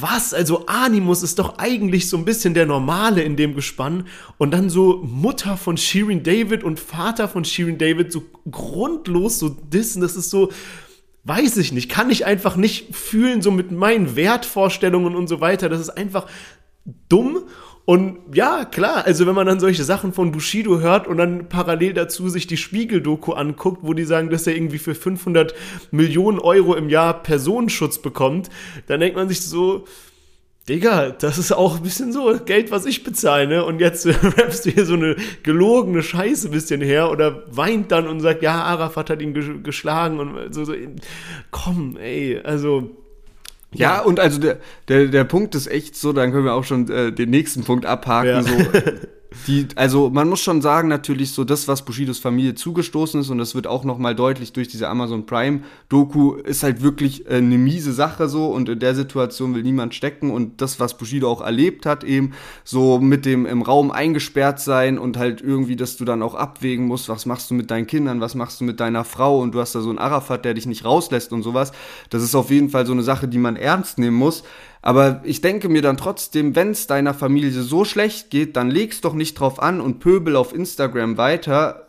was? 0.00 0.34
Also 0.34 0.66
Animus 0.66 1.22
ist 1.22 1.38
doch 1.38 1.58
eigentlich 1.58 2.08
so 2.08 2.16
ein 2.16 2.24
bisschen 2.24 2.52
der 2.52 2.66
Normale 2.66 3.22
in 3.22 3.36
dem 3.36 3.54
Gespann. 3.54 4.08
Und 4.36 4.50
dann 4.50 4.70
so 4.70 5.02
Mutter 5.04 5.56
von 5.56 5.76
Shirin 5.76 6.24
David 6.24 6.64
und 6.64 6.80
Vater 6.80 7.28
von 7.28 7.44
Shirin 7.44 7.78
David 7.78 8.10
so 8.10 8.24
grundlos 8.50 9.38
so 9.38 9.48
dissen. 9.48 10.02
Das 10.02 10.16
ist 10.16 10.30
so, 10.30 10.50
weiß 11.24 11.58
ich 11.58 11.72
nicht, 11.72 11.88
kann 11.88 12.10
ich 12.10 12.26
einfach 12.26 12.56
nicht 12.56 12.96
fühlen, 12.96 13.40
so 13.40 13.52
mit 13.52 13.70
meinen 13.70 14.16
Wertvorstellungen 14.16 15.14
und 15.14 15.28
so 15.28 15.40
weiter. 15.40 15.68
Das 15.68 15.80
ist 15.80 15.90
einfach 15.90 16.26
dumm. 17.08 17.44
Und 17.88 18.18
ja, 18.34 18.66
klar, 18.66 19.06
also 19.06 19.26
wenn 19.26 19.34
man 19.34 19.46
dann 19.46 19.60
solche 19.60 19.82
Sachen 19.82 20.12
von 20.12 20.30
Bushido 20.30 20.78
hört 20.78 21.06
und 21.06 21.16
dann 21.16 21.48
parallel 21.48 21.94
dazu 21.94 22.28
sich 22.28 22.46
die 22.46 22.58
Spiegel-Doku 22.58 23.32
anguckt, 23.32 23.78
wo 23.80 23.94
die 23.94 24.04
sagen, 24.04 24.28
dass 24.28 24.46
er 24.46 24.54
irgendwie 24.54 24.76
für 24.76 24.94
500 24.94 25.54
Millionen 25.90 26.38
Euro 26.38 26.74
im 26.74 26.90
Jahr 26.90 27.22
Personenschutz 27.22 27.96
bekommt, 28.00 28.50
dann 28.88 29.00
denkt 29.00 29.16
man 29.16 29.30
sich 29.30 29.40
so, 29.40 29.86
Digga, 30.68 31.12
das 31.12 31.38
ist 31.38 31.50
auch 31.50 31.76
ein 31.78 31.82
bisschen 31.82 32.12
so 32.12 32.38
Geld, 32.44 32.70
was 32.70 32.84
ich 32.84 33.04
bezahle, 33.04 33.46
ne? 33.46 33.64
Und 33.64 33.80
jetzt 33.80 34.06
rappst 34.36 34.66
du 34.66 34.70
hier 34.70 34.84
so 34.84 34.92
eine 34.92 35.16
gelogene 35.42 36.02
Scheiße 36.02 36.48
ein 36.48 36.52
bisschen 36.52 36.82
her 36.82 37.10
oder 37.10 37.44
weint 37.50 37.90
dann 37.90 38.06
und 38.06 38.20
sagt, 38.20 38.42
ja, 38.42 38.64
Arafat 38.64 39.08
hat 39.08 39.22
ihn 39.22 39.62
geschlagen 39.62 40.20
und 40.20 40.52
so, 40.52 40.62
so. 40.66 40.74
Komm, 41.50 41.96
ey, 41.96 42.38
also 42.38 42.90
ja, 43.72 43.96
ja, 43.96 44.00
und 44.00 44.18
also 44.18 44.40
der, 44.40 44.58
der, 44.88 45.06
der 45.08 45.24
Punkt 45.24 45.54
ist 45.54 45.66
echt 45.66 45.96
so, 45.96 46.12
dann 46.12 46.32
können 46.32 46.44
wir 46.44 46.54
auch 46.54 46.64
schon 46.64 46.90
äh, 46.90 47.12
den 47.12 47.30
nächsten 47.30 47.64
Punkt 47.64 47.84
abhaken. 47.84 48.28
Ja. 48.28 48.42
So, 48.42 48.54
die, 49.46 49.68
also 49.76 50.08
man 50.08 50.28
muss 50.28 50.40
schon 50.40 50.62
sagen, 50.62 50.88
natürlich 50.88 51.32
so 51.32 51.44
das, 51.44 51.68
was 51.68 51.84
Bushidos 51.84 52.18
Familie 52.18 52.54
zugestoßen 52.54 53.20
ist, 53.20 53.28
und 53.28 53.36
das 53.36 53.54
wird 53.54 53.66
auch 53.66 53.84
nochmal 53.84 54.14
deutlich 54.14 54.54
durch 54.54 54.68
diese 54.68 54.88
Amazon 54.88 55.26
Prime-Doku, 55.26 56.34
ist 56.34 56.62
halt 56.62 56.82
wirklich 56.82 57.26
äh, 57.26 57.34
eine 57.34 57.58
miese 57.58 57.92
Sache 57.92 58.28
so 58.28 58.46
und 58.46 58.70
in 58.70 58.78
der 58.78 58.94
Situation 58.94 59.54
will 59.54 59.62
niemand 59.62 59.94
stecken 59.94 60.30
und 60.30 60.62
das, 60.62 60.80
was 60.80 60.96
Bushido 60.96 61.30
auch 61.30 61.42
erlebt 61.42 61.84
hat, 61.84 62.04
eben 62.04 62.32
so 62.64 63.00
mit 63.00 63.26
dem 63.26 63.44
im 63.44 63.60
Raum 63.60 63.90
eingesperrt 63.90 64.60
sein 64.60 64.98
und 64.98 65.18
halt 65.18 65.42
irgendwie, 65.42 65.76
dass 65.76 65.98
du 65.98 66.06
dann 66.06 66.22
auch 66.22 66.34
abwägen 66.34 66.86
musst, 66.86 67.10
was 67.10 67.26
machst 67.26 67.50
du 67.50 67.54
mit 67.54 67.70
deinen 67.70 67.86
Kindern, 67.86 68.22
was 68.22 68.34
machst 68.34 68.60
du 68.60 68.64
mit 68.64 68.80
deiner 68.80 69.04
Frau 69.04 69.40
und 69.40 69.54
du 69.54 69.60
hast 69.60 69.74
da 69.74 69.82
so 69.82 69.90
einen 69.90 69.98
Arafat, 69.98 70.46
der 70.46 70.54
dich 70.54 70.64
nicht 70.64 70.86
rauslässt 70.86 71.32
und 71.34 71.42
sowas. 71.42 71.72
Das 72.08 72.22
ist 72.22 72.34
auf 72.34 72.50
jeden 72.50 72.70
Fall 72.70 72.86
so 72.86 72.92
eine 72.92 73.02
Sache, 73.02 73.28
die 73.28 73.38
man 73.38 73.56
ernst 73.56 73.98
nehmen 73.98 74.16
muss. 74.16 74.42
Aber 74.82 75.20
ich 75.24 75.40
denke 75.40 75.68
mir 75.68 75.82
dann 75.82 75.96
trotzdem, 75.96 76.54
wenn 76.54 76.70
es 76.70 76.86
deiner 76.86 77.14
Familie 77.14 77.50
so 77.50 77.84
schlecht 77.84 78.30
geht, 78.30 78.56
dann 78.56 78.70
leg's 78.70 79.00
doch 79.00 79.14
nicht 79.14 79.34
drauf 79.34 79.60
an 79.60 79.80
und 79.80 79.98
pöbel 79.98 80.36
auf 80.36 80.54
Instagram 80.54 81.16
weiter, 81.16 81.86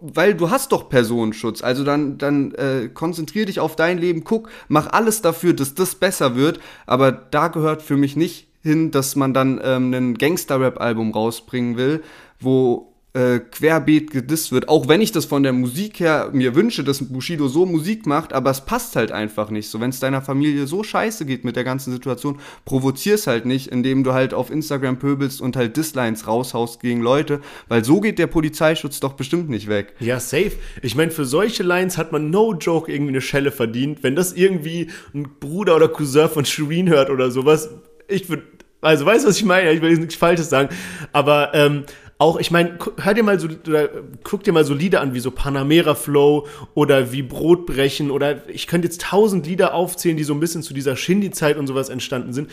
weil 0.00 0.34
du 0.34 0.50
hast 0.50 0.72
doch 0.72 0.88
Personenschutz. 0.88 1.62
Also 1.62 1.84
dann, 1.84 2.16
dann 2.16 2.52
äh, 2.54 2.88
konzentrier 2.88 3.46
dich 3.46 3.60
auf 3.60 3.76
dein 3.76 3.98
Leben, 3.98 4.24
guck, 4.24 4.48
mach 4.68 4.90
alles 4.92 5.20
dafür, 5.20 5.52
dass 5.52 5.74
das 5.74 5.94
besser 5.94 6.36
wird. 6.36 6.60
Aber 6.86 7.12
da 7.12 7.48
gehört 7.48 7.82
für 7.82 7.96
mich 7.96 8.16
nicht 8.16 8.48
hin, 8.62 8.90
dass 8.90 9.16
man 9.16 9.34
dann 9.34 9.60
ähm, 9.62 9.92
ein 9.92 10.14
Gangster-Rap-Album 10.14 11.12
rausbringen 11.12 11.76
will, 11.76 12.02
wo 12.38 12.89
äh, 13.12 13.40
querbeet 13.40 14.10
gedisst 14.12 14.52
wird, 14.52 14.68
auch 14.68 14.86
wenn 14.86 15.00
ich 15.00 15.10
das 15.10 15.24
von 15.24 15.42
der 15.42 15.52
Musik 15.52 15.98
her 15.98 16.30
mir 16.32 16.54
wünsche, 16.54 16.84
dass 16.84 17.02
Bushido 17.02 17.48
so 17.48 17.66
Musik 17.66 18.06
macht, 18.06 18.32
aber 18.32 18.50
es 18.50 18.60
passt 18.60 18.94
halt 18.94 19.10
einfach 19.10 19.50
nicht. 19.50 19.68
So, 19.68 19.80
wenn 19.80 19.90
es 19.90 19.98
deiner 19.98 20.22
Familie 20.22 20.66
so 20.66 20.84
scheiße 20.84 21.26
geht 21.26 21.44
mit 21.44 21.56
der 21.56 21.64
ganzen 21.64 21.92
Situation, 21.92 22.38
provozier's 22.64 23.26
halt 23.26 23.46
nicht, 23.46 23.66
indem 23.66 24.04
du 24.04 24.12
halt 24.12 24.32
auf 24.32 24.50
Instagram 24.50 24.98
pöbelst 24.98 25.40
und 25.40 25.56
halt 25.56 25.76
Dislines 25.76 26.28
raushaust 26.28 26.80
gegen 26.80 27.00
Leute, 27.00 27.40
weil 27.68 27.84
so 27.84 28.00
geht 28.00 28.18
der 28.18 28.28
Polizeischutz 28.28 29.00
doch 29.00 29.14
bestimmt 29.14 29.48
nicht 29.48 29.68
weg. 29.68 29.94
Ja, 29.98 30.20
safe. 30.20 30.52
Ich 30.82 30.94
meine, 30.94 31.10
für 31.10 31.24
solche 31.24 31.64
Lines 31.64 31.98
hat 31.98 32.12
man 32.12 32.30
no 32.30 32.54
joke 32.54 32.92
irgendwie 32.92 33.10
eine 33.10 33.20
Schelle 33.20 33.50
verdient. 33.50 34.04
Wenn 34.04 34.14
das 34.14 34.32
irgendwie 34.32 34.88
ein 35.14 35.28
Bruder 35.40 35.74
oder 35.76 35.88
Cousin 35.88 36.28
von 36.28 36.44
Shireen 36.44 36.88
hört 36.88 37.10
oder 37.10 37.30
sowas, 37.30 37.70
ich 38.06 38.28
würde 38.28 38.44
also, 38.82 39.04
weißt 39.04 39.24
du, 39.24 39.28
was 39.28 39.36
ich 39.36 39.44
meine? 39.44 39.72
Ich 39.72 39.82
will 39.82 39.90
jetzt 39.90 39.98
nichts 39.98 40.14
Falsches 40.14 40.48
sagen. 40.48 40.70
Aber 41.12 41.50
ähm, 41.52 41.84
auch, 42.20 42.38
ich 42.38 42.50
meine, 42.50 42.76
hör 42.98 43.14
dir 43.14 43.22
mal 43.22 43.40
so, 43.40 43.48
oder 43.66 43.88
guck 44.24 44.44
dir 44.44 44.52
mal 44.52 44.66
so 44.66 44.74
Lieder 44.74 45.00
an, 45.00 45.14
wie 45.14 45.20
so 45.20 45.30
Panamera 45.30 45.94
Flow 45.94 46.46
oder 46.74 47.12
wie 47.12 47.22
Brotbrechen 47.22 48.10
oder 48.10 48.46
ich 48.50 48.66
könnte 48.66 48.88
jetzt 48.88 49.00
tausend 49.00 49.46
Lieder 49.46 49.72
aufzählen, 49.72 50.18
die 50.18 50.24
so 50.24 50.34
ein 50.34 50.40
bisschen 50.40 50.62
zu 50.62 50.74
dieser 50.74 50.96
Shindy-Zeit 50.96 51.56
und 51.56 51.66
sowas 51.66 51.88
entstanden 51.88 52.34
sind. 52.34 52.50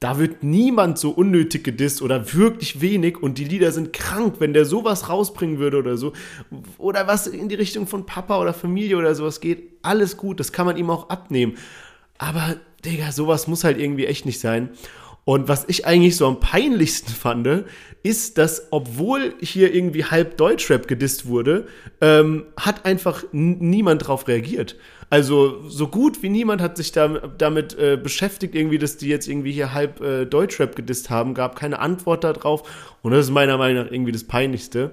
Da 0.00 0.18
wird 0.18 0.42
niemand 0.42 0.98
so 0.98 1.10
unnötig 1.10 1.62
gedisst 1.62 2.02
oder 2.02 2.34
wirklich 2.34 2.80
wenig 2.80 3.22
und 3.22 3.38
die 3.38 3.44
Lieder 3.44 3.70
sind 3.70 3.92
krank, 3.92 4.34
wenn 4.40 4.52
der 4.52 4.64
sowas 4.64 5.08
rausbringen 5.08 5.60
würde 5.60 5.78
oder 5.78 5.96
so. 5.96 6.12
Oder 6.78 7.06
was 7.06 7.28
in 7.28 7.48
die 7.48 7.54
Richtung 7.54 7.86
von 7.86 8.06
Papa 8.06 8.40
oder 8.40 8.52
Familie 8.52 8.96
oder 8.96 9.14
sowas 9.14 9.40
geht, 9.40 9.74
alles 9.82 10.16
gut, 10.16 10.40
das 10.40 10.50
kann 10.50 10.66
man 10.66 10.76
ihm 10.76 10.90
auch 10.90 11.08
abnehmen. 11.08 11.56
Aber, 12.18 12.56
Digga, 12.84 13.12
sowas 13.12 13.46
muss 13.46 13.62
halt 13.62 13.78
irgendwie 13.78 14.06
echt 14.06 14.26
nicht 14.26 14.40
sein. 14.40 14.70
Und 15.24 15.48
was 15.48 15.64
ich 15.68 15.86
eigentlich 15.86 16.16
so 16.16 16.26
am 16.26 16.38
peinlichsten 16.38 17.12
fand, 17.12 17.64
ist, 18.02 18.36
dass 18.36 18.68
obwohl 18.70 19.34
hier 19.40 19.74
irgendwie 19.74 20.04
halb 20.04 20.36
Deutschrap 20.36 20.86
gedisst 20.86 21.26
wurde, 21.26 21.66
ähm, 22.02 22.44
hat 22.58 22.84
einfach 22.84 23.24
niemand 23.32 24.06
drauf 24.06 24.28
reagiert. 24.28 24.76
Also 25.10 25.68
so 25.68 25.88
gut 25.88 26.22
wie 26.22 26.28
niemand 26.28 26.60
hat 26.60 26.76
sich 26.76 26.92
da, 26.92 27.08
damit 27.38 27.78
äh, 27.78 27.96
beschäftigt, 27.96 28.54
irgendwie, 28.54 28.78
dass 28.78 28.96
die 28.96 29.08
jetzt 29.08 29.28
irgendwie 29.28 29.52
hier 29.52 29.72
halb 29.72 30.00
äh, 30.00 30.24
Deutschrap 30.24 30.76
gedisst 30.76 31.08
haben, 31.08 31.34
gab 31.34 31.56
keine 31.56 31.78
Antwort 31.78 32.24
darauf. 32.24 32.62
Und 33.02 33.12
das 33.12 33.26
ist 33.26 33.30
meiner 33.30 33.58
Meinung 33.58 33.84
nach 33.84 33.92
irgendwie 33.92 34.12
das 34.12 34.24
Peinlichste. 34.24 34.92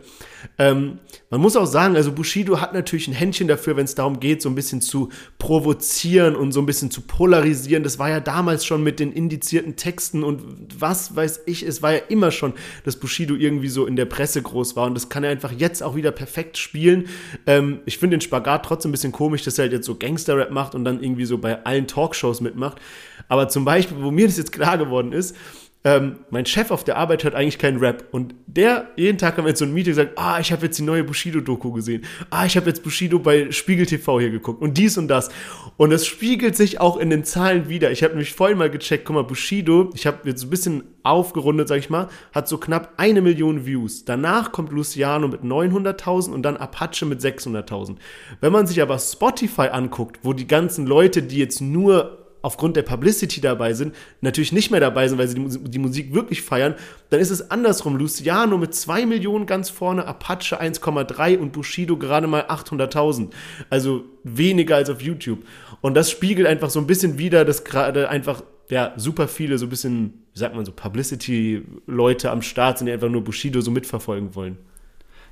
Ähm, 0.58 1.00
man 1.30 1.42
muss 1.42 1.56
auch 1.56 1.66
sagen, 1.66 1.96
also 1.96 2.12
Bushido 2.12 2.60
hat 2.62 2.74
natürlich 2.74 3.08
ein 3.08 3.14
Händchen 3.14 3.48
dafür, 3.48 3.78
wenn 3.78 3.86
es 3.86 3.96
darum 3.96 4.20
geht, 4.20 4.42
so 4.42 4.50
ein 4.50 4.56
bisschen 4.56 4.82
zu 4.82 5.10
provozieren 5.40 6.36
und 6.36 6.52
so 6.52 6.60
ein 6.60 6.66
bisschen 6.66 6.92
zu 6.92 7.02
polarisieren. 7.02 7.84
Das 7.84 8.00
war 8.00 8.10
ja 8.10 8.20
damals 8.20 8.66
schon 8.66 8.84
mit 8.84 9.00
den 9.00 9.14
indizierten 9.14 9.76
Texten 9.76 10.21
und 10.24 10.42
was 10.78 11.16
weiß 11.16 11.42
ich, 11.46 11.64
es 11.64 11.82
war 11.82 11.94
ja 11.94 12.02
immer 12.10 12.32
schon, 12.32 12.54
dass 12.84 12.98
Bushido 12.98 13.36
irgendwie 13.36 13.70
so 13.70 13.86
in 13.86 13.96
der 13.96 14.06
Presse 14.06 14.42
groß 14.42 14.76
war 14.76 14.88
und 14.88 14.96
das 14.96 15.10
kann 15.10 15.24
er 15.24 15.32
einfach 15.32 15.52
jetzt 15.52 15.84
auch 15.84 15.96
wieder 15.96 16.12
perfekt 16.12 16.58
spielen. 16.58 17.08
Ähm, 17.48 17.80
ich 17.86 17.98
finde 17.98 18.18
den 18.18 18.22
Spagat 18.22 18.66
trotzdem 18.66 18.90
ein 18.90 18.94
bisschen 18.94 19.12
komisch, 19.12 19.44
dass 19.44 19.58
er 19.58 19.64
halt 19.64 19.74
jetzt 19.74 19.86
so 19.86 19.96
Gangster-Rap 19.96 20.52
macht 20.52 20.76
und 20.76 20.86
dann 20.86 21.02
irgendwie 21.02 21.26
so 21.26 21.38
bei 21.38 21.64
allen 21.66 21.88
Talkshows 21.88 22.42
mitmacht. 22.42 22.80
Aber 23.28 23.48
zum 23.48 23.66
Beispiel, 23.66 23.98
wo 24.02 24.12
mir 24.12 24.28
das 24.28 24.38
jetzt 24.38 24.52
klar 24.52 24.78
geworden 24.78 25.14
ist, 25.14 25.36
ähm, 25.84 26.20
mein 26.30 26.46
Chef 26.46 26.70
auf 26.70 26.84
der 26.84 26.98
Arbeit 26.98 27.24
hört 27.24 27.34
eigentlich 27.34 27.58
keinen 27.58 27.80
Rap. 27.80 28.06
Und 28.12 28.36
der, 28.46 28.90
jeden 28.96 29.18
Tag 29.18 29.38
haben 29.38 29.46
wir 29.46 29.50
jetzt 29.50 29.60
so 29.60 29.66
ein 29.66 29.74
Meeting 29.74 29.92
gesagt, 29.92 30.12
ah, 30.16 30.40
ich 30.40 30.52
habe 30.52 30.66
jetzt 30.66 30.78
die 30.78 30.84
neue 30.84 31.04
Bushido-Doku 31.04 31.72
gesehen. 31.72 32.04
Ah, 32.30 32.46
ich 32.46 32.56
habe 32.56 32.68
jetzt 32.68 32.84
Bushido 32.84 33.18
bei 33.18 33.52
Spiegel 33.52 33.88
TV 33.88 34.20
hier 34.20 34.30
geguckt 34.30 34.62
und 34.62 34.78
dies 34.78 35.00
und 35.00 35.08
das. 35.08 35.30
Und 35.78 35.92
es 35.92 36.06
spiegelt 36.06 36.56
sich 36.56 36.80
auch 36.80 36.98
in 36.98 37.10
den 37.10 37.24
Zahlen 37.24 37.68
wieder. 37.68 37.92
Ich 37.92 38.04
habe 38.04 38.14
nämlich 38.14 38.34
vorhin 38.34 38.60
mal 38.60 38.70
gecheckt, 38.70 39.06
guck 39.06 39.16
mal, 39.16 39.24
Bushido, 39.24 39.90
ich 39.96 40.06
habe 40.06 40.20
jetzt 40.26 40.44
ein 40.44 40.52
bisschen 40.52 40.84
aufgerundet, 41.02 41.68
sag 41.68 41.80
ich 41.80 41.90
mal, 41.90 42.10
hat 42.32 42.48
so 42.48 42.60
knapp 42.60 42.94
eine 42.98 43.22
Million 43.22 43.66
Views. 43.66 44.06
Danach 44.06 44.52
kommt 44.52 44.72
Luciano 44.72 45.28
mit 45.28 45.42
900.000 45.42 46.30
und 46.30 46.44
dann 46.44 46.58
Apache 46.58 47.08
mit 47.08 47.22
600.000. 47.22 47.96
Wenn 48.40 48.52
man 48.52 48.68
sich 48.68 48.84
aber 48.84 49.00
Spotify 49.00 49.70
anguckt, 49.70 50.20
wo 50.22 50.34
die 50.34 50.48
ganzen 50.48 50.86
Leute, 50.86 51.24
die 51.24 51.40
jetzt 51.40 51.60
nur 51.60 52.21
aufgrund 52.42 52.76
der 52.76 52.84
Publicity 52.84 53.42
dabei 53.42 53.74
sind, 53.74 53.96
natürlich 54.22 54.52
nicht 54.52 54.72
mehr 54.72 54.80
dabei 54.80 55.08
sind, 55.08 55.18
weil 55.18 55.28
sie 55.28 55.36
die, 55.36 55.70
die, 55.70 55.80
Musik 55.80 56.14
wirklich 56.14 56.42
feiern, 56.42 56.76
dann 57.10 57.20
ist 57.20 57.30
es 57.30 57.52
andersrum. 57.52 57.96
Luciano 57.96 58.58
mit 58.58 58.74
2 58.74 59.06
Millionen 59.06 59.46
ganz 59.46 59.70
vorne, 59.70 60.06
Apache 60.06 60.62
1,3 60.62 61.38
und 61.38 61.52
Bushido 61.52 61.98
gerade 61.98 62.28
mal 62.28 62.44
800.000. 62.44 63.30
Also 63.70 64.06
weniger 64.24 64.76
als 64.76 64.90
auf 64.90 65.02
YouTube. 65.02 65.40
Und 65.82 65.96
das 65.96 66.12
spiegelt 66.12 66.48
einfach 66.48 66.70
so 66.70 66.80
ein 66.80 66.88
bisschen 66.88 67.18
wieder, 67.18 67.46
dass 67.46 67.64
gerade 67.64 68.10
einfach 68.10 68.44
ja, 68.70 68.94
super 68.96 69.28
viele 69.28 69.58
so 69.58 69.66
ein 69.66 69.70
bisschen, 69.70 70.14
wie 70.34 70.40
sagt 70.40 70.56
man 70.56 70.66
so, 70.66 70.72
Publicity-Leute 70.72 72.32
am 72.32 72.42
Start 72.42 72.78
sind, 72.78 72.88
die 72.88 72.94
einfach 72.94 73.10
nur 73.10 73.24
Bushido 73.24 73.62
so 73.62 73.70
mitverfolgen 73.70 74.34
wollen. 74.34 74.58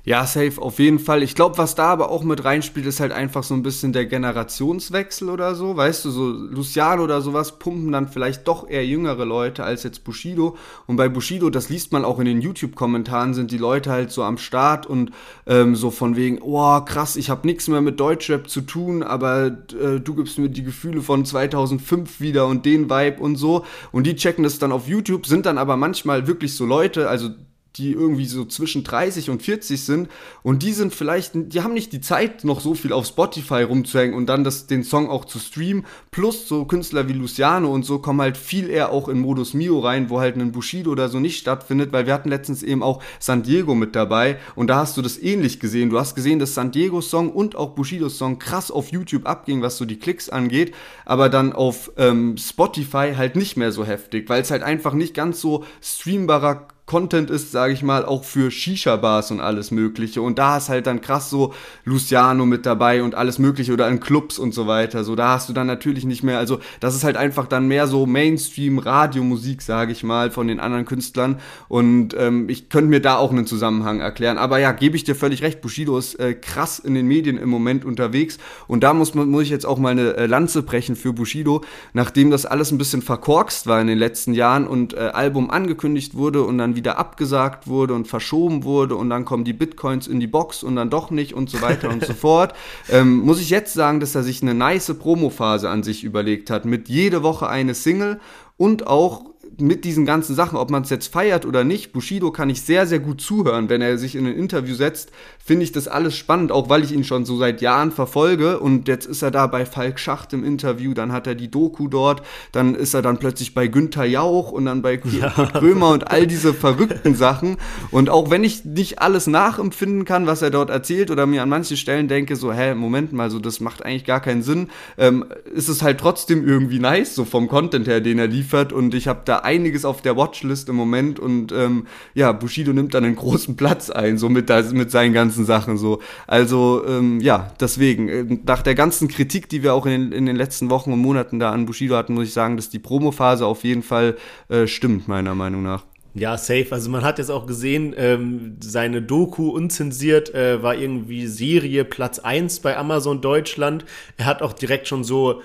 Ja, 0.02 0.24
safe, 0.24 0.54
auf 0.62 0.78
jeden 0.78 0.98
Fall. 0.98 1.22
Ich 1.22 1.34
glaube, 1.34 1.58
was 1.58 1.74
da 1.74 1.88
aber 1.88 2.10
auch 2.10 2.22
mit 2.22 2.42
reinspielt, 2.42 2.86
ist 2.86 3.00
halt 3.00 3.12
einfach 3.12 3.42
so 3.42 3.52
ein 3.52 3.62
bisschen 3.62 3.92
der 3.92 4.06
Generationswechsel 4.06 5.28
oder 5.28 5.54
so. 5.54 5.76
Weißt 5.76 6.06
du, 6.06 6.10
so 6.10 6.30
Luciano 6.30 7.04
oder 7.04 7.20
sowas 7.20 7.58
pumpen 7.58 7.92
dann 7.92 8.08
vielleicht 8.08 8.48
doch 8.48 8.66
eher 8.66 8.86
jüngere 8.86 9.26
Leute 9.26 9.62
als 9.62 9.82
jetzt 9.82 10.02
Bushido. 10.02 10.56
Und 10.86 10.96
bei 10.96 11.10
Bushido, 11.10 11.50
das 11.50 11.68
liest 11.68 11.92
man 11.92 12.06
auch 12.06 12.18
in 12.18 12.24
den 12.24 12.40
YouTube-Kommentaren, 12.40 13.34
sind 13.34 13.50
die 13.50 13.58
Leute 13.58 13.90
halt 13.90 14.10
so 14.10 14.22
am 14.22 14.38
Start 14.38 14.86
und 14.86 15.10
ähm, 15.46 15.76
so 15.76 15.90
von 15.90 16.16
wegen, 16.16 16.38
oh 16.40 16.80
krass, 16.80 17.16
ich 17.16 17.28
habe 17.28 17.46
nichts 17.46 17.68
mehr 17.68 17.82
mit 17.82 18.00
Deutschrap 18.00 18.48
zu 18.48 18.62
tun, 18.62 19.02
aber 19.02 19.48
äh, 19.48 20.00
du 20.00 20.14
gibst 20.14 20.38
mir 20.38 20.48
die 20.48 20.64
Gefühle 20.64 21.02
von 21.02 21.26
2005 21.26 22.20
wieder 22.20 22.46
und 22.46 22.64
den 22.64 22.88
Vibe 22.88 23.20
und 23.20 23.36
so. 23.36 23.66
Und 23.92 24.06
die 24.06 24.16
checken 24.16 24.44
das 24.44 24.58
dann 24.58 24.72
auf 24.72 24.88
YouTube, 24.88 25.26
sind 25.26 25.44
dann 25.44 25.58
aber 25.58 25.76
manchmal 25.76 26.26
wirklich 26.26 26.56
so 26.56 26.64
Leute, 26.64 27.10
also 27.10 27.28
die 27.76 27.92
irgendwie 27.92 28.26
so 28.26 28.44
zwischen 28.44 28.82
30 28.82 29.30
und 29.30 29.42
40 29.42 29.84
sind 29.84 30.08
und 30.42 30.62
die 30.62 30.72
sind 30.72 30.92
vielleicht, 30.92 31.32
die 31.34 31.62
haben 31.62 31.72
nicht 31.72 31.92
die 31.92 32.00
Zeit, 32.00 32.42
noch 32.44 32.60
so 32.60 32.74
viel 32.74 32.92
auf 32.92 33.06
Spotify 33.06 33.62
rumzuhängen 33.62 34.14
und 34.14 34.26
dann 34.26 34.42
das, 34.42 34.66
den 34.66 34.82
Song 34.82 35.08
auch 35.08 35.24
zu 35.24 35.38
streamen. 35.38 35.86
Plus 36.10 36.48
so 36.48 36.64
Künstler 36.64 37.08
wie 37.08 37.12
Luciano 37.12 37.72
und 37.72 37.84
so 37.84 38.00
kommen 38.00 38.20
halt 38.20 38.36
viel 38.36 38.68
eher 38.68 38.90
auch 38.90 39.08
in 39.08 39.20
Modus 39.20 39.54
Mio 39.54 39.78
rein, 39.78 40.10
wo 40.10 40.20
halt 40.20 40.36
ein 40.36 40.50
Bushido 40.50 40.90
oder 40.90 41.08
so 41.08 41.20
nicht 41.20 41.38
stattfindet, 41.38 41.92
weil 41.92 42.06
wir 42.06 42.14
hatten 42.14 42.28
letztens 42.28 42.62
eben 42.64 42.82
auch 42.82 43.02
San 43.20 43.44
Diego 43.44 43.74
mit 43.74 43.94
dabei 43.94 44.38
und 44.56 44.66
da 44.66 44.76
hast 44.76 44.96
du 44.96 45.02
das 45.02 45.18
ähnlich 45.18 45.60
gesehen. 45.60 45.90
Du 45.90 45.98
hast 45.98 46.16
gesehen, 46.16 46.40
dass 46.40 46.54
San 46.54 46.72
Diego 46.72 47.00
Song 47.00 47.30
und 47.30 47.54
auch 47.54 47.70
Bushidos 47.70 48.18
Song 48.18 48.40
krass 48.40 48.72
auf 48.72 48.90
YouTube 48.90 49.26
abging, 49.26 49.62
was 49.62 49.76
so 49.76 49.84
die 49.84 49.98
Klicks 49.98 50.28
angeht, 50.28 50.74
aber 51.04 51.28
dann 51.28 51.52
auf 51.52 51.92
ähm, 51.96 52.36
Spotify 52.36 53.14
halt 53.16 53.36
nicht 53.36 53.56
mehr 53.56 53.70
so 53.70 53.84
heftig, 53.84 54.28
weil 54.28 54.42
es 54.42 54.50
halt 54.50 54.64
einfach 54.64 54.92
nicht 54.92 55.14
ganz 55.14 55.40
so 55.40 55.64
streambarer 55.80 56.66
Content 56.90 57.30
ist, 57.30 57.52
sage 57.52 57.72
ich 57.72 57.84
mal, 57.84 58.04
auch 58.04 58.24
für 58.24 58.50
Shisha-Bars 58.50 59.30
und 59.30 59.38
alles 59.38 59.70
Mögliche. 59.70 60.22
Und 60.22 60.40
da 60.40 60.56
ist 60.56 60.68
halt 60.68 60.88
dann 60.88 61.00
krass 61.00 61.30
so 61.30 61.54
Luciano 61.84 62.44
mit 62.46 62.66
dabei 62.66 63.04
und 63.04 63.14
alles 63.14 63.38
Mögliche 63.38 63.72
oder 63.72 63.88
in 63.88 64.00
Clubs 64.00 64.40
und 64.40 64.52
so 64.52 64.66
weiter. 64.66 65.04
So, 65.04 65.14
da 65.14 65.34
hast 65.34 65.48
du 65.48 65.52
dann 65.52 65.68
natürlich 65.68 66.04
nicht 66.04 66.24
mehr, 66.24 66.40
also 66.40 66.58
das 66.80 66.96
ist 66.96 67.04
halt 67.04 67.16
einfach 67.16 67.46
dann 67.46 67.68
mehr 67.68 67.86
so 67.86 68.06
Mainstream-Radiomusik, 68.06 69.62
sage 69.62 69.92
ich 69.92 70.02
mal, 70.02 70.32
von 70.32 70.48
den 70.48 70.58
anderen 70.58 70.84
Künstlern. 70.84 71.38
Und 71.68 72.16
ähm, 72.18 72.48
ich 72.48 72.70
könnte 72.70 72.90
mir 72.90 73.00
da 73.00 73.18
auch 73.18 73.30
einen 73.30 73.46
Zusammenhang 73.46 74.00
erklären. 74.00 74.36
Aber 74.36 74.58
ja, 74.58 74.72
gebe 74.72 74.96
ich 74.96 75.04
dir 75.04 75.14
völlig 75.14 75.44
recht, 75.44 75.60
Bushido 75.60 75.96
ist 75.96 76.16
äh, 76.16 76.34
krass 76.34 76.80
in 76.80 76.94
den 76.96 77.06
Medien 77.06 77.38
im 77.38 77.50
Moment 77.50 77.84
unterwegs. 77.84 78.38
Und 78.66 78.82
da 78.82 78.94
muss, 78.94 79.14
muss 79.14 79.44
ich 79.44 79.50
jetzt 79.50 79.64
auch 79.64 79.78
mal 79.78 79.90
eine 79.90 80.16
äh, 80.16 80.26
Lanze 80.26 80.64
brechen 80.64 80.96
für 80.96 81.12
Bushido, 81.12 81.60
nachdem 81.92 82.32
das 82.32 82.46
alles 82.46 82.72
ein 82.72 82.78
bisschen 82.78 83.00
verkorkst 83.00 83.68
war 83.68 83.80
in 83.80 83.86
den 83.86 83.98
letzten 83.98 84.34
Jahren 84.34 84.66
und 84.66 84.94
äh, 84.94 85.10
Album 85.12 85.50
angekündigt 85.50 86.16
wurde 86.16 86.42
und 86.42 86.58
dann 86.58 86.74
wieder 86.74 86.79
abgesagt 86.88 87.66
wurde 87.66 87.94
und 87.94 88.08
verschoben 88.08 88.64
wurde 88.64 88.96
und 88.96 89.10
dann 89.10 89.24
kommen 89.24 89.44
die 89.44 89.52
Bitcoins 89.52 90.06
in 90.06 90.20
die 90.20 90.26
Box 90.26 90.62
und 90.62 90.76
dann 90.76 90.90
doch 90.90 91.10
nicht 91.10 91.34
und 91.34 91.50
so 91.50 91.62
weiter 91.62 91.90
und 91.90 92.04
so 92.04 92.14
fort, 92.14 92.54
ähm, 92.88 93.18
muss 93.20 93.40
ich 93.40 93.50
jetzt 93.50 93.74
sagen, 93.74 94.00
dass 94.00 94.14
er 94.14 94.22
sich 94.22 94.42
eine 94.42 94.54
nice 94.54 94.94
Promophase 94.98 95.68
an 95.68 95.82
sich 95.82 96.04
überlegt 96.04 96.50
hat, 96.50 96.64
mit 96.64 96.88
jede 96.88 97.22
Woche 97.22 97.48
eine 97.48 97.74
Single 97.74 98.20
und 98.56 98.86
auch 98.86 99.29
mit 99.60 99.84
diesen 99.84 100.06
ganzen 100.06 100.34
Sachen, 100.34 100.58
ob 100.58 100.70
man 100.70 100.82
es 100.82 100.90
jetzt 100.90 101.12
feiert 101.12 101.46
oder 101.46 101.64
nicht, 101.64 101.92
Bushido 101.92 102.30
kann 102.30 102.50
ich 102.50 102.62
sehr, 102.62 102.86
sehr 102.86 102.98
gut 102.98 103.20
zuhören. 103.20 103.68
Wenn 103.68 103.82
er 103.82 103.98
sich 103.98 104.16
in 104.16 104.26
ein 104.26 104.34
Interview 104.34 104.74
setzt, 104.74 105.10
finde 105.44 105.64
ich 105.64 105.72
das 105.72 105.88
alles 105.88 106.16
spannend, 106.16 106.52
auch 106.52 106.68
weil 106.68 106.84
ich 106.84 106.92
ihn 106.92 107.04
schon 107.04 107.24
so 107.24 107.36
seit 107.36 107.60
Jahren 107.60 107.90
verfolge. 107.90 108.60
Und 108.60 108.88
jetzt 108.88 109.06
ist 109.06 109.22
er 109.22 109.30
da 109.30 109.46
bei 109.46 109.66
Falk 109.66 109.98
Schacht 109.98 110.32
im 110.32 110.44
Interview, 110.44 110.94
dann 110.94 111.12
hat 111.12 111.26
er 111.26 111.34
die 111.34 111.50
Doku 111.50 111.88
dort, 111.88 112.22
dann 112.52 112.74
ist 112.74 112.94
er 112.94 113.02
dann 113.02 113.18
plötzlich 113.18 113.54
bei 113.54 113.66
Günther 113.66 114.04
Jauch 114.04 114.52
und 114.52 114.66
dann 114.66 114.82
bei 114.82 115.00
ja. 115.04 115.30
Krömer 115.30 115.90
und 115.90 116.10
all 116.10 116.26
diese 116.26 116.54
verrückten 116.54 117.14
Sachen. 117.14 117.56
Und 117.90 118.10
auch 118.10 118.30
wenn 118.30 118.44
ich 118.44 118.64
nicht 118.64 119.00
alles 119.00 119.26
nachempfinden 119.26 120.04
kann, 120.04 120.26
was 120.26 120.42
er 120.42 120.50
dort 120.50 120.70
erzählt 120.70 121.10
oder 121.10 121.26
mir 121.26 121.42
an 121.42 121.48
manchen 121.48 121.76
Stellen 121.76 122.08
denke, 122.08 122.36
so, 122.36 122.52
hä, 122.52 122.74
Moment 122.74 123.12
mal, 123.12 123.30
so, 123.30 123.38
das 123.38 123.60
macht 123.60 123.84
eigentlich 123.84 124.04
gar 124.04 124.20
keinen 124.20 124.42
Sinn, 124.42 124.68
ähm, 124.98 125.24
ist 125.52 125.68
es 125.68 125.82
halt 125.82 125.98
trotzdem 125.98 126.46
irgendwie 126.46 126.78
nice, 126.78 127.14
so 127.14 127.24
vom 127.24 127.48
Content 127.48 127.86
her, 127.86 128.00
den 128.00 128.18
er 128.18 128.28
liefert. 128.28 128.72
Und 128.72 128.94
ich 128.94 129.08
habe 129.08 129.22
da 129.24 129.38
einiges 129.50 129.84
auf 129.84 130.00
der 130.00 130.16
Watchlist 130.16 130.68
im 130.68 130.76
Moment 130.76 131.18
und 131.18 131.50
ähm, 131.50 131.86
ja, 132.14 132.30
Bushido 132.30 132.72
nimmt 132.72 132.94
dann 132.94 133.04
einen 133.04 133.16
großen 133.16 133.56
Platz 133.56 133.90
ein, 133.90 134.16
so 134.16 134.28
mit, 134.28 134.48
mit 134.72 134.90
seinen 134.90 135.12
ganzen 135.12 135.44
Sachen 135.44 135.76
so. 135.76 136.00
Also 136.28 136.84
ähm, 136.86 137.20
ja, 137.20 137.52
deswegen, 137.60 138.08
äh, 138.08 138.38
nach 138.46 138.62
der 138.62 138.76
ganzen 138.76 139.08
Kritik, 139.08 139.48
die 139.48 139.62
wir 139.64 139.74
auch 139.74 139.86
in 139.86 139.92
den, 139.92 140.12
in 140.12 140.26
den 140.26 140.36
letzten 140.36 140.70
Wochen 140.70 140.92
und 140.92 141.00
Monaten 141.00 141.40
da 141.40 141.50
an 141.50 141.66
Bushido 141.66 141.96
hatten, 141.96 142.14
muss 142.14 142.28
ich 142.28 142.32
sagen, 142.32 142.56
dass 142.56 142.70
die 142.70 142.78
Promophase 142.78 143.44
auf 143.44 143.64
jeden 143.64 143.82
Fall 143.82 144.16
äh, 144.48 144.66
stimmt, 144.68 145.08
meiner 145.08 145.34
Meinung 145.34 145.62
nach. 145.62 145.84
Ja, 146.14 146.36
safe. 146.36 146.66
Also 146.70 146.90
man 146.90 147.02
hat 147.02 147.18
jetzt 147.18 147.30
auch 147.30 147.46
gesehen, 147.46 147.94
ähm, 147.96 148.56
seine 148.60 149.00
Doku 149.00 149.50
unzensiert 149.50 150.34
äh, 150.34 150.60
war 150.62 150.74
irgendwie 150.74 151.26
Serie 151.26 151.84
Platz 151.84 152.18
1 152.18 152.60
bei 152.60 152.76
Amazon 152.76 153.20
Deutschland. 153.20 153.84
Er 154.16 154.26
hat 154.26 154.42
auch 154.42 154.52
direkt 154.52 154.88
schon 154.88 155.04
so 155.04 155.40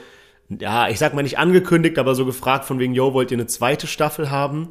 ja, 0.50 0.90
ich 0.90 1.00
sag 1.00 1.14
mal 1.14 1.24
nicht 1.24 1.40
angekündigt, 1.40 1.98
aber 1.98 2.16
so 2.16 2.26
gefragt 2.26 2.66
von 2.66 2.80
wegen, 2.80 2.94
yo, 2.94 3.14
wollt 3.14 3.32
ihr 3.32 3.38
eine 3.38 3.48
zweite 3.48 3.88
Staffel 3.88 4.30
haben? 4.30 4.70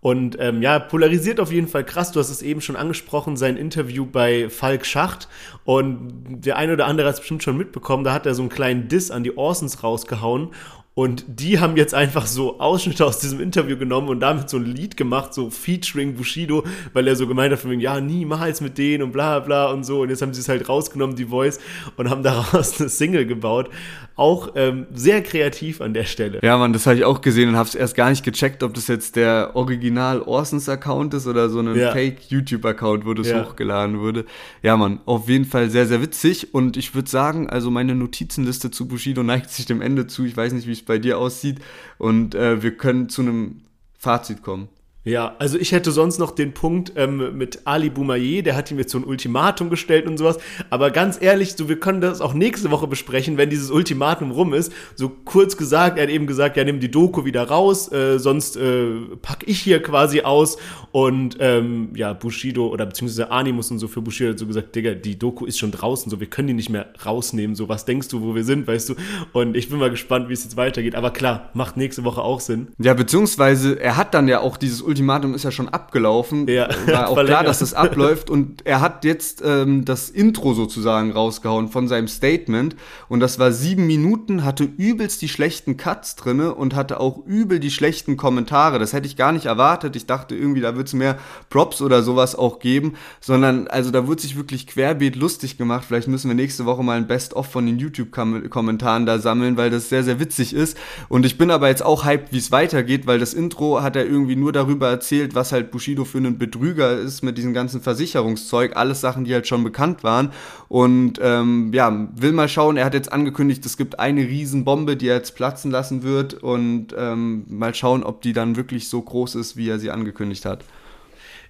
Und 0.00 0.36
ähm, 0.38 0.60
ja, 0.60 0.78
polarisiert 0.80 1.40
auf 1.40 1.50
jeden 1.50 1.66
Fall 1.66 1.82
krass. 1.82 2.12
Du 2.12 2.20
hast 2.20 2.28
es 2.28 2.42
eben 2.42 2.60
schon 2.60 2.76
angesprochen, 2.76 3.38
sein 3.38 3.56
Interview 3.56 4.04
bei 4.04 4.50
Falk 4.50 4.84
Schacht. 4.84 5.28
Und 5.64 6.44
der 6.44 6.58
eine 6.58 6.74
oder 6.74 6.84
andere 6.84 7.08
hat 7.08 7.14
es 7.14 7.20
bestimmt 7.20 7.42
schon 7.42 7.56
mitbekommen, 7.56 8.04
da 8.04 8.12
hat 8.12 8.26
er 8.26 8.34
so 8.34 8.42
einen 8.42 8.50
kleinen 8.50 8.88
Diss 8.88 9.10
an 9.10 9.24
die 9.24 9.34
Orsons 9.38 9.82
rausgehauen. 9.82 10.50
Und 10.96 11.24
die 11.26 11.58
haben 11.58 11.76
jetzt 11.76 11.92
einfach 11.92 12.26
so 12.26 12.60
Ausschnitte 12.60 13.04
aus 13.04 13.18
diesem 13.18 13.40
Interview 13.40 13.76
genommen 13.76 14.08
und 14.08 14.20
damit 14.20 14.48
so 14.48 14.58
ein 14.58 14.64
Lied 14.64 14.96
gemacht, 14.96 15.34
so 15.34 15.50
featuring 15.50 16.14
Bushido, 16.14 16.62
weil 16.92 17.08
er 17.08 17.16
so 17.16 17.26
gemeint 17.26 17.52
hat 17.52 17.58
von 17.58 17.72
wegen, 17.72 17.80
ja, 17.80 18.00
niemals 18.00 18.60
mit 18.60 18.78
denen 18.78 19.02
und 19.02 19.12
bla 19.12 19.40
bla 19.40 19.72
und 19.72 19.84
so. 19.84 20.02
Und 20.02 20.10
jetzt 20.10 20.22
haben 20.22 20.32
sie 20.32 20.40
es 20.40 20.48
halt 20.48 20.68
rausgenommen, 20.68 21.16
die 21.16 21.24
Voice, 21.24 21.58
und 21.96 22.10
haben 22.10 22.22
daraus 22.22 22.78
eine 22.78 22.88
Single 22.88 23.26
gebaut. 23.26 23.70
Auch 24.16 24.52
ähm, 24.54 24.86
sehr 24.94 25.22
kreativ 25.22 25.80
an 25.80 25.92
der 25.92 26.04
Stelle. 26.04 26.38
Ja, 26.42 26.56
man, 26.56 26.72
das 26.72 26.86
habe 26.86 26.96
ich 26.96 27.04
auch 27.04 27.20
gesehen 27.20 27.48
und 27.48 27.56
habe 27.56 27.68
es 27.68 27.74
erst 27.74 27.96
gar 27.96 28.10
nicht 28.10 28.24
gecheckt, 28.24 28.62
ob 28.62 28.72
das 28.74 28.86
jetzt 28.86 29.16
der 29.16 29.50
Original 29.54 30.22
Orsons 30.22 30.68
Account 30.68 31.14
ist 31.14 31.26
oder 31.26 31.48
so 31.48 31.58
ein 31.58 31.74
ja. 31.74 31.90
Fake 31.92 32.30
YouTube-Account, 32.30 33.06
wo 33.06 33.14
das 33.14 33.30
ja. 33.30 33.44
hochgeladen 33.44 33.98
wurde. 33.98 34.24
Ja, 34.62 34.76
man, 34.76 35.00
auf 35.04 35.28
jeden 35.28 35.46
Fall 35.46 35.68
sehr, 35.68 35.86
sehr 35.86 36.00
witzig. 36.00 36.54
Und 36.54 36.76
ich 36.76 36.94
würde 36.94 37.10
sagen, 37.10 37.50
also 37.50 37.72
meine 37.72 37.96
Notizenliste 37.96 38.70
zu 38.70 38.86
Bushido 38.86 39.24
neigt 39.24 39.50
sich 39.50 39.66
dem 39.66 39.82
Ende 39.82 40.06
zu. 40.06 40.24
Ich 40.24 40.36
weiß 40.36 40.52
nicht, 40.52 40.68
wie 40.68 40.72
es 40.72 40.82
bei 40.82 40.98
dir 40.98 41.18
aussieht. 41.18 41.58
Und 41.98 42.36
äh, 42.36 42.62
wir 42.62 42.76
können 42.76 43.08
zu 43.08 43.22
einem 43.22 43.62
Fazit 43.98 44.42
kommen. 44.42 44.68
Ja, 45.04 45.36
also 45.38 45.58
ich 45.58 45.72
hätte 45.72 45.92
sonst 45.92 46.18
noch 46.18 46.30
den 46.30 46.54
Punkt 46.54 46.92
ähm, 46.96 47.36
mit 47.36 47.66
Ali 47.66 47.90
Boumaier, 47.90 48.42
der 48.42 48.56
hat 48.56 48.70
ihm 48.70 48.78
jetzt 48.78 48.90
so 48.90 48.98
ein 48.98 49.04
Ultimatum 49.04 49.68
gestellt 49.68 50.06
und 50.06 50.16
sowas. 50.16 50.38
Aber 50.70 50.90
ganz 50.90 51.20
ehrlich, 51.20 51.56
so 51.56 51.68
wir 51.68 51.78
können 51.78 52.00
das 52.00 52.22
auch 52.22 52.32
nächste 52.32 52.70
Woche 52.70 52.86
besprechen, 52.86 53.36
wenn 53.36 53.50
dieses 53.50 53.70
Ultimatum 53.70 54.30
rum 54.30 54.54
ist. 54.54 54.72
So 54.94 55.10
kurz 55.10 55.58
gesagt, 55.58 55.98
er 55.98 56.04
hat 56.04 56.10
eben 56.10 56.26
gesagt, 56.26 56.56
ja, 56.56 56.64
nimm 56.64 56.80
die 56.80 56.90
Doku 56.90 57.26
wieder 57.26 57.42
raus, 57.46 57.92
äh, 57.92 58.18
sonst 58.18 58.56
äh, 58.56 58.94
pack 59.20 59.44
ich 59.46 59.60
hier 59.60 59.82
quasi 59.82 60.22
aus. 60.22 60.56
Und 60.90 61.36
ähm, 61.38 61.90
ja, 61.94 62.14
Bushido 62.14 62.68
oder 62.68 62.86
beziehungsweise 62.86 63.30
Animus 63.30 63.70
und 63.70 63.80
so 63.80 63.88
für 63.88 64.00
Bushido 64.00 64.30
hat 64.30 64.38
so 64.38 64.46
gesagt, 64.46 64.74
Digga, 64.74 64.94
die 64.94 65.18
Doku 65.18 65.44
ist 65.44 65.58
schon 65.58 65.70
draußen, 65.70 66.10
so 66.10 66.18
wir 66.18 66.28
können 66.28 66.48
die 66.48 66.54
nicht 66.54 66.70
mehr 66.70 66.86
rausnehmen. 67.04 67.56
So, 67.56 67.68
was 67.68 67.84
denkst 67.84 68.08
du, 68.08 68.22
wo 68.22 68.34
wir 68.34 68.44
sind, 68.44 68.66
weißt 68.66 68.88
du? 68.88 68.94
Und 69.34 69.54
ich 69.54 69.68
bin 69.68 69.78
mal 69.78 69.90
gespannt, 69.90 70.30
wie 70.30 70.32
es 70.32 70.44
jetzt 70.44 70.56
weitergeht. 70.56 70.94
Aber 70.94 71.10
klar, 71.10 71.50
macht 71.52 71.76
nächste 71.76 72.04
Woche 72.04 72.22
auch 72.22 72.40
Sinn. 72.40 72.68
Ja, 72.78 72.94
beziehungsweise 72.94 73.78
er 73.78 73.98
hat 73.98 74.14
dann 74.14 74.28
ja 74.28 74.40
auch 74.40 74.56
dieses 74.56 74.80
Ultimatum 74.80 74.93
ist 75.34 75.44
ja 75.44 75.50
schon 75.50 75.68
abgelaufen. 75.68 76.46
Ja, 76.48 76.68
War 76.86 77.08
auch 77.10 77.24
klar, 77.24 77.44
dass 77.44 77.60
das 77.60 77.74
abläuft. 77.74 78.30
Und 78.30 78.66
er 78.66 78.80
hat 78.80 79.04
jetzt 79.04 79.42
ähm, 79.44 79.84
das 79.84 80.10
Intro 80.10 80.54
sozusagen 80.54 81.12
rausgehauen 81.12 81.68
von 81.68 81.88
seinem 81.88 82.08
Statement. 82.08 82.76
Und 83.08 83.20
das 83.20 83.38
war 83.38 83.52
sieben 83.52 83.86
Minuten, 83.86 84.44
hatte 84.44 84.64
übelst 84.64 85.22
die 85.22 85.28
schlechten 85.28 85.76
Cuts 85.76 86.16
drinne 86.16 86.54
und 86.54 86.74
hatte 86.74 87.00
auch 87.00 87.24
übel 87.26 87.60
die 87.60 87.70
schlechten 87.70 88.16
Kommentare. 88.16 88.78
Das 88.78 88.92
hätte 88.92 89.06
ich 89.06 89.16
gar 89.16 89.32
nicht 89.32 89.46
erwartet. 89.46 89.96
Ich 89.96 90.06
dachte 90.06 90.34
irgendwie, 90.34 90.60
da 90.60 90.76
wird 90.76 90.88
es 90.88 90.94
mehr 90.94 91.18
Props 91.50 91.82
oder 91.82 92.02
sowas 92.02 92.34
auch 92.36 92.58
geben. 92.58 92.94
Sondern, 93.20 93.68
also 93.68 93.90
da 93.90 94.08
wird 94.08 94.20
sich 94.20 94.36
wirklich 94.36 94.66
querbeet 94.66 95.16
lustig 95.16 95.58
gemacht. 95.58 95.84
Vielleicht 95.86 96.08
müssen 96.08 96.28
wir 96.28 96.34
nächste 96.34 96.66
Woche 96.66 96.82
mal 96.82 96.96
ein 96.96 97.06
Best-of 97.06 97.50
von 97.50 97.66
den 97.66 97.78
YouTube-Kommentaren 97.78 99.06
da 99.06 99.18
sammeln, 99.18 99.56
weil 99.56 99.70
das 99.70 99.88
sehr, 99.88 100.04
sehr 100.04 100.20
witzig 100.20 100.54
ist. 100.54 100.76
Und 101.08 101.26
ich 101.26 101.38
bin 101.38 101.50
aber 101.50 101.68
jetzt 101.68 101.84
auch 101.84 102.04
hyped, 102.04 102.32
wie 102.32 102.38
es 102.38 102.52
weitergeht, 102.52 103.06
weil 103.06 103.18
das 103.18 103.34
Intro 103.34 103.82
hat 103.82 103.96
er 103.96 104.06
irgendwie 104.06 104.36
nur 104.36 104.52
darüber 104.52 104.83
erzählt, 104.88 105.34
was 105.34 105.52
halt 105.52 105.70
Bushido 105.70 106.04
für 106.04 106.18
einen 106.18 106.38
Betrüger 106.38 106.98
ist 106.98 107.22
mit 107.22 107.38
diesem 107.38 107.54
ganzen 107.54 107.80
Versicherungszeug. 107.80 108.76
Alles 108.76 109.00
Sachen, 109.00 109.24
die 109.24 109.34
halt 109.34 109.46
schon 109.46 109.64
bekannt 109.64 110.04
waren. 110.04 110.32
Und 110.68 111.18
ähm, 111.22 111.72
ja, 111.72 112.08
will 112.14 112.32
mal 112.32 112.48
schauen. 112.48 112.76
Er 112.76 112.84
hat 112.84 112.94
jetzt 112.94 113.12
angekündigt, 113.12 113.64
es 113.66 113.76
gibt 113.76 113.98
eine 113.98 114.22
Riesenbombe, 114.22 114.96
die 114.96 115.08
er 115.08 115.16
jetzt 115.16 115.36
platzen 115.36 115.70
lassen 115.70 116.02
wird. 116.02 116.34
Und 116.34 116.88
ähm, 116.96 117.44
mal 117.48 117.74
schauen, 117.74 118.02
ob 118.02 118.22
die 118.22 118.32
dann 118.32 118.56
wirklich 118.56 118.88
so 118.88 119.02
groß 119.02 119.34
ist, 119.36 119.56
wie 119.56 119.68
er 119.68 119.78
sie 119.78 119.90
angekündigt 119.90 120.44
hat. 120.44 120.64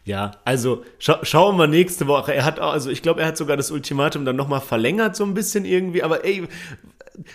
Ja, 0.05 0.33
also 0.45 0.85
scha 0.99 1.25
schauen 1.25 1.57
wir 1.57 1.67
nächste 1.67 2.07
Woche. 2.07 2.35
Er 2.35 2.45
hat 2.45 2.61
auch, 2.61 2.73
also 2.73 2.91
ich 2.91 3.01
glaube, 3.01 3.23
er 3.23 3.29
hat 3.29 3.39
sogar 3.39 3.57
das 3.57 3.71
Ultimatum 3.71 4.27
dann 4.27 4.37
nochmal 4.37 4.61
verlängert, 4.61 5.17
so 5.17 5.25
ein 5.25 5.33
bisschen 5.33 5.65
irgendwie, 5.65 6.03
aber 6.03 6.27
ey, 6.27 6.47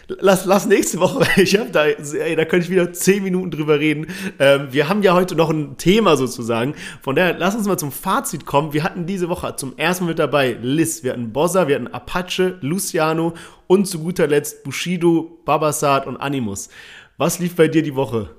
lass, 0.08 0.46
lass 0.46 0.66
nächste 0.66 1.00
Woche, 1.00 1.26
ich 1.42 1.58
habe 1.58 1.70
da, 1.70 1.86
ey, 1.86 2.36
da 2.36 2.46
könnte 2.46 2.66
ich 2.66 2.72
wieder 2.72 2.92
zehn 2.94 3.24
Minuten 3.24 3.52
drüber 3.52 3.80
reden. 3.80 4.08
Ähm, 4.40 4.68
wir 4.72 4.90
haben 4.90 5.04
ja 5.04 5.14
heute 5.14 5.36
noch 5.36 5.50
ein 5.50 5.78
Thema 5.78 6.18
sozusagen. 6.18 6.76
Von 7.02 7.16
daher, 7.16 7.38
lass 7.38 7.56
uns 7.56 7.68
mal 7.68 7.78
zum 7.78 7.92
Fazit 7.92 8.46
kommen. 8.46 8.74
Wir 8.74 8.84
hatten 8.84 9.06
diese 9.06 9.30
Woche 9.30 9.56
zum 9.56 9.78
ersten 9.78 10.06
Mal 10.06 10.10
mit 10.10 10.20
dabei 10.20 10.58
Liz, 10.62 11.04
wir 11.04 11.12
hatten 11.12 11.32
Bossa, 11.32 11.68
wir 11.68 11.76
hatten 11.76 11.88
Apache, 11.88 12.58
Luciano 12.62 13.34
und 13.68 13.86
zu 13.86 14.00
guter 14.00 14.28
Letzt 14.28 14.64
Bushido, 14.64 15.40
Babasat 15.46 16.08
und 16.08 16.18
Animus. 16.18 16.70
Was 17.18 17.40
lief 17.40 17.56
bei 17.56 17.68
dir 17.68 17.84
die 17.84 17.96
Woche? 17.96 18.39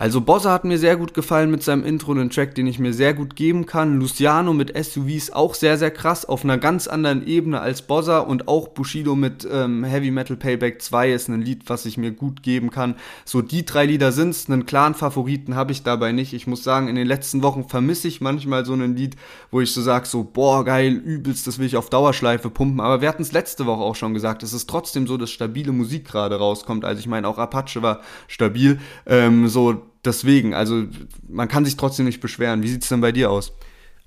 Also 0.00 0.20
Bossa 0.20 0.52
hat 0.52 0.62
mir 0.62 0.78
sehr 0.78 0.96
gut 0.96 1.12
gefallen 1.12 1.50
mit 1.50 1.64
seinem 1.64 1.82
Intro, 1.82 2.12
einen 2.12 2.30
Track, 2.30 2.54
den 2.54 2.68
ich 2.68 2.78
mir 2.78 2.92
sehr 2.92 3.14
gut 3.14 3.34
geben 3.34 3.66
kann. 3.66 3.98
Luciano 3.98 4.52
mit 4.52 4.72
SUVs 4.78 5.32
auch 5.32 5.54
sehr, 5.54 5.76
sehr 5.76 5.90
krass, 5.90 6.24
auf 6.24 6.44
einer 6.44 6.56
ganz 6.56 6.86
anderen 6.86 7.26
Ebene 7.26 7.60
als 7.60 7.82
Bossa 7.82 8.20
und 8.20 8.46
auch 8.46 8.68
Bushido 8.68 9.16
mit 9.16 9.44
ähm, 9.50 9.82
Heavy 9.82 10.12
Metal 10.12 10.36
Payback 10.36 10.80
2 10.80 11.10
ist 11.10 11.26
ein 11.26 11.42
Lied, 11.42 11.62
was 11.66 11.84
ich 11.84 11.98
mir 11.98 12.12
gut 12.12 12.44
geben 12.44 12.70
kann. 12.70 12.94
So 13.24 13.42
die 13.42 13.64
drei 13.64 13.86
Lieder 13.86 14.12
sind's, 14.12 14.48
einen 14.48 14.66
klaren 14.66 14.94
Favoriten 14.94 15.56
habe 15.56 15.72
ich 15.72 15.82
dabei 15.82 16.12
nicht. 16.12 16.32
Ich 16.32 16.46
muss 16.46 16.62
sagen, 16.62 16.86
in 16.86 16.94
den 16.94 17.08
letzten 17.08 17.42
Wochen 17.42 17.68
vermisse 17.68 18.06
ich 18.06 18.20
manchmal 18.20 18.64
so 18.64 18.74
ein 18.74 18.94
Lied, 18.94 19.16
wo 19.50 19.60
ich 19.60 19.72
so 19.72 19.82
sage, 19.82 20.06
so 20.06 20.22
boah 20.22 20.64
geil, 20.64 20.92
übelst, 20.92 21.48
das 21.48 21.58
will 21.58 21.66
ich 21.66 21.76
auf 21.76 21.90
Dauerschleife 21.90 22.50
pumpen. 22.50 22.78
Aber 22.78 23.00
wir 23.00 23.08
hatten 23.08 23.22
es 23.22 23.32
letzte 23.32 23.66
Woche 23.66 23.82
auch 23.82 23.96
schon 23.96 24.14
gesagt, 24.14 24.44
es 24.44 24.52
ist 24.52 24.70
trotzdem 24.70 25.08
so, 25.08 25.16
dass 25.16 25.32
stabile 25.32 25.72
Musik 25.72 26.06
gerade 26.06 26.36
rauskommt. 26.36 26.84
Also 26.84 27.00
ich 27.00 27.08
meine, 27.08 27.26
auch 27.26 27.38
Apache 27.38 27.82
war 27.82 28.00
stabil. 28.28 28.78
Ähm, 29.04 29.48
so 29.48 29.87
deswegen, 30.08 30.54
also 30.54 30.84
man 31.28 31.48
kann 31.48 31.64
sich 31.64 31.76
trotzdem 31.76 32.06
nicht 32.06 32.20
beschweren. 32.20 32.62
Wie 32.62 32.68
sieht's 32.68 32.88
denn 32.88 33.00
bei 33.00 33.12
dir 33.12 33.30
aus? 33.30 33.52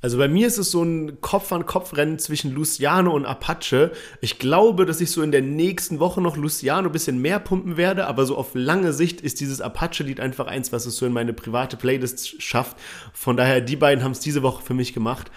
Also 0.04 0.18
bei 0.18 0.28
mir 0.28 0.48
ist 0.48 0.58
es 0.58 0.72
so 0.72 0.82
ein 0.82 1.22
Kopf-an-Kopf-Rennen 1.22 2.18
zwischen 2.18 2.56
Luciano 2.56 3.14
und 3.14 3.26
Apache. 3.26 3.92
Ich 4.20 4.40
glaube, 4.40 4.88
dass 4.88 5.00
ich 5.00 5.12
so 5.12 5.22
in 5.22 5.32
der 5.32 5.44
nächsten 5.44 6.00
Woche 6.00 6.22
noch 6.22 6.38
Luciano 6.38 6.90
ein 6.90 6.92
bisschen 6.92 7.22
mehr 7.22 7.40
pumpen 7.40 7.78
werde, 7.78 8.08
aber 8.08 8.26
so 8.26 8.36
auf 8.36 8.56
lange 8.56 8.94
Sicht 8.94 9.22
ist 9.22 9.40
dieses 9.40 9.62
Apache-Lied 9.62 10.20
einfach 10.20 10.48
eins, 10.48 10.72
was 10.72 10.88
es 10.88 10.98
so 10.98 11.06
in 11.06 11.14
meine 11.14 11.34
private 11.34 11.78
Playlist 11.78 12.42
schafft. 12.42 12.78
Von 13.14 13.38
daher, 13.38 13.62
die 13.62 13.76
beiden 13.76 14.04
haben 14.04 14.14
es 14.14 14.20
diese 14.20 14.42
Woche 14.42 14.64
für 14.64 14.74
mich 14.74 14.94
gemacht. 14.94 15.30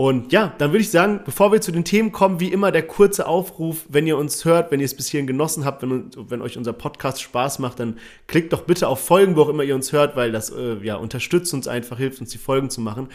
Und 0.00 0.32
ja, 0.32 0.54
dann 0.56 0.70
würde 0.70 0.80
ich 0.80 0.90
sagen, 0.90 1.20
bevor 1.26 1.52
wir 1.52 1.60
zu 1.60 1.72
den 1.72 1.84
Themen 1.84 2.10
kommen, 2.10 2.40
wie 2.40 2.50
immer 2.50 2.72
der 2.72 2.86
kurze 2.86 3.26
Aufruf, 3.26 3.84
wenn 3.90 4.06
ihr 4.06 4.16
uns 4.16 4.46
hört, 4.46 4.70
wenn 4.70 4.80
ihr 4.80 4.86
es 4.86 4.94
bis 4.94 5.08
hierhin 5.08 5.26
genossen 5.26 5.66
habt, 5.66 5.82
wenn, 5.82 6.10
wenn 6.16 6.40
euch 6.40 6.56
unser 6.56 6.72
Podcast 6.72 7.20
Spaß 7.20 7.58
macht, 7.58 7.80
dann 7.80 7.98
klickt 8.26 8.54
doch 8.54 8.62
bitte 8.62 8.88
auf 8.88 9.04
Folgen, 9.04 9.36
wo 9.36 9.42
auch 9.42 9.50
immer 9.50 9.62
ihr 9.62 9.74
uns 9.74 9.92
hört, 9.92 10.16
weil 10.16 10.32
das 10.32 10.48
äh, 10.48 10.78
ja 10.82 10.96
unterstützt 10.96 11.52
uns 11.52 11.68
einfach, 11.68 11.98
hilft 11.98 12.18
uns 12.18 12.30
die 12.30 12.38
Folgen 12.38 12.70
zu 12.70 12.80
machen. 12.80 13.08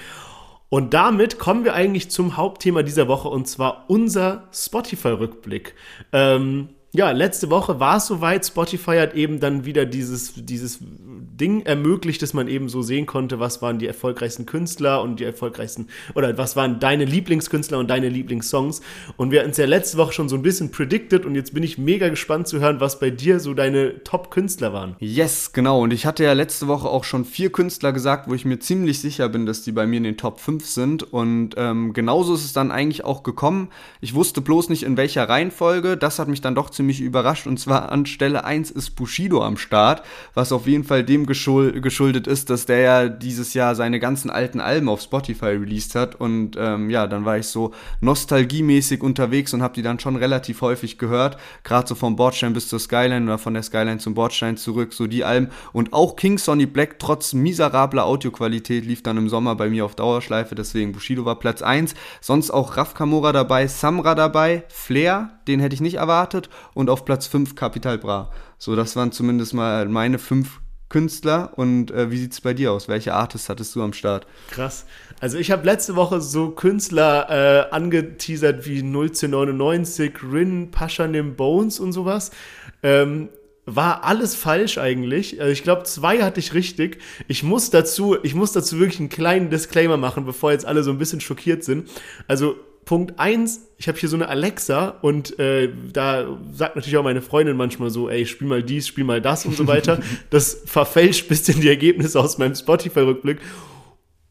Und 0.69 0.93
damit 0.93 1.39
kommen 1.39 1.63
wir 1.63 1.73
eigentlich 1.73 2.11
zum 2.11 2.37
Hauptthema 2.37 2.83
dieser 2.83 3.07
Woche 3.07 3.29
und 3.29 3.47
zwar 3.47 3.85
unser 3.87 4.47
Spotify-Rückblick. 4.53 5.73
Ähm, 6.13 6.69
ja, 6.95 7.11
letzte 7.11 7.49
Woche 7.49 7.79
war 7.79 7.97
es 7.97 8.07
soweit. 8.07 8.45
Spotify 8.45 8.97
hat 8.97 9.15
eben 9.15 9.39
dann 9.39 9.65
wieder 9.65 9.85
dieses, 9.85 10.33
dieses 10.35 10.79
Ding 10.81 11.61
ermöglicht, 11.65 12.21
dass 12.21 12.33
man 12.33 12.47
eben 12.47 12.69
so 12.69 12.81
sehen 12.81 13.05
konnte, 13.05 13.39
was 13.39 13.61
waren 13.61 13.79
die 13.79 13.87
erfolgreichsten 13.87 14.45
Künstler 14.45 15.01
und 15.01 15.19
die 15.19 15.23
erfolgreichsten, 15.23 15.87
oder 16.13 16.37
was 16.37 16.55
waren 16.55 16.79
deine 16.79 17.05
Lieblingskünstler 17.05 17.77
und 17.77 17.89
deine 17.89 18.09
Lieblingssongs. 18.09 18.81
Und 19.17 19.31
wir 19.31 19.41
hatten 19.41 19.51
es 19.51 19.57
ja 19.57 19.65
letzte 19.65 19.97
Woche 19.97 20.13
schon 20.13 20.29
so 20.29 20.35
ein 20.35 20.41
bisschen 20.41 20.71
predicted 20.71 21.25
und 21.25 21.35
jetzt 21.35 21.53
bin 21.53 21.63
ich 21.63 21.77
mega 21.77 22.09
gespannt 22.09 22.47
zu 22.47 22.59
hören, 22.59 22.79
was 22.79 22.99
bei 22.99 23.09
dir 23.09 23.39
so 23.39 23.53
deine 23.53 24.03
Top-Künstler 24.03 24.73
waren. 24.73 24.95
Yes, 24.99 25.51
genau. 25.51 25.81
Und 25.81 25.91
ich 25.91 26.05
hatte 26.05 26.23
ja 26.23 26.33
letzte 26.33 26.67
Woche 26.67 26.87
auch 26.87 27.03
schon 27.03 27.25
vier 27.25 27.51
Künstler 27.51 27.91
gesagt, 27.91 28.29
wo 28.29 28.33
ich 28.33 28.45
mir 28.45 28.59
ziemlich 28.59 28.99
sicher 28.99 29.29
bin, 29.29 29.45
dass 29.45 29.63
die 29.63 29.71
bei 29.71 29.85
mir 29.85 29.97
in 29.97 30.03
den 30.03 30.17
Top 30.17 30.39
5 30.39 30.65
sind. 30.65 31.03
Und 31.03 31.55
ähm, 31.57 31.93
genauso 31.93 32.33
ist 32.35 32.45
es 32.45 32.53
dann 32.53 32.71
eigentlich 32.71 33.03
auch 33.03 33.23
gekommen. 33.23 33.69
Ich 34.01 34.13
wusste 34.13 34.41
bloß 34.41 34.69
nicht, 34.69 34.83
in 34.83 34.97
welcher 34.97 35.27
Reihenfolge. 35.27 35.97
Das 35.97 36.19
hat 36.19 36.27
mich 36.27 36.41
dann 36.41 36.55
doch 36.55 36.69
ziemlich 36.69 36.84
überrascht. 36.93 37.47
Und 37.47 37.59
zwar 37.59 37.91
an 37.91 38.05
Stelle 38.05 38.43
1 38.43 38.71
ist 38.71 38.91
Bushido 38.91 39.43
am 39.43 39.57
Start, 39.57 40.03
was 40.33 40.51
auf 40.51 40.67
jeden 40.67 40.83
Fall 40.83 41.03
dem 41.03 41.25
geschul 41.25 41.81
geschuldet 41.81 42.27
ist, 42.27 42.49
dass 42.49 42.65
der 42.65 42.79
ja 42.79 43.09
dieses 43.09 43.53
Jahr 43.53 43.75
seine 43.75 43.99
ganzen 43.99 44.29
alten 44.29 44.59
Alben 44.59 44.89
auf 44.89 45.01
Spotify 45.01 45.47
released 45.47 45.95
hat. 45.95 46.15
Und 46.15 46.55
ähm, 46.57 46.89
ja, 46.89 47.07
dann 47.07 47.25
war 47.25 47.37
ich 47.37 47.47
so 47.47 47.73
nostalgiemäßig 48.01 49.01
unterwegs 49.01 49.53
und 49.53 49.61
habe 49.61 49.73
die 49.73 49.81
dann 49.81 49.99
schon 49.99 50.15
relativ 50.15 50.61
häufig 50.61 50.97
gehört. 50.97 51.37
Gerade 51.63 51.87
so 51.87 51.95
vom 51.95 52.15
Bordstein 52.15 52.53
bis 52.53 52.67
zur 52.67 52.79
Skyline 52.79 53.25
oder 53.25 53.37
von 53.37 53.53
der 53.53 53.63
Skyline 53.63 53.97
zum 53.99 54.13
Bordstein 54.13 54.57
zurück, 54.57 54.93
so 54.93 55.07
die 55.07 55.23
Alben. 55.23 55.49
Und 55.73 55.93
auch 55.93 56.15
King 56.15 56.37
Sonny 56.37 56.65
Black, 56.65 56.99
trotz 56.99 57.33
miserabler 57.33 58.05
Audioqualität, 58.05 58.85
lief 58.85 59.03
dann 59.03 59.17
im 59.17 59.29
Sommer 59.29 59.55
bei 59.55 59.69
mir 59.69 59.85
auf 59.85 59.95
Dauerschleife. 59.95 60.55
Deswegen 60.55 60.91
Bushido 60.91 61.25
war 61.25 61.39
Platz 61.39 61.61
1. 61.61 61.95
Sonst 62.21 62.51
auch 62.51 62.77
Raf 62.77 62.93
Kamora 62.93 63.31
dabei, 63.31 63.67
Samra 63.67 64.15
dabei, 64.15 64.63
Flair, 64.69 65.34
den 65.47 65.59
hätte 65.59 65.73
ich 65.75 65.81
nicht 65.81 65.95
erwartet. 65.95 66.49
Und 66.73 66.89
auf 66.89 67.05
Platz 67.05 67.27
5 67.27 67.55
Capital 67.55 67.97
Bra. 67.97 68.31
So, 68.57 68.75
das 68.75 68.95
waren 68.95 69.11
zumindest 69.11 69.53
mal 69.53 69.87
meine 69.87 70.19
fünf 70.19 70.61
Künstler. 70.89 71.53
Und 71.55 71.91
äh, 71.91 72.11
wie 72.11 72.17
sieht's 72.17 72.41
bei 72.41 72.53
dir 72.53 72.71
aus? 72.71 72.87
Welche 72.87 73.13
Artists 73.13 73.49
hattest 73.49 73.75
du 73.75 73.81
am 73.81 73.93
Start? 73.93 74.27
Krass. 74.51 74.85
Also 75.19 75.37
ich 75.37 75.51
habe 75.51 75.65
letzte 75.65 75.95
Woche 75.95 76.21
so 76.21 76.51
Künstler 76.51 77.29
äh, 77.29 77.73
angeteasert 77.73 78.65
wie 78.67 78.79
01099, 78.79 80.13
Rin, 80.31 80.71
Paschanim 80.71 81.35
Bones 81.35 81.79
und 81.79 81.91
sowas. 81.91 82.31
Ähm, 82.83 83.29
war 83.65 84.03
alles 84.03 84.35
falsch 84.35 84.77
eigentlich. 84.77 85.41
Also 85.41 85.51
ich 85.51 85.63
glaube, 85.63 85.83
zwei 85.83 86.21
hatte 86.21 86.39
ich 86.39 86.53
richtig. 86.53 86.99
Ich 87.27 87.41
muss 87.41 87.71
dazu, 87.71 88.15
ich 88.21 88.35
muss 88.35 88.51
dazu 88.51 88.79
wirklich 88.79 88.99
einen 88.99 89.09
kleinen 89.09 89.49
Disclaimer 89.49 89.97
machen, 89.97 90.25
bevor 90.25 90.51
jetzt 90.51 90.65
alle 90.65 90.83
so 90.83 90.91
ein 90.91 90.99
bisschen 90.99 91.19
schockiert 91.19 91.63
sind. 91.63 91.89
Also 92.27 92.55
Punkt 92.85 93.19
eins, 93.19 93.67
ich 93.77 93.87
habe 93.87 93.97
hier 93.97 94.07
so 94.07 94.15
eine 94.15 94.29
Alexa 94.29 94.89
und 95.01 95.37
äh, 95.39 95.69
da 95.91 96.37
sagt 96.53 96.75
natürlich 96.75 96.97
auch 96.97 97.03
meine 97.03 97.21
Freundin 97.21 97.57
manchmal 97.57 97.89
so, 97.89 98.09
ey, 98.09 98.25
spiel 98.25 98.47
mal 98.47 98.63
dies, 98.63 98.87
spiel 98.87 99.03
mal 99.03 99.21
das 99.21 99.45
und 99.45 99.57
so 99.57 99.67
weiter. 99.67 99.99
Das 100.29 100.61
verfälscht 100.65 101.27
bisschen 101.27 101.61
die 101.61 101.69
Ergebnisse 101.69 102.19
aus 102.19 102.37
meinem 102.37 102.55
Spotify-Rückblick. 102.55 103.39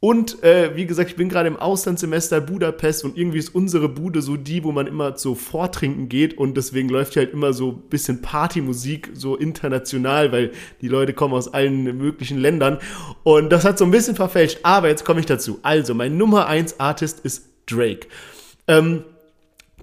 Und 0.05 0.43
äh, 0.43 0.77
wie 0.77 0.85
gesagt, 0.85 1.09
ich 1.09 1.17
bin 1.17 1.31
gerade 1.31 1.49
im 1.49 1.57
Auslandssemester 1.57 2.43
Budapest 2.43 3.05
und 3.05 3.17
irgendwie 3.17 3.39
ist 3.39 3.55
unsere 3.55 3.89
Bude 3.89 4.21
so 4.21 4.37
die, 4.37 4.63
wo 4.63 4.71
man 4.71 4.87
immer 4.87 5.17
so 5.17 5.35
vortrinken 5.35 6.11
geht 6.11 6.37
und 6.37 6.59
deswegen 6.59 6.91
läuft 6.91 7.15
hier 7.15 7.23
halt 7.23 7.33
immer 7.33 7.55
so 7.55 7.71
ein 7.71 7.89
bisschen 7.89 8.21
Partymusik, 8.21 9.11
so 9.15 9.35
international, 9.37 10.31
weil 10.31 10.53
die 10.83 10.89
Leute 10.89 11.15
kommen 11.15 11.33
aus 11.33 11.55
allen 11.55 11.85
möglichen 11.97 12.39
Ländern 12.39 12.81
und 13.23 13.51
das 13.51 13.65
hat 13.65 13.79
so 13.79 13.87
ein 13.87 13.91
bisschen 13.91 14.15
verfälscht. 14.15 14.59
Aber 14.63 14.89
jetzt 14.89 15.07
komme 15.07 15.21
ich 15.21 15.27
dazu. 15.27 15.59
Also, 15.63 15.95
mein 15.95 16.19
Nummer 16.19 16.49
1 16.49 16.81
Artist 16.81 17.21
ist 17.21 17.49
Drake. 17.65 18.07
Ähm, 18.69 19.05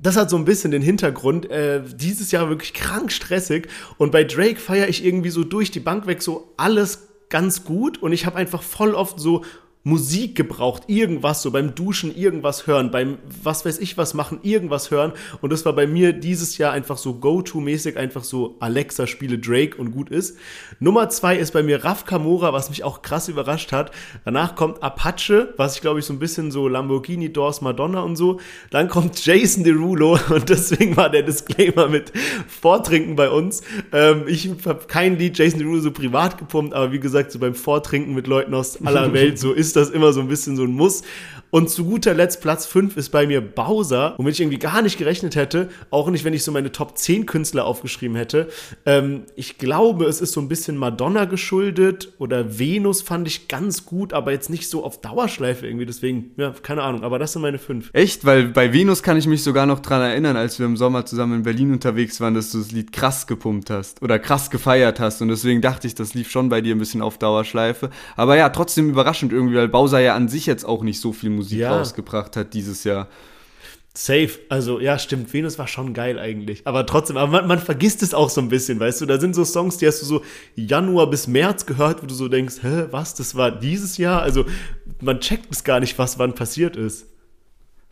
das 0.01 0.17
hat 0.17 0.29
so 0.29 0.37
ein 0.37 0.45
bisschen 0.45 0.71
den 0.71 0.81
Hintergrund. 0.81 1.49
Äh, 1.49 1.83
dieses 1.95 2.31
Jahr 2.31 2.49
wirklich 2.49 2.73
krank 2.73 3.11
stressig. 3.11 3.67
Und 3.97 4.11
bei 4.11 4.23
Drake 4.23 4.59
feiere 4.59 4.89
ich 4.89 5.05
irgendwie 5.05 5.29
so 5.29 5.43
durch 5.43 5.71
die 5.71 5.79
Bank 5.79 6.07
weg 6.07 6.21
so 6.21 6.53
alles 6.57 7.07
ganz 7.29 7.63
gut 7.63 7.97
und 7.97 8.11
ich 8.11 8.25
habe 8.25 8.35
einfach 8.35 8.61
voll 8.61 8.93
oft 8.93 9.19
so 9.19 9.43
Musik 9.83 10.35
gebraucht, 10.35 10.83
irgendwas 10.87 11.41
so 11.41 11.49
beim 11.49 11.73
Duschen 11.73 12.15
irgendwas 12.15 12.67
hören, 12.67 12.91
beim 12.91 13.17
was 13.43 13.65
weiß 13.65 13.79
ich 13.79 13.97
was 13.97 14.13
machen, 14.13 14.39
irgendwas 14.43 14.91
hören 14.91 15.13
und 15.41 15.51
das 15.51 15.65
war 15.65 15.73
bei 15.73 15.87
mir 15.87 16.13
dieses 16.13 16.59
Jahr 16.59 16.71
einfach 16.71 16.97
so 16.99 17.15
Go-To-mäßig, 17.15 17.97
einfach 17.97 18.23
so 18.23 18.57
Alexa 18.59 19.07
spiele 19.07 19.39
Drake 19.39 19.77
und 19.77 19.91
gut 19.91 20.11
ist. 20.11 20.37
Nummer 20.79 21.09
zwei 21.09 21.35
ist 21.35 21.51
bei 21.51 21.63
mir 21.63 21.83
Raf 21.83 22.05
Kamora, 22.05 22.53
was 22.53 22.69
mich 22.69 22.83
auch 22.83 23.01
krass 23.01 23.27
überrascht 23.27 23.71
hat. 23.71 23.89
Danach 24.23 24.55
kommt 24.55 24.83
Apache, 24.83 25.55
was 25.57 25.75
ich 25.75 25.81
glaube 25.81 25.99
ich 25.99 26.05
so 26.05 26.13
ein 26.13 26.19
bisschen 26.19 26.51
so 26.51 26.67
Lamborghini 26.67 27.33
Doors 27.33 27.61
Madonna 27.61 28.01
und 28.01 28.17
so. 28.17 28.39
Dann 28.69 28.87
kommt 28.87 29.25
Jason 29.25 29.63
Derulo 29.63 30.19
und 30.29 30.49
deswegen 30.49 30.95
war 30.95 31.09
der 31.09 31.23
Disclaimer 31.23 31.87
mit 31.87 32.13
Vortrinken 32.47 33.15
bei 33.15 33.31
uns. 33.31 33.61
Ähm, 33.91 34.25
ich 34.27 34.47
habe 34.65 34.85
kein 34.87 35.17
Lied 35.17 35.39
Jason 35.39 35.59
Derulo 35.59 35.79
so 35.79 35.91
privat 35.91 36.37
gepumpt, 36.37 36.75
aber 36.75 36.91
wie 36.91 36.99
gesagt, 36.99 37.31
so 37.31 37.39
beim 37.39 37.55
Vortrinken 37.55 38.13
mit 38.13 38.27
Leuten 38.27 38.53
aus 38.53 38.79
aller 38.85 39.11
Welt, 39.13 39.39
so 39.39 39.53
ist 39.53 39.70
ist 39.71 39.75
das 39.75 39.89
immer 39.89 40.11
so 40.11 40.19
ein 40.19 40.27
bisschen 40.27 40.55
so 40.55 40.63
ein 40.63 40.73
Muss. 40.73 41.03
Und 41.49 41.69
zu 41.69 41.83
guter 41.83 42.13
Letzt 42.13 42.41
Platz 42.41 42.65
5 42.65 42.95
ist 42.95 43.09
bei 43.09 43.27
mir 43.27 43.41
Bowser, 43.41 44.15
womit 44.17 44.35
ich 44.35 44.41
irgendwie 44.41 44.57
gar 44.57 44.81
nicht 44.81 44.97
gerechnet 44.97 45.35
hätte, 45.35 45.69
auch 45.89 46.09
nicht, 46.09 46.23
wenn 46.23 46.33
ich 46.33 46.43
so 46.43 46.51
meine 46.51 46.71
Top 46.71 46.97
10 46.97 47.25
Künstler 47.25 47.65
aufgeschrieben 47.65 48.15
hätte. 48.15 48.47
Ähm, 48.85 49.23
ich 49.35 49.57
glaube, 49.57 50.05
es 50.05 50.21
ist 50.21 50.31
so 50.31 50.39
ein 50.39 50.47
bisschen 50.47 50.77
Madonna 50.77 51.25
geschuldet 51.25 52.13
oder 52.19 52.57
Venus 52.57 53.01
fand 53.01 53.27
ich 53.27 53.49
ganz 53.49 53.85
gut, 53.85 54.13
aber 54.13 54.31
jetzt 54.31 54.49
nicht 54.49 54.69
so 54.69 54.85
auf 54.85 55.01
Dauerschleife 55.01 55.67
irgendwie, 55.67 55.85
deswegen, 55.85 56.31
ja, 56.37 56.53
keine 56.63 56.83
Ahnung, 56.83 57.03
aber 57.03 57.19
das 57.19 57.33
sind 57.33 57.41
meine 57.41 57.59
5. 57.59 57.89
Echt? 57.91 58.23
Weil 58.25 58.45
bei 58.45 58.71
Venus 58.71 59.03
kann 59.03 59.17
ich 59.17 59.27
mich 59.27 59.43
sogar 59.43 59.65
noch 59.65 59.79
dran 59.79 60.01
erinnern, 60.01 60.37
als 60.37 60.57
wir 60.57 60.65
im 60.65 60.77
Sommer 60.77 61.05
zusammen 61.05 61.39
in 61.39 61.43
Berlin 61.43 61.73
unterwegs 61.73 62.21
waren, 62.21 62.33
dass 62.33 62.51
du 62.51 62.59
das 62.59 62.71
Lied 62.71 62.93
krass 62.93 63.27
gepumpt 63.27 63.69
hast 63.69 64.01
oder 64.01 64.19
krass 64.19 64.51
gefeiert 64.51 65.01
hast 65.01 65.21
und 65.21 65.27
deswegen 65.27 65.61
dachte 65.61 65.85
ich, 65.85 65.95
das 65.95 66.13
lief 66.13 66.31
schon 66.31 66.47
bei 66.47 66.61
dir 66.61 66.75
ein 66.75 66.79
bisschen 66.79 67.01
auf 67.01 67.17
Dauerschleife. 67.17 67.89
Aber 68.15 68.37
ja, 68.37 68.47
trotzdem 68.49 68.89
überraschend 68.89 69.33
irgendwie, 69.33 69.57
weil 69.61 69.69
Bowser 69.69 69.99
ja 69.99 70.15
an 70.15 70.27
sich 70.27 70.47
jetzt 70.47 70.65
auch 70.65 70.81
nicht 70.81 70.99
so 70.99 71.13
viel 71.13 71.29
Musik 71.29 71.59
Ja. 71.59 71.77
rausgebracht 71.77 72.35
hat 72.35 72.55
dieses 72.55 72.83
Jahr. 72.83 73.07
Safe. 73.93 74.31
Also, 74.49 74.79
ja, 74.79 74.97
stimmt. 74.97 75.31
Venus 75.33 75.59
war 75.59 75.67
schon 75.67 75.93
geil 75.93 76.17
eigentlich. 76.17 76.65
Aber 76.65 76.87
trotzdem, 76.87 77.17
aber 77.17 77.31
man, 77.31 77.47
man 77.47 77.59
vergisst 77.59 78.01
es 78.01 78.15
auch 78.15 78.29
so 78.31 78.41
ein 78.41 78.49
bisschen, 78.49 78.79
weißt 78.79 79.01
du? 79.01 79.05
Da 79.05 79.19
sind 79.19 79.35
so 79.35 79.43
Songs, 79.45 79.77
die 79.77 79.85
hast 79.85 80.01
du 80.01 80.05
so 80.07 80.21
Januar 80.55 81.09
bis 81.09 81.27
März 81.27 81.67
gehört, 81.67 82.01
wo 82.01 82.07
du 82.07 82.13
so 82.15 82.27
denkst, 82.27 82.55
hä, 82.63 82.85
was, 82.89 83.13
das 83.13 83.35
war 83.35 83.51
dieses 83.51 83.97
Jahr? 83.97 84.23
Also, 84.23 84.45
man 84.99 85.19
checkt 85.19 85.51
es 85.53 85.63
gar 85.63 85.79
nicht, 85.79 85.99
was 85.99 86.17
wann 86.17 86.33
passiert 86.33 86.75
ist. 86.75 87.05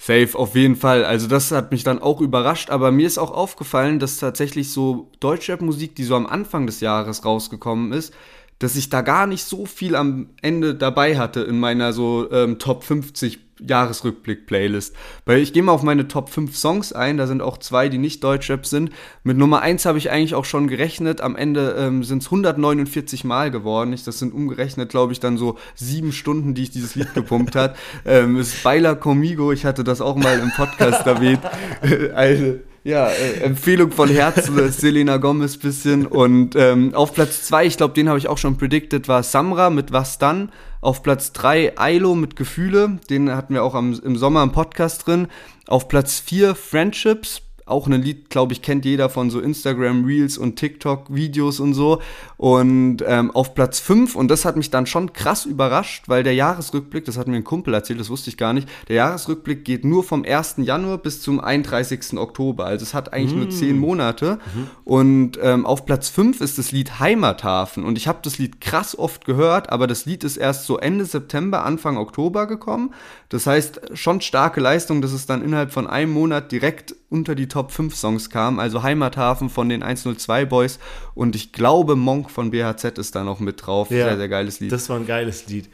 Safe, 0.02 0.30
auf 0.36 0.56
jeden 0.56 0.78
Fall. 0.78 1.04
Also 1.04 1.28
das 1.28 1.52
hat 1.52 1.72
mich 1.72 1.84
dann 1.84 2.00
auch 2.00 2.22
überrascht, 2.22 2.70
aber 2.70 2.90
mir 2.90 3.06
ist 3.06 3.18
auch 3.18 3.32
aufgefallen, 3.32 4.00
dass 4.00 4.18
tatsächlich 4.18 4.72
so 4.72 5.12
Deutschrap-Musik, 5.20 5.94
die 5.96 6.06
so 6.06 6.16
am 6.16 6.26
Anfang 6.26 6.66
des 6.66 6.80
Jahres 6.80 7.26
rausgekommen 7.26 7.92
ist, 7.92 8.14
dass 8.60 8.76
ich 8.76 8.90
da 8.90 9.02
gar 9.02 9.26
nicht 9.26 9.44
so 9.44 9.66
viel 9.66 9.96
am 9.96 10.30
Ende 10.42 10.76
dabei 10.76 11.18
hatte 11.18 11.42
in 11.42 11.60
meiner 11.60 11.94
so 11.94 12.30
ähm, 12.32 12.60
Top 12.60 12.84
50 12.84 13.40
Jahresrückblick-Playlist. 13.66 14.96
Weil 15.26 15.40
ich 15.40 15.54
gehe 15.54 15.64
mal 15.64 15.72
auf 15.72 15.84
meine 15.84 16.08
Top 16.08 16.30
5 16.30 16.56
Songs 16.56 16.94
ein, 16.94 17.18
da 17.18 17.28
sind 17.28 17.42
auch 17.42 17.58
zwei, 17.58 17.90
die 17.90 17.98
nicht 17.98 18.24
Deutschrap 18.24 18.66
sind. 18.66 18.92
Mit 19.24 19.38
Nummer 19.38 19.62
1 19.62 19.86
habe 19.86 19.98
ich 19.98 20.12
eigentlich 20.12 20.36
auch 20.36 20.46
schon 20.46 20.68
gerechnet. 20.68 21.22
Am 21.22 21.36
Ende 21.36 21.76
ähm, 21.78 22.04
sind 22.04 22.22
es 22.22 22.28
149 22.28 23.24
Mal 23.24 23.52
geworden. 23.52 23.94
Ich, 23.94 24.04
das 24.04 24.20
sind 24.20 24.34
umgerechnet, 24.34 24.90
glaube 24.90 25.14
ich, 25.14 25.20
dann 25.20 25.38
so 25.38 25.58
sieben 25.76 26.12
Stunden, 26.12 26.54
die 26.54 26.64
ich 26.64 26.72
dieses 26.72 26.96
Lied 26.96 27.14
gepumpt 27.14 27.56
hat. 27.56 27.76
Ähm, 28.06 28.38
ist 28.38 28.64
Baila 28.64 28.96
Comigo, 28.96 29.52
ich 29.52 29.66
hatte 29.66 29.84
das 29.84 30.00
auch 30.00 30.16
mal 30.16 30.40
im 30.40 30.52
Podcast 30.52 31.06
erwähnt. 31.06 31.42
also, 32.16 32.60
ja, 32.84 33.08
äh, 33.08 33.42
Empfehlung 33.42 33.92
von 33.92 34.10
Herzen, 34.10 34.58
äh, 34.60 34.70
Selena 34.70 35.18
Gomez 35.18 35.58
bisschen. 35.58 36.06
Und 36.06 36.56
ähm, 36.56 36.94
auf 36.94 37.14
Platz 37.14 37.44
2, 37.44 37.66
ich 37.66 37.78
glaube, 37.78 37.94
den 37.94 38.10
habe 38.10 38.18
ich 38.18 38.28
auch 38.28 38.38
schon 38.38 38.58
predicted, 38.58 39.08
war 39.08 39.24
Samra 39.24 39.70
mit 39.70 39.92
Was 39.92 40.18
dann. 40.18 40.52
Auf 40.82 41.04
Platz 41.04 41.34
3 41.34 41.78
Ailo 41.78 42.16
mit 42.16 42.38
Gefühle, 42.38 43.00
den 43.10 43.36
hatten 43.36 43.54
wir 43.54 43.64
auch 43.64 43.76
am, 43.76 44.00
im 44.02 44.16
Sommer 44.16 44.44
im 44.44 44.54
Podcast 44.54 45.06
drin. 45.06 45.28
Auf 45.68 45.90
Platz 45.90 46.20
4 46.20 46.56
Friendships, 46.56 47.42
auch 47.70 47.88
ein 47.88 48.02
Lied, 48.02 48.30
glaube 48.30 48.54
ich, 48.54 48.62
kennt 48.62 48.86
jeder 48.86 49.10
von 49.10 49.30
so 49.30 49.40
Instagram 49.40 50.06
Reels 50.06 50.38
und 50.38 50.56
TikTok 50.56 51.14
Videos 51.14 51.60
und 51.60 51.74
so. 51.74 52.02
Und 52.38 53.04
ähm, 53.06 53.32
auf 53.32 53.54
Platz 53.56 53.80
5, 53.80 54.16
und 54.16 54.30
das 54.30 54.46
hat 54.46 54.56
mich 54.56 54.70
dann 54.70 54.86
schon 54.86 55.14
krass 55.14 55.46
überrascht, 55.46 56.06
weil 56.08 56.24
der 56.24 56.34
Jahresrückblick, 56.34 57.06
das 57.06 57.18
hat 57.18 57.28
mir 57.28 57.36
ein 57.36 57.44
Kumpel 57.44 57.74
erzählt, 57.74 58.00
das 58.00 58.10
wusste 58.10 58.30
ich 58.30 58.38
gar 58.38 58.54
nicht, 58.54 58.68
der 58.88 58.96
Jahresrückblick 58.96 59.66
geht 59.66 59.86
nur 59.86 60.04
vom 60.04 60.24
1. 60.24 60.56
Januar 60.58 60.98
bis 60.98 61.22
zum 61.22 61.40
31. 61.40 62.18
Oktober. 62.18 62.66
Also 62.66 62.84
es 62.84 62.94
hat 62.94 63.14
eigentlich 63.14 63.36
nur 63.36 63.50
10 63.50 63.78
Monate. 63.78 64.40
Und 64.84 65.38
ähm, 65.42 65.66
auf 65.66 65.86
Platz 65.86 66.10
5 66.10 66.42
ist 66.42 66.58
das 66.58 66.72
Lied 66.72 67.00
Heimathafen. 67.00 67.84
Und 67.84 67.98
ich 67.98 68.08
habe 68.08 68.20
das 68.24 68.38
Lied 68.38 68.62
krass 68.62 68.98
oft 68.98 69.26
gehört, 69.26 69.70
aber 69.72 69.88
das 69.88 70.06
Lied 70.06 70.24
ist 70.24 70.38
erst 70.38 70.66
so 70.66 70.78
Ende 70.78 71.06
September, 71.06 71.66
Anfang 71.66 71.98
Oktober 71.98 72.48
gekommen. 72.48 72.94
Das 73.30 73.46
heißt, 73.46 73.82
schon 73.94 74.22
starke 74.22 74.62
Leistung, 74.62 75.02
dass 75.02 75.12
es 75.12 75.26
dann 75.26 75.44
innerhalb 75.44 75.72
von 75.72 75.88
einem 75.88 76.12
Monat 76.12 76.52
direkt 76.52 76.96
unter 77.10 77.36
die 77.36 77.48
Top 77.48 77.59
5 77.68 77.96
Songs 77.96 78.30
kam. 78.30 78.60
Also 78.60 78.84
Heimathafen 78.84 79.50
von 79.50 79.70
den 79.70 79.84
102 79.84 80.46
Boys 80.46 80.80
und 81.14 81.36
ich 81.36 81.52
glaube 81.52 81.96
Monk 81.96 82.30
von 82.30 82.52
BHZ 82.52 82.98
ist 82.98 83.16
da 83.16 83.24
noch 83.24 83.40
mit 83.40 83.66
drauf. 83.66 83.90
Sehr, 83.90 84.18
sehr 84.18 84.30
geiles 84.30 84.60
Lied. 84.60 84.72
Das 84.72 84.90
war 84.90 84.98
ein 84.98 85.06
geiles 85.06 85.48
Lied. 85.48 85.70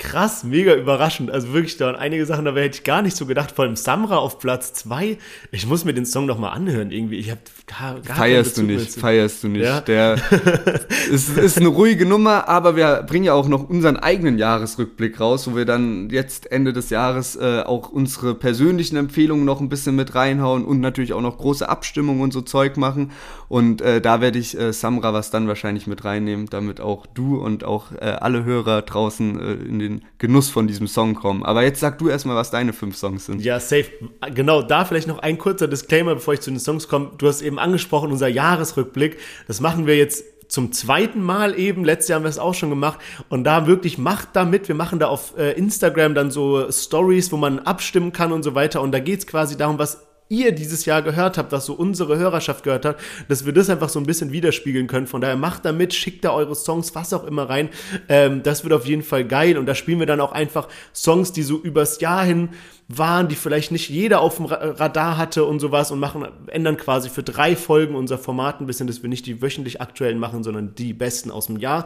Krass, 0.00 0.44
mega 0.44 0.76
überraschend. 0.76 1.28
Also 1.28 1.52
wirklich, 1.52 1.76
da 1.76 1.86
waren 1.86 1.96
einige 1.96 2.24
Sachen, 2.24 2.44
dabei 2.44 2.62
hätte 2.62 2.76
ich 2.78 2.84
gar 2.84 3.02
nicht 3.02 3.16
so 3.16 3.26
gedacht. 3.26 3.50
Vor 3.50 3.64
allem 3.64 3.74
Samra 3.74 4.18
auf 4.18 4.38
Platz 4.38 4.72
2. 4.74 5.18
Ich 5.50 5.66
muss 5.66 5.84
mir 5.84 5.92
den 5.92 6.06
Song 6.06 6.24
noch 6.26 6.38
mal 6.38 6.50
anhören 6.50 6.92
irgendwie. 6.92 7.16
Ich 7.16 7.32
habe 7.32 7.40
gar, 7.66 8.00
gar 8.00 8.16
feierst 8.16 8.58
du 8.58 8.62
nicht, 8.62 8.90
dazu. 8.90 9.00
feierst 9.00 9.42
du 9.42 9.48
nicht. 9.48 9.64
Ja? 9.64 9.80
Der 9.80 10.14
ist, 11.10 11.36
ist 11.36 11.58
eine 11.58 11.66
ruhige 11.66 12.06
Nummer, 12.06 12.48
aber 12.48 12.76
wir 12.76 13.02
bringen 13.08 13.24
ja 13.24 13.32
auch 13.32 13.48
noch 13.48 13.68
unseren 13.68 13.96
eigenen 13.96 14.38
Jahresrückblick 14.38 15.18
raus, 15.18 15.50
wo 15.50 15.56
wir 15.56 15.64
dann 15.64 16.10
jetzt 16.10 16.52
Ende 16.52 16.72
des 16.72 16.90
Jahres 16.90 17.34
äh, 17.34 17.62
auch 17.66 17.88
unsere 17.88 18.36
persönlichen 18.36 18.96
Empfehlungen 18.96 19.44
noch 19.44 19.60
ein 19.60 19.68
bisschen 19.68 19.96
mit 19.96 20.14
reinhauen 20.14 20.64
und 20.64 20.78
natürlich 20.78 21.12
auch 21.12 21.20
noch 21.20 21.38
große 21.38 21.68
Abstimmungen 21.68 22.22
und 22.22 22.32
so 22.32 22.42
Zeug 22.42 22.76
machen. 22.76 23.10
Und 23.48 23.80
äh, 23.80 24.00
da 24.00 24.20
werde 24.20 24.38
ich 24.38 24.56
äh, 24.56 24.72
Samra 24.72 25.12
was 25.12 25.32
dann 25.32 25.48
wahrscheinlich 25.48 25.88
mit 25.88 26.04
reinnehmen, 26.04 26.46
damit 26.46 26.80
auch 26.80 27.04
du 27.06 27.38
und 27.38 27.64
auch 27.64 27.90
äh, 27.92 28.04
alle 28.04 28.44
Hörer 28.44 28.82
draußen 28.82 29.40
äh, 29.40 29.52
in 29.54 29.80
den 29.80 29.87
Genuss 30.18 30.50
von 30.50 30.66
diesem 30.66 30.86
Song 30.86 31.14
kommen. 31.14 31.44
Aber 31.44 31.62
jetzt 31.62 31.80
sag 31.80 31.98
du 31.98 32.08
erstmal, 32.08 32.36
was 32.36 32.50
deine 32.50 32.72
fünf 32.72 32.96
Songs 32.96 33.26
sind. 33.26 33.42
Ja, 33.42 33.60
safe. 33.60 33.86
Genau, 34.34 34.62
da 34.62 34.84
vielleicht 34.84 35.08
noch 35.08 35.18
ein 35.18 35.38
kurzer 35.38 35.68
Disclaimer, 35.68 36.14
bevor 36.14 36.34
ich 36.34 36.40
zu 36.40 36.50
den 36.50 36.60
Songs 36.60 36.88
komme. 36.88 37.12
Du 37.18 37.28
hast 37.28 37.42
eben 37.42 37.58
angesprochen, 37.58 38.10
unser 38.10 38.28
Jahresrückblick. 38.28 39.18
Das 39.46 39.60
machen 39.60 39.86
wir 39.86 39.96
jetzt 39.96 40.24
zum 40.48 40.72
zweiten 40.72 41.22
Mal 41.22 41.58
eben. 41.58 41.84
Letztes 41.84 42.08
Jahr 42.08 42.16
haben 42.16 42.24
wir 42.24 42.30
es 42.30 42.38
auch 42.38 42.54
schon 42.54 42.70
gemacht. 42.70 42.98
Und 43.28 43.44
da 43.44 43.66
wirklich 43.66 43.98
macht 43.98 44.30
da 44.32 44.44
mit. 44.44 44.68
Wir 44.68 44.74
machen 44.74 44.98
da 44.98 45.08
auf 45.08 45.36
äh, 45.36 45.52
Instagram 45.52 46.14
dann 46.14 46.30
so 46.30 46.70
Stories, 46.70 47.30
wo 47.32 47.36
man 47.36 47.60
abstimmen 47.60 48.12
kann 48.12 48.32
und 48.32 48.42
so 48.42 48.54
weiter. 48.54 48.80
Und 48.80 48.92
da 48.92 48.98
geht 48.98 49.20
es 49.20 49.26
quasi 49.26 49.56
darum, 49.56 49.78
was 49.78 50.07
ihr 50.28 50.52
dieses 50.52 50.84
Jahr 50.84 51.02
gehört 51.02 51.38
habt, 51.38 51.52
was 51.52 51.66
so 51.66 51.74
unsere 51.74 52.18
Hörerschaft 52.18 52.64
gehört 52.64 52.84
hat, 52.84 52.96
dass 53.28 53.46
wir 53.46 53.52
das 53.52 53.70
einfach 53.70 53.88
so 53.88 53.98
ein 53.98 54.06
bisschen 54.06 54.32
widerspiegeln 54.32 54.86
können. 54.86 55.06
Von 55.06 55.20
daher 55.20 55.36
macht 55.36 55.64
da 55.64 55.72
mit, 55.72 55.94
schickt 55.94 56.24
da 56.24 56.32
eure 56.32 56.54
Songs, 56.54 56.94
was 56.94 57.12
auch 57.12 57.24
immer 57.24 57.48
rein. 57.48 57.70
Ähm, 58.08 58.42
das 58.42 58.62
wird 58.64 58.72
auf 58.72 58.86
jeden 58.86 59.02
Fall 59.02 59.24
geil. 59.24 59.58
Und 59.58 59.66
da 59.66 59.74
spielen 59.74 59.98
wir 59.98 60.06
dann 60.06 60.20
auch 60.20 60.32
einfach 60.32 60.68
Songs, 60.94 61.32
die 61.32 61.42
so 61.42 61.58
übers 61.58 62.00
Jahr 62.00 62.24
hin 62.24 62.50
waren, 62.88 63.28
die 63.28 63.36
vielleicht 63.36 63.70
nicht 63.70 63.88
jeder 63.90 64.20
auf 64.20 64.36
dem 64.36 64.46
Ra- 64.46 64.70
Radar 64.70 65.16
hatte 65.16 65.44
und 65.44 65.60
sowas 65.60 65.90
und 65.90 65.98
machen, 65.98 66.26
ändern 66.46 66.76
quasi 66.76 67.10
für 67.10 67.22
drei 67.22 67.54
Folgen 67.56 67.94
unser 67.94 68.18
Format 68.18 68.60
ein 68.60 68.66
bisschen, 68.66 68.86
dass 68.86 69.02
wir 69.02 69.10
nicht 69.10 69.26
die 69.26 69.42
wöchentlich 69.42 69.80
aktuellen 69.80 70.18
machen, 70.18 70.42
sondern 70.42 70.74
die 70.74 70.94
besten 70.94 71.30
aus 71.30 71.46
dem 71.46 71.58
Jahr. 71.58 71.84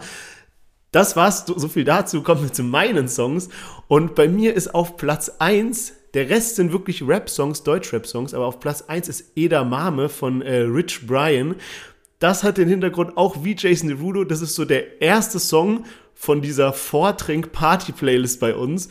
Das 0.93 1.16
war's, 1.16 1.45
so 1.47 1.68
viel 1.68 1.84
dazu. 1.84 2.22
Kommen 2.22 2.43
wir 2.43 2.53
zu 2.53 2.62
meinen 2.62 3.09
Songs. 3.09 3.49
Und 3.88 4.14
bei 4.14 4.28
mir 4.28 4.55
ist 4.55 4.74
auf 4.74 4.97
Platz 4.99 5.32
1, 5.38 5.95
der 6.14 6.28
Rest 6.28 6.56
sind 6.56 6.72
wirklich 6.72 7.06
Rap-Songs, 7.06 7.62
Deutsch-Rap-Songs, 7.62 8.34
aber 8.34 8.46
auf 8.46 8.60
Platz 8.60 8.82
1 8.82 9.08
ist 9.08 9.32
Eda 9.34 9.64
Mame 9.64 10.08
von 10.08 10.42
äh, 10.42 10.58
Rich 10.58 11.06
Brian. 11.06 11.56
Das 12.18 12.44
hat 12.44 12.58
den 12.58 12.68
Hintergrund 12.68 13.16
auch 13.16 13.44
wie 13.44 13.56
Jason 13.58 13.88
Derulo. 13.88 14.24
Das 14.24 14.42
ist 14.42 14.54
so 14.54 14.64
der 14.64 15.00
erste 15.00 15.38
Song 15.38 15.84
von 16.14 16.42
dieser 16.42 16.72
Vortrink-Party-Playlist 16.72 18.40
bei 18.40 18.54
uns. 18.54 18.88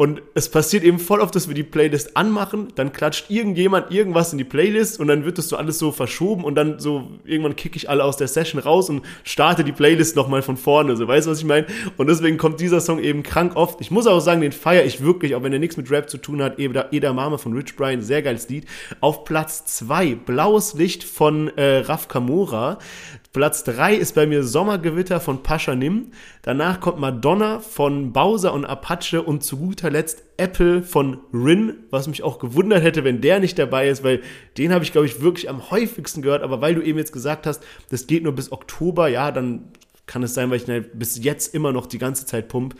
Und 0.00 0.22
es 0.34 0.48
passiert 0.48 0.84
eben 0.84 1.00
voll 1.00 1.20
oft, 1.20 1.34
dass 1.34 1.48
wir 1.48 1.56
die 1.56 1.64
Playlist 1.64 2.16
anmachen, 2.16 2.68
dann 2.76 2.92
klatscht 2.92 3.30
irgendjemand 3.30 3.90
irgendwas 3.90 4.30
in 4.30 4.38
die 4.38 4.44
Playlist 4.44 5.00
und 5.00 5.08
dann 5.08 5.24
wird 5.24 5.38
das 5.38 5.48
so 5.48 5.56
alles 5.56 5.80
so 5.80 5.90
verschoben 5.90 6.44
und 6.44 6.54
dann 6.54 6.78
so 6.78 7.10
irgendwann 7.24 7.56
kicke 7.56 7.76
ich 7.76 7.90
alle 7.90 8.04
aus 8.04 8.16
der 8.16 8.28
Session 8.28 8.60
raus 8.60 8.88
und 8.90 9.02
starte 9.24 9.64
die 9.64 9.72
Playlist 9.72 10.14
nochmal 10.14 10.42
von 10.42 10.56
vorne. 10.56 10.96
So, 10.96 11.08
weißt 11.08 11.26
du, 11.26 11.32
was 11.32 11.40
ich 11.40 11.44
meine? 11.44 11.66
Und 11.96 12.08
deswegen 12.08 12.38
kommt 12.38 12.60
dieser 12.60 12.80
Song 12.80 13.00
eben 13.00 13.24
krank 13.24 13.56
oft. 13.56 13.80
Ich 13.80 13.90
muss 13.90 14.06
auch 14.06 14.20
sagen, 14.20 14.40
den 14.40 14.52
feiere 14.52 14.84
ich 14.84 15.02
wirklich, 15.02 15.34
auch 15.34 15.42
wenn 15.42 15.52
er 15.52 15.58
nichts 15.58 15.76
mit 15.76 15.90
Rap 15.90 16.08
zu 16.08 16.18
tun 16.18 16.42
hat. 16.42 16.60
Eda, 16.60 16.86
Eda 16.92 17.12
Mame 17.12 17.36
von 17.36 17.52
Rich 17.52 17.74
Brian, 17.74 18.00
sehr 18.00 18.22
geiles 18.22 18.48
Lied. 18.48 18.66
Auf 19.00 19.24
Platz 19.24 19.64
zwei 19.66 20.14
Blaues 20.14 20.74
Licht 20.74 21.02
von 21.02 21.48
äh, 21.56 21.78
Raf 21.78 22.06
Kamora. 22.06 22.78
Platz 23.32 23.62
3 23.64 23.94
ist 23.94 24.14
bei 24.14 24.26
mir 24.26 24.42
Sommergewitter 24.42 25.20
von 25.20 25.42
Pascha 25.42 25.74
Nim. 25.74 26.12
Danach 26.42 26.80
kommt 26.80 26.98
Madonna 26.98 27.60
von 27.60 28.12
Bowser 28.12 28.54
und 28.54 28.64
Apache 28.64 29.22
und 29.22 29.44
zu 29.44 29.58
guter 29.58 29.90
Letzt 29.90 30.22
Apple 30.38 30.82
von 30.82 31.18
Rin, 31.32 31.74
was 31.90 32.08
mich 32.08 32.22
auch 32.22 32.38
gewundert 32.38 32.82
hätte, 32.82 33.04
wenn 33.04 33.20
der 33.20 33.38
nicht 33.38 33.58
dabei 33.58 33.88
ist, 33.88 34.02
weil 34.02 34.22
den 34.56 34.72
habe 34.72 34.82
ich, 34.82 34.92
glaube 34.92 35.06
ich, 35.06 35.20
wirklich 35.20 35.48
am 35.50 35.70
häufigsten 35.70 36.22
gehört. 36.22 36.42
Aber 36.42 36.60
weil 36.62 36.74
du 36.74 36.82
eben 36.82 36.98
jetzt 36.98 37.12
gesagt 37.12 37.46
hast, 37.46 37.62
das 37.90 38.06
geht 38.06 38.22
nur 38.22 38.32
bis 38.34 38.50
Oktober, 38.50 39.08
ja, 39.08 39.30
dann 39.30 39.72
kann 40.06 40.22
es 40.22 40.32
sein, 40.32 40.48
weil 40.50 40.56
ich 40.56 40.66
ihn 40.66 40.86
bis 40.94 41.22
jetzt 41.22 41.54
immer 41.54 41.70
noch 41.70 41.84
die 41.86 41.98
ganze 41.98 42.24
Zeit 42.24 42.48
pump. 42.48 42.74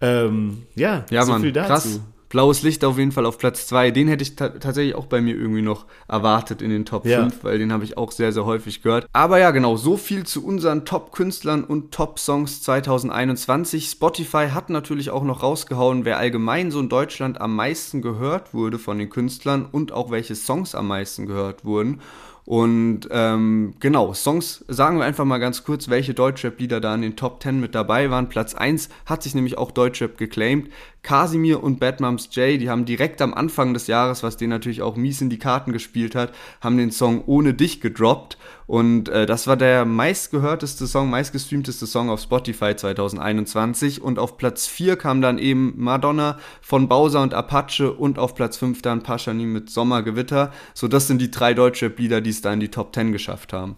Ähm, 0.00 0.62
ja, 0.74 1.04
Ja, 1.10 1.24
so 1.24 1.32
Mann, 1.32 1.42
viel 1.42 1.52
dazu. 1.52 1.68
krass. 1.68 2.00
Blaues 2.32 2.62
Licht 2.62 2.82
auf 2.82 2.96
jeden 2.96 3.12
Fall 3.12 3.26
auf 3.26 3.36
Platz 3.36 3.66
2. 3.66 3.90
Den 3.90 4.08
hätte 4.08 4.22
ich 4.22 4.36
ta 4.36 4.48
tatsächlich 4.48 4.94
auch 4.94 5.04
bei 5.04 5.20
mir 5.20 5.34
irgendwie 5.36 5.60
noch 5.60 5.84
erwartet 6.08 6.62
in 6.62 6.70
den 6.70 6.86
Top 6.86 7.04
Ja. 7.04 7.20
5, 7.20 7.44
weil 7.44 7.58
den 7.58 7.70
habe 7.74 7.84
ich 7.84 7.98
auch 7.98 8.10
sehr, 8.10 8.32
sehr 8.32 8.46
häufig 8.46 8.80
gehört. 8.80 9.06
Aber 9.12 9.38
ja, 9.38 9.50
genau, 9.50 9.76
so 9.76 9.98
viel 9.98 10.24
zu 10.24 10.42
unseren 10.42 10.86
Top-Künstlern 10.86 11.62
und 11.62 11.92
Top-Songs 11.92 12.62
2021. 12.62 13.86
Spotify 13.90 14.48
hat 14.48 14.70
natürlich 14.70 15.10
auch 15.10 15.24
noch 15.24 15.42
rausgehauen, 15.42 16.06
wer 16.06 16.16
allgemein 16.16 16.70
so 16.70 16.80
in 16.80 16.88
Deutschland 16.88 17.38
am 17.38 17.54
meisten 17.54 18.00
gehört 18.00 18.54
wurde 18.54 18.78
von 18.78 18.98
den 18.98 19.10
Künstlern 19.10 19.66
und 19.70 19.92
auch 19.92 20.10
welche 20.10 20.34
Songs 20.34 20.74
am 20.74 20.88
meisten 20.88 21.26
gehört 21.26 21.66
wurden. 21.66 22.00
Und 22.44 23.08
ähm, 23.12 23.74
genau, 23.78 24.14
Songs, 24.14 24.64
sagen 24.66 24.98
wir 24.98 25.04
einfach 25.04 25.24
mal 25.24 25.38
ganz 25.38 25.62
kurz, 25.62 25.88
welche 25.88 26.12
Deutschrap-Lieder 26.12 26.80
da 26.80 26.92
in 26.94 27.02
den 27.02 27.14
Top 27.14 27.40
10 27.40 27.60
mit 27.60 27.74
dabei 27.74 28.10
waren. 28.10 28.28
Platz 28.28 28.54
1 28.54 28.88
hat 29.06 29.22
sich 29.22 29.36
nämlich 29.36 29.58
auch 29.58 29.70
Deutschrap 29.70 30.18
geclaimed. 30.18 30.68
Casimir 31.02 31.62
und 31.62 31.78
Bad 31.78 32.00
Moms 32.00 32.28
J, 32.32 32.60
die 32.60 32.68
haben 32.68 32.84
direkt 32.84 33.22
am 33.22 33.32
Anfang 33.32 33.74
des 33.74 33.86
Jahres, 33.86 34.24
was 34.24 34.36
denen 34.36 34.50
natürlich 34.50 34.82
auch 34.82 34.96
mies 34.96 35.20
in 35.20 35.30
die 35.30 35.38
Karten 35.38 35.72
gespielt 35.72 36.16
hat, 36.16 36.32
haben 36.60 36.76
den 36.76 36.90
Song 36.90 37.22
Ohne 37.26 37.54
dich 37.54 37.80
gedroppt. 37.80 38.38
Und 38.72 39.10
äh, 39.10 39.26
das 39.26 39.46
war 39.46 39.58
der 39.58 39.84
meistgehörteste 39.84 40.86
Song, 40.86 41.10
meistgestreamteste 41.10 41.86
Song 41.86 42.08
auf 42.08 42.22
Spotify 42.22 42.74
2021. 42.74 44.00
Und 44.00 44.18
auf 44.18 44.38
Platz 44.38 44.66
4 44.66 44.96
kam 44.96 45.20
dann 45.20 45.36
eben 45.36 45.74
Madonna 45.76 46.38
von 46.62 46.88
Bowser 46.88 47.20
und 47.20 47.34
Apache 47.34 47.92
und 47.92 48.18
auf 48.18 48.34
Platz 48.34 48.56
5 48.56 48.80
dann 48.80 49.02
Paschanim 49.02 49.52
mit 49.52 49.68
Sommergewitter. 49.68 50.54
So, 50.72 50.88
das 50.88 51.06
sind 51.06 51.20
die 51.20 51.30
drei 51.30 51.52
Deutschrap-Lieder, 51.52 52.22
die 52.22 52.30
es 52.30 52.40
da 52.40 52.50
in 52.50 52.60
die 52.60 52.70
Top 52.70 52.94
10 52.94 53.12
geschafft 53.12 53.52
haben. 53.52 53.76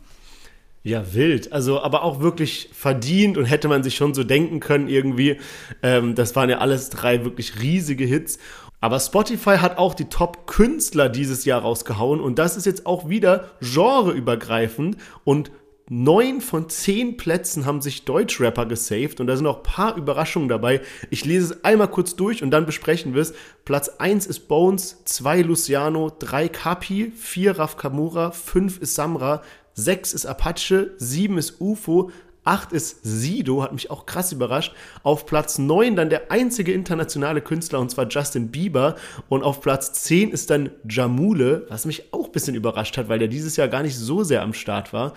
Ja, 0.84 1.14
wild. 1.14 1.50
Also, 1.50 1.82
aber 1.82 2.02
auch 2.02 2.20
wirklich 2.20 2.68
verdient 2.72 3.38
und 3.38 3.46
hätte 3.46 3.68
man 3.68 3.82
sich 3.82 3.96
schon 3.96 4.12
so 4.12 4.22
denken 4.22 4.60
können 4.60 4.86
irgendwie. 4.86 5.38
Ähm, 5.82 6.14
das 6.14 6.36
waren 6.36 6.50
ja 6.50 6.58
alles 6.58 6.90
drei 6.90 7.24
wirklich 7.24 7.60
riesige 7.60 8.04
Hits. 8.04 8.38
Aber 8.84 9.00
Spotify 9.00 9.56
hat 9.56 9.78
auch 9.78 9.94
die 9.94 10.10
Top-Künstler 10.10 11.08
dieses 11.08 11.46
Jahr 11.46 11.62
rausgehauen 11.62 12.20
und 12.20 12.38
das 12.38 12.54
ist 12.54 12.66
jetzt 12.66 12.84
auch 12.84 13.08
wieder 13.08 13.48
genreübergreifend 13.62 14.98
und 15.24 15.50
neun 15.88 16.42
von 16.42 16.68
zehn 16.68 17.16
Plätzen 17.16 17.64
haben 17.64 17.80
sich 17.80 18.04
Deutschrapper 18.04 18.66
gesaved 18.66 19.20
und 19.20 19.26
da 19.26 19.38
sind 19.38 19.46
auch 19.46 19.56
ein 19.56 19.62
paar 19.62 19.96
Überraschungen 19.96 20.50
dabei. 20.50 20.82
Ich 21.08 21.24
lese 21.24 21.54
es 21.54 21.64
einmal 21.64 21.88
kurz 21.88 22.14
durch 22.14 22.42
und 22.42 22.50
dann 22.50 22.66
besprechen 22.66 23.14
wir 23.14 23.22
es. 23.22 23.32
Platz 23.64 23.88
1 23.88 24.26
ist 24.26 24.48
Bones, 24.48 25.02
2 25.06 25.40
Luciano, 25.40 26.12
3 26.18 26.48
Kapi, 26.50 27.10
4 27.16 27.58
Raf 27.58 27.78
Kamura, 27.78 28.32
5 28.32 28.80
ist 28.80 28.96
Samra, 28.96 29.40
6 29.72 30.12
ist 30.12 30.26
Apache, 30.26 30.90
7 30.98 31.38
ist 31.38 31.58
UFO, 31.58 32.10
8 32.44 32.72
ist 32.72 32.98
Sido, 33.02 33.62
hat 33.62 33.72
mich 33.72 33.90
auch 33.90 34.06
krass 34.06 34.32
überrascht. 34.32 34.74
Auf 35.02 35.26
Platz 35.26 35.58
9 35.58 35.96
dann 35.96 36.10
der 36.10 36.30
einzige 36.30 36.72
internationale 36.72 37.40
Künstler 37.40 37.80
und 37.80 37.90
zwar 37.90 38.06
Justin 38.08 38.50
Bieber. 38.50 38.96
Und 39.28 39.42
auf 39.42 39.60
Platz 39.60 39.92
10 39.94 40.30
ist 40.30 40.50
dann 40.50 40.70
Jamule, 40.88 41.66
was 41.68 41.86
mich 41.86 42.12
auch 42.12 42.26
ein 42.26 42.32
bisschen 42.32 42.54
überrascht 42.54 42.96
hat, 42.96 43.08
weil 43.08 43.18
der 43.18 43.28
dieses 43.28 43.56
Jahr 43.56 43.68
gar 43.68 43.82
nicht 43.82 43.96
so 43.96 44.22
sehr 44.22 44.42
am 44.42 44.54
Start 44.54 44.92
war. 44.92 45.14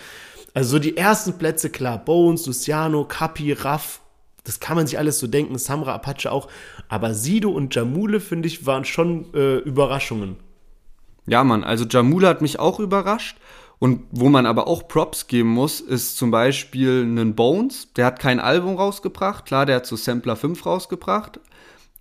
Also 0.54 0.72
so 0.72 0.80
die 0.80 0.98
ersten 0.98 1.38
Plätze, 1.38 1.70
klar, 1.70 2.04
Bones, 2.04 2.46
Luciano, 2.46 3.04
Kapi, 3.06 3.52
Raff, 3.54 4.02
das 4.48 4.62
kann 4.62 4.78
man 4.78 4.88
sich 4.88 4.98
alles 4.98 5.20
so 5.20 5.28
denken, 5.28 5.58
Samra, 5.58 5.94
Apache 5.94 6.32
auch. 6.32 6.48
Aber 6.88 7.14
Sido 7.14 7.50
und 7.52 7.76
Jamule, 7.76 8.22
finde 8.22 8.48
ich, 8.48 8.66
waren 8.66 8.86
schon 8.86 9.34
äh, 9.34 9.58
Überraschungen. 9.58 10.38
Ja, 11.28 11.44
Mann, 11.44 11.66
also 11.66 11.84
Jamula 11.84 12.30
hat 12.30 12.42
mich 12.42 12.58
auch 12.58 12.80
überrascht. 12.80 13.38
Und 13.80 14.06
wo 14.12 14.30
man 14.30 14.46
aber 14.46 14.68
auch 14.68 14.88
Props 14.88 15.28
geben 15.28 15.50
muss, 15.50 15.82
ist 15.82 16.18
zum 16.18 16.32
Beispiel 16.32 17.02
einen 17.04 17.36
Bones. 17.36 17.94
Der 17.94 18.06
hat 18.06 18.20
kein 18.20 18.40
Album 18.40 18.76
rausgebracht. 18.76 19.46
Klar, 19.46 19.66
der 19.66 19.78
hat 19.78 19.86
so 19.86 19.96
Sampler 19.96 20.36
5 20.36 20.66
rausgebracht. 20.66 21.40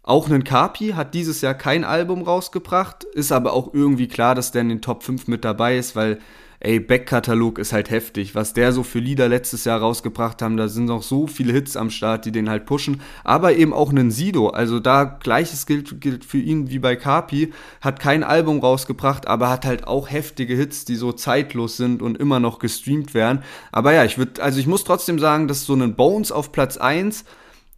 Auch 0.03 0.27
einen 0.29 0.45
Kapi 0.45 0.91
hat 0.91 1.13
dieses 1.15 1.43
Jahr 1.43 1.55
kein 1.55 1.85
Album 1.85 2.23
rausgebracht. 2.23 3.05
Ist 3.05 3.33
aber 3.33 3.53
auch 3.53 3.75
irgendwie 3.75 4.09
klar, 4.09 4.35
dass 4.35 4.53
der 4.53 4.63
in 4.63 4.71
den 4.71 4.81
Top 4.83 5.03
5 5.03 5.27
mit 5.27 5.45
dabei 5.45 5.77
ist, 5.77 5.95
weil, 5.97 6.19
ey, 6.67 6.81
Backkatalog 6.81 7.59
ist 7.59 7.73
halt 7.73 7.91
heftig. 7.91 8.35
Was 8.35 8.53
der 8.53 8.73
so 8.73 8.83
für 8.83 8.99
Lieder 8.99 9.29
letztes 9.29 9.65
Jahr 9.65 9.81
rausgebracht 9.81 10.43
haben, 10.43 10.57
da 10.57 10.67
sind 10.67 10.87
noch 10.87 11.05
so 11.05 11.29
viele 11.29 11.53
Hits 11.53 11.77
am 11.77 11.91
Start, 11.91 12.25
die 12.25 12.33
den 12.33 12.51
halt 12.51 12.67
pushen. 12.67 13.01
Aber 13.23 13.55
eben 13.55 13.73
auch 13.73 13.91
einen 13.91 14.11
Sido. 14.11 14.49
Also 14.49 14.81
da 14.81 15.05
gleiches 15.05 15.67
gilt, 15.67 16.01
gilt 16.01 16.25
für 16.25 16.39
ihn 16.39 16.69
wie 16.69 16.81
bei 16.81 16.97
Kapi. 16.97 17.53
Hat 17.81 18.01
kein 18.01 18.25
Album 18.25 18.59
rausgebracht, 18.59 19.29
aber 19.29 19.49
hat 19.49 19.65
halt 19.65 19.87
auch 19.87 20.11
heftige 20.11 20.57
Hits, 20.57 20.85
die 20.85 20.97
so 20.97 21.13
zeitlos 21.13 21.77
sind 21.77 22.03
und 22.03 22.19
immer 22.19 22.41
noch 22.41 22.59
gestreamt 22.59 23.15
werden. 23.15 23.45
Aber 23.71 23.93
ja, 23.93 24.05
ich 24.05 24.19
würde, 24.19 24.43
also 24.43 24.59
ich 24.59 24.67
muss 24.67 24.83
trotzdem 24.83 25.21
sagen, 25.21 25.47
dass 25.47 25.65
so 25.67 25.73
einen 25.73 25.95
Bones 25.95 26.33
auf 26.33 26.51
Platz 26.51 26.77
1 26.77 27.25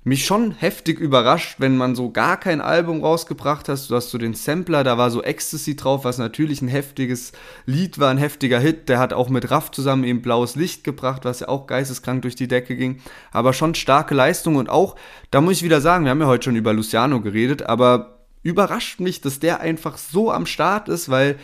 mich 0.04 0.24
schon 0.24 0.52
heftig 0.52 1.00
überrascht, 1.00 1.56
wenn 1.58 1.76
man 1.76 1.94
so 1.94 2.10
gar 2.10 2.38
kein 2.38 2.60
Album 2.60 3.02
rausgebracht 3.02 3.68
hast. 3.68 3.90
Du 3.90 3.96
hast 3.96 4.10
so 4.10 4.18
den 4.18 4.34
Sampler, 4.34 4.84
da 4.84 4.96
war 4.96 5.10
so 5.10 5.22
Ecstasy 5.22 5.76
drauf, 5.76 6.04
was 6.04 6.18
natürlich 6.18 6.62
ein 6.62 6.68
heftiges 6.68 7.32
Lied 7.66 7.98
war, 7.98 8.10
ein 8.10 8.18
heftiger 8.18 8.58
Hit. 8.58 8.88
Der 8.88 8.98
hat 8.98 9.12
auch 9.12 9.28
mit 9.28 9.50
Raff 9.50 9.70
zusammen 9.70 10.04
eben 10.04 10.22
Blaues 10.22 10.56
Licht 10.56 10.84
gebracht, 10.84 11.24
was 11.24 11.40
ja 11.40 11.48
auch 11.48 11.66
geisteskrank 11.66 12.22
durch 12.22 12.36
die 12.36 12.48
Decke 12.48 12.76
ging. 12.76 13.00
Aber 13.32 13.52
schon 13.52 13.74
starke 13.74 14.14
Leistung 14.14 14.56
und 14.56 14.70
auch, 14.70 14.96
da 15.30 15.40
muss 15.40 15.54
ich 15.54 15.62
wieder 15.62 15.80
sagen, 15.80 16.04
wir 16.04 16.10
haben 16.10 16.20
ja 16.20 16.26
heute 16.26 16.44
schon 16.44 16.56
über 16.56 16.72
Luciano 16.72 17.20
geredet, 17.20 17.64
aber 17.64 18.18
überrascht 18.42 19.00
mich, 19.00 19.20
dass 19.20 19.40
der 19.40 19.60
einfach 19.60 19.98
so 19.98 20.32
am 20.32 20.46
Start 20.46 20.88
ist, 20.88 21.10
weil 21.10 21.38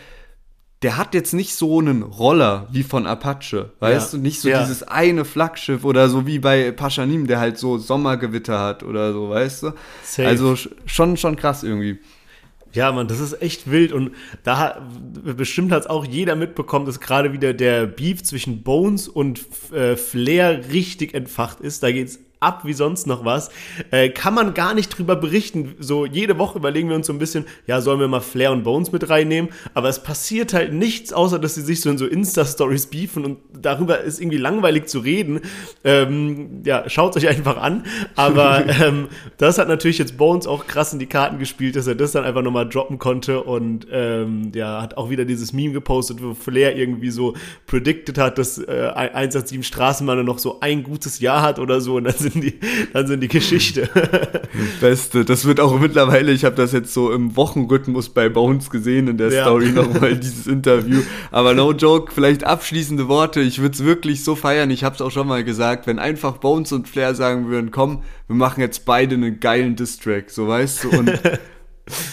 der 0.81 0.97
hat 0.97 1.13
jetzt 1.13 1.33
nicht 1.33 1.55
so 1.55 1.79
einen 1.79 2.03
Roller 2.03 2.67
wie 2.71 2.83
von 2.83 3.07
Apache, 3.07 3.71
weißt 3.79 4.13
Ja. 4.13 4.17
du? 4.19 4.23
Nicht 4.23 4.39
so 4.41 4.49
Ja. 4.49 4.59
dieses 4.61 4.83
eine 4.83 5.25
Flaggschiff 5.25 5.83
oder 5.83 6.09
so 6.09 6.27
wie 6.27 6.37
bei 6.39 6.71
Paschanim, 6.71 7.27
der 7.27 7.39
halt 7.39 7.57
so 7.57 7.77
Sommergewitter 7.77 8.59
hat 8.59 8.83
oder 8.83 9.13
so, 9.13 9.29
weißt 9.29 9.63
du? 9.63 9.71
Safe. 10.03 10.27
Also 10.27 10.51
sch- 10.53 10.69
schon, 10.85 11.17
schon 11.17 11.35
krass 11.37 11.63
irgendwie. 11.63 11.99
Ja, 12.73 12.91
Mann, 12.91 13.07
das 13.07 13.21
ist 13.21 13.41
echt 13.41 13.71
wild 13.71 13.93
und 13.93 14.11
da 14.43 14.57
hat, 14.57 14.81
bestimmt 15.37 15.71
hat 15.71 15.83
es 15.83 15.87
auch 15.87 16.03
jeder 16.05 16.35
mitbekommen, 16.35 16.85
dass 16.85 16.99
gerade 16.99 17.31
wieder 17.31 17.53
der 17.53 17.85
Beef 17.87 18.21
zwischen 18.23 18.63
Bones 18.63 19.07
und 19.07 19.45
äh, 19.71 19.95
Flair 19.95 20.61
richtig 20.73 21.13
entfacht 21.13 21.61
ist. 21.61 21.83
Da 21.83 21.91
geht's 21.93 22.19
ab 22.39 22.61
wie 22.63 22.73
sonst 22.73 23.07
noch 23.07 23.25
was. 23.25 23.49
Äh, 23.91 24.09
kann 24.09 24.33
man 24.33 24.53
gar 24.53 24.73
nicht 24.73 24.89
drüber 24.89 25.15
berichten. 25.15 25.75
So 25.79 26.05
jede 26.05 26.37
Woche 26.37 26.57
überlegen 26.57 26.89
wir 26.89 26.95
uns 26.95 27.07
so 27.07 27.13
ein 27.13 27.19
bisschen, 27.19 27.45
ja, 27.67 27.81
sollen 27.81 27.99
wir 27.99 28.07
mal 28.07 28.21
Flair 28.21 28.51
und 28.51 28.63
Bones 28.63 28.91
mit 28.91 29.09
reinnehmen? 29.09 29.51
Aber 29.73 29.89
es 29.89 30.01
passiert 30.01 30.53
halt 30.53 30.73
nichts, 30.73 31.13
außer 31.13 31.39
dass 31.39 31.55
sie 31.55 31.61
sich 31.61 31.81
so 31.81 31.89
in 31.89 31.97
so 31.97 32.05
Insta-Stories 32.05 32.87
beefen 32.87 33.25
und 33.25 33.37
darüber 33.53 34.01
ist 34.01 34.19
irgendwie 34.19 34.37
langweilig 34.37 34.87
zu 34.87 34.99
reden. 34.99 35.41
Ähm, 35.83 36.63
ja, 36.65 36.89
schaut 36.89 37.15
euch 37.17 37.27
einfach 37.27 37.57
an. 37.57 37.83
Aber 38.15 38.65
ähm, 38.81 39.07
das 39.37 39.57
hat 39.57 39.67
natürlich 39.67 39.97
jetzt 39.97 40.17
Bones 40.17 40.47
auch 40.47 40.67
krass 40.67 40.93
in 40.93 40.99
die 40.99 41.07
Karten 41.07 41.39
gespielt, 41.39 41.75
dass 41.75 41.87
er 41.87 41.95
das 41.95 42.11
dann 42.11 42.23
einfach 42.23 42.41
nochmal 42.41 42.67
droppen 42.67 42.99
konnte 42.99 43.43
und 43.43 43.87
ähm, 43.91 44.51
ja, 44.53 44.81
hat 44.81 44.97
auch 44.97 45.09
wieder 45.09 45.25
dieses 45.25 45.53
Meme 45.53 45.73
gepostet, 45.73 46.21
wo 46.21 46.33
Flair 46.33 46.75
irgendwie 46.75 47.09
so 47.09 47.35
predicted 47.67 48.17
hat, 48.17 48.37
dass 48.37 48.57
äh, 48.57 48.91
187 48.93 49.65
Straßenmann 49.65 50.23
noch 50.25 50.39
so 50.39 50.59
ein 50.61 50.83
gutes 50.83 51.19
Jahr 51.19 51.41
hat 51.41 51.59
oder 51.59 51.81
so 51.81 51.95
und 51.95 52.05
dann 52.05 52.24
sind 52.31 52.43
die, 52.43 52.59
dann 52.93 53.07
sind 53.07 53.21
die 53.21 53.27
Geschichte. 53.27 53.89
Beste. 54.81 55.25
Das 55.25 55.45
wird 55.45 55.59
auch 55.59 55.79
mittlerweile, 55.79 56.31
ich 56.31 56.45
habe 56.45 56.55
das 56.55 56.71
jetzt 56.71 56.93
so 56.93 57.11
im 57.11 57.35
Wochenrhythmus 57.35 58.09
bei 58.09 58.29
Bones 58.29 58.69
gesehen 58.69 59.07
in 59.07 59.17
der 59.17 59.31
Ja. 59.31 59.43
Story 59.43 59.69
nochmal, 59.71 60.15
dieses 60.19 60.47
Interview. 60.47 61.01
Aber 61.31 61.53
no 61.53 61.71
joke, 61.71 62.11
vielleicht 62.13 62.43
abschließende 62.43 63.07
Worte. 63.07 63.41
Ich 63.41 63.59
würde 63.59 63.73
es 63.75 63.83
wirklich 63.83 64.23
so 64.23 64.35
feiern. 64.35 64.69
Ich 64.71 64.83
habe 64.83 64.95
es 64.95 65.01
auch 65.01 65.11
schon 65.11 65.27
mal 65.27 65.43
gesagt, 65.43 65.87
wenn 65.87 65.99
einfach 65.99 66.37
Bones 66.37 66.71
und 66.71 66.87
Flair 66.87 67.15
sagen 67.15 67.47
würden, 67.49 67.71
komm, 67.71 68.03
wir 68.27 68.35
machen 68.35 68.61
jetzt 68.61 68.85
beide 68.85 69.15
einen 69.15 69.39
geilen 69.39 69.75
Distrack, 69.75 70.29
so 70.31 70.47
weißt 70.47 70.85
du, 70.85 70.89
und 70.89 71.11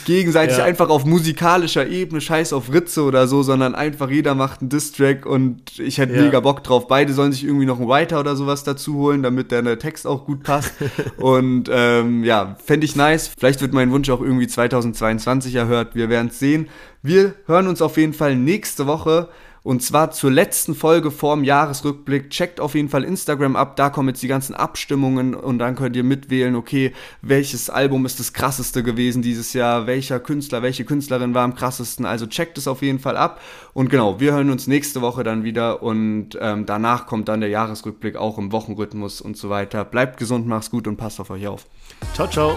gegenseitig 0.05 0.59
Ja. 0.59 0.65
einfach 0.65 0.91
auf 0.91 1.05
musikalischer 1.05 1.87
Ebene, 1.87 2.21
scheiß 2.21 2.53
auf 2.53 2.73
Ritze 2.73 3.03
oder 3.03 3.27
so, 3.27 3.43
sondern 3.43 3.75
einfach 3.75 4.11
jeder 4.11 4.35
macht 4.35 4.61
einen 4.61 4.69
Distrack 4.69 5.25
und 5.25 5.79
ich 5.79 5.99
hätte 5.99 6.15
Ja. 6.15 6.23
mega 6.23 6.41
Bock 6.41 6.63
drauf. 6.63 6.89
Beide 6.89 7.13
sollen 7.15 7.33
sich 7.33 7.45
irgendwie 7.45 7.65
noch 7.67 7.79
einen 7.79 7.89
Writer 7.89 8.21
oder 8.21 8.37
sowas 8.37 8.65
dazu 8.65 8.95
holen, 8.97 9.23
damit 9.23 9.51
der, 9.51 9.63
der 9.63 9.79
Text 9.79 10.07
auch 10.07 10.27
gut 10.27 10.43
passt. 10.43 10.73
und 11.17 11.71
ähm, 11.73 12.23
ja, 12.25 12.57
fände 12.65 12.85
ich 12.85 12.97
nice. 12.97 13.31
Vielleicht 13.39 13.61
wird 13.61 13.73
mein 13.73 13.91
Wunsch 13.91 14.11
auch 14.11 14.21
irgendwie 14.21 14.47
2022 14.49 15.55
erhört. 15.55 15.95
Wir 15.95 16.09
werden 16.09 16.29
es 16.29 16.39
sehen. 16.39 16.69
Wir 17.03 17.35
hören 17.47 17.67
uns 17.67 17.81
auf 17.83 17.97
jeden 17.97 18.13
Fall 18.13 18.37
nächste 18.37 18.87
Woche. 18.87 19.29
Und 19.63 19.83
zwar 19.83 20.11
zur 20.11 20.31
letzten 20.31 20.75
Folge 20.75 21.11
vorm 21.11 21.45
Jahresrückblick. 21.45 22.31
Checkt 22.31 22.61
auf 22.61 22.75
jeden 22.75 22.89
Fall 22.89 23.05
Instagram 23.05 23.57
ab, 23.57 23.77
da 23.77 23.91
kommen 23.91 24.09
jetzt 24.09 24.23
die 24.23 24.29
ganzen 24.29 24.55
Abstimmungen 24.55 25.35
und 25.35 25.59
dann 25.59 25.77
könnt 25.77 25.97
ihr 25.97 26.05
mitwählen, 26.05 26.57
okay, 26.57 26.93
welches 27.21 27.71
Album 27.71 28.05
ist 28.05 28.19
das 28.19 28.33
krasseste 28.33 28.83
gewesen 28.83 29.23
dieses 29.23 29.53
Jahr, 29.53 29.87
welcher 29.87 30.19
Künstler, 30.21 30.63
welche 30.63 30.85
Künstlerin 30.85 31.35
war 31.35 31.45
am 31.45 31.55
krassesten. 31.55 32.07
Also 32.07 32.27
checkt 32.27 32.59
es 32.59 32.67
auf 32.67 32.83
jeden 32.83 32.99
Fall 32.99 33.17
ab. 33.17 33.41
Und 33.73 33.89
genau, 33.89 34.21
wir 34.21 34.33
hören 34.33 34.51
uns 34.51 34.67
nächste 34.67 35.01
Woche 35.01 35.23
dann 35.23 35.45
wieder 35.45 35.83
und 35.83 36.31
ähm, 36.41 36.67
danach 36.67 37.07
kommt 37.07 37.29
dann 37.29 37.41
der 37.41 37.51
Jahresrückblick 37.51 38.17
auch 38.17 38.39
im 38.39 38.53
Wochenrhythmus 38.53 39.21
und 39.21 39.37
so 39.37 39.49
weiter. 39.49 39.85
Bleibt 39.85 40.19
gesund, 40.19 40.47
macht's 40.47 40.71
gut 40.71 40.89
und 40.89 40.97
passt 40.97 41.21
auf 41.21 41.31
euch 41.31 41.47
auf. 41.47 41.67
ciao, 42.15 42.29
ciao. 42.29 42.57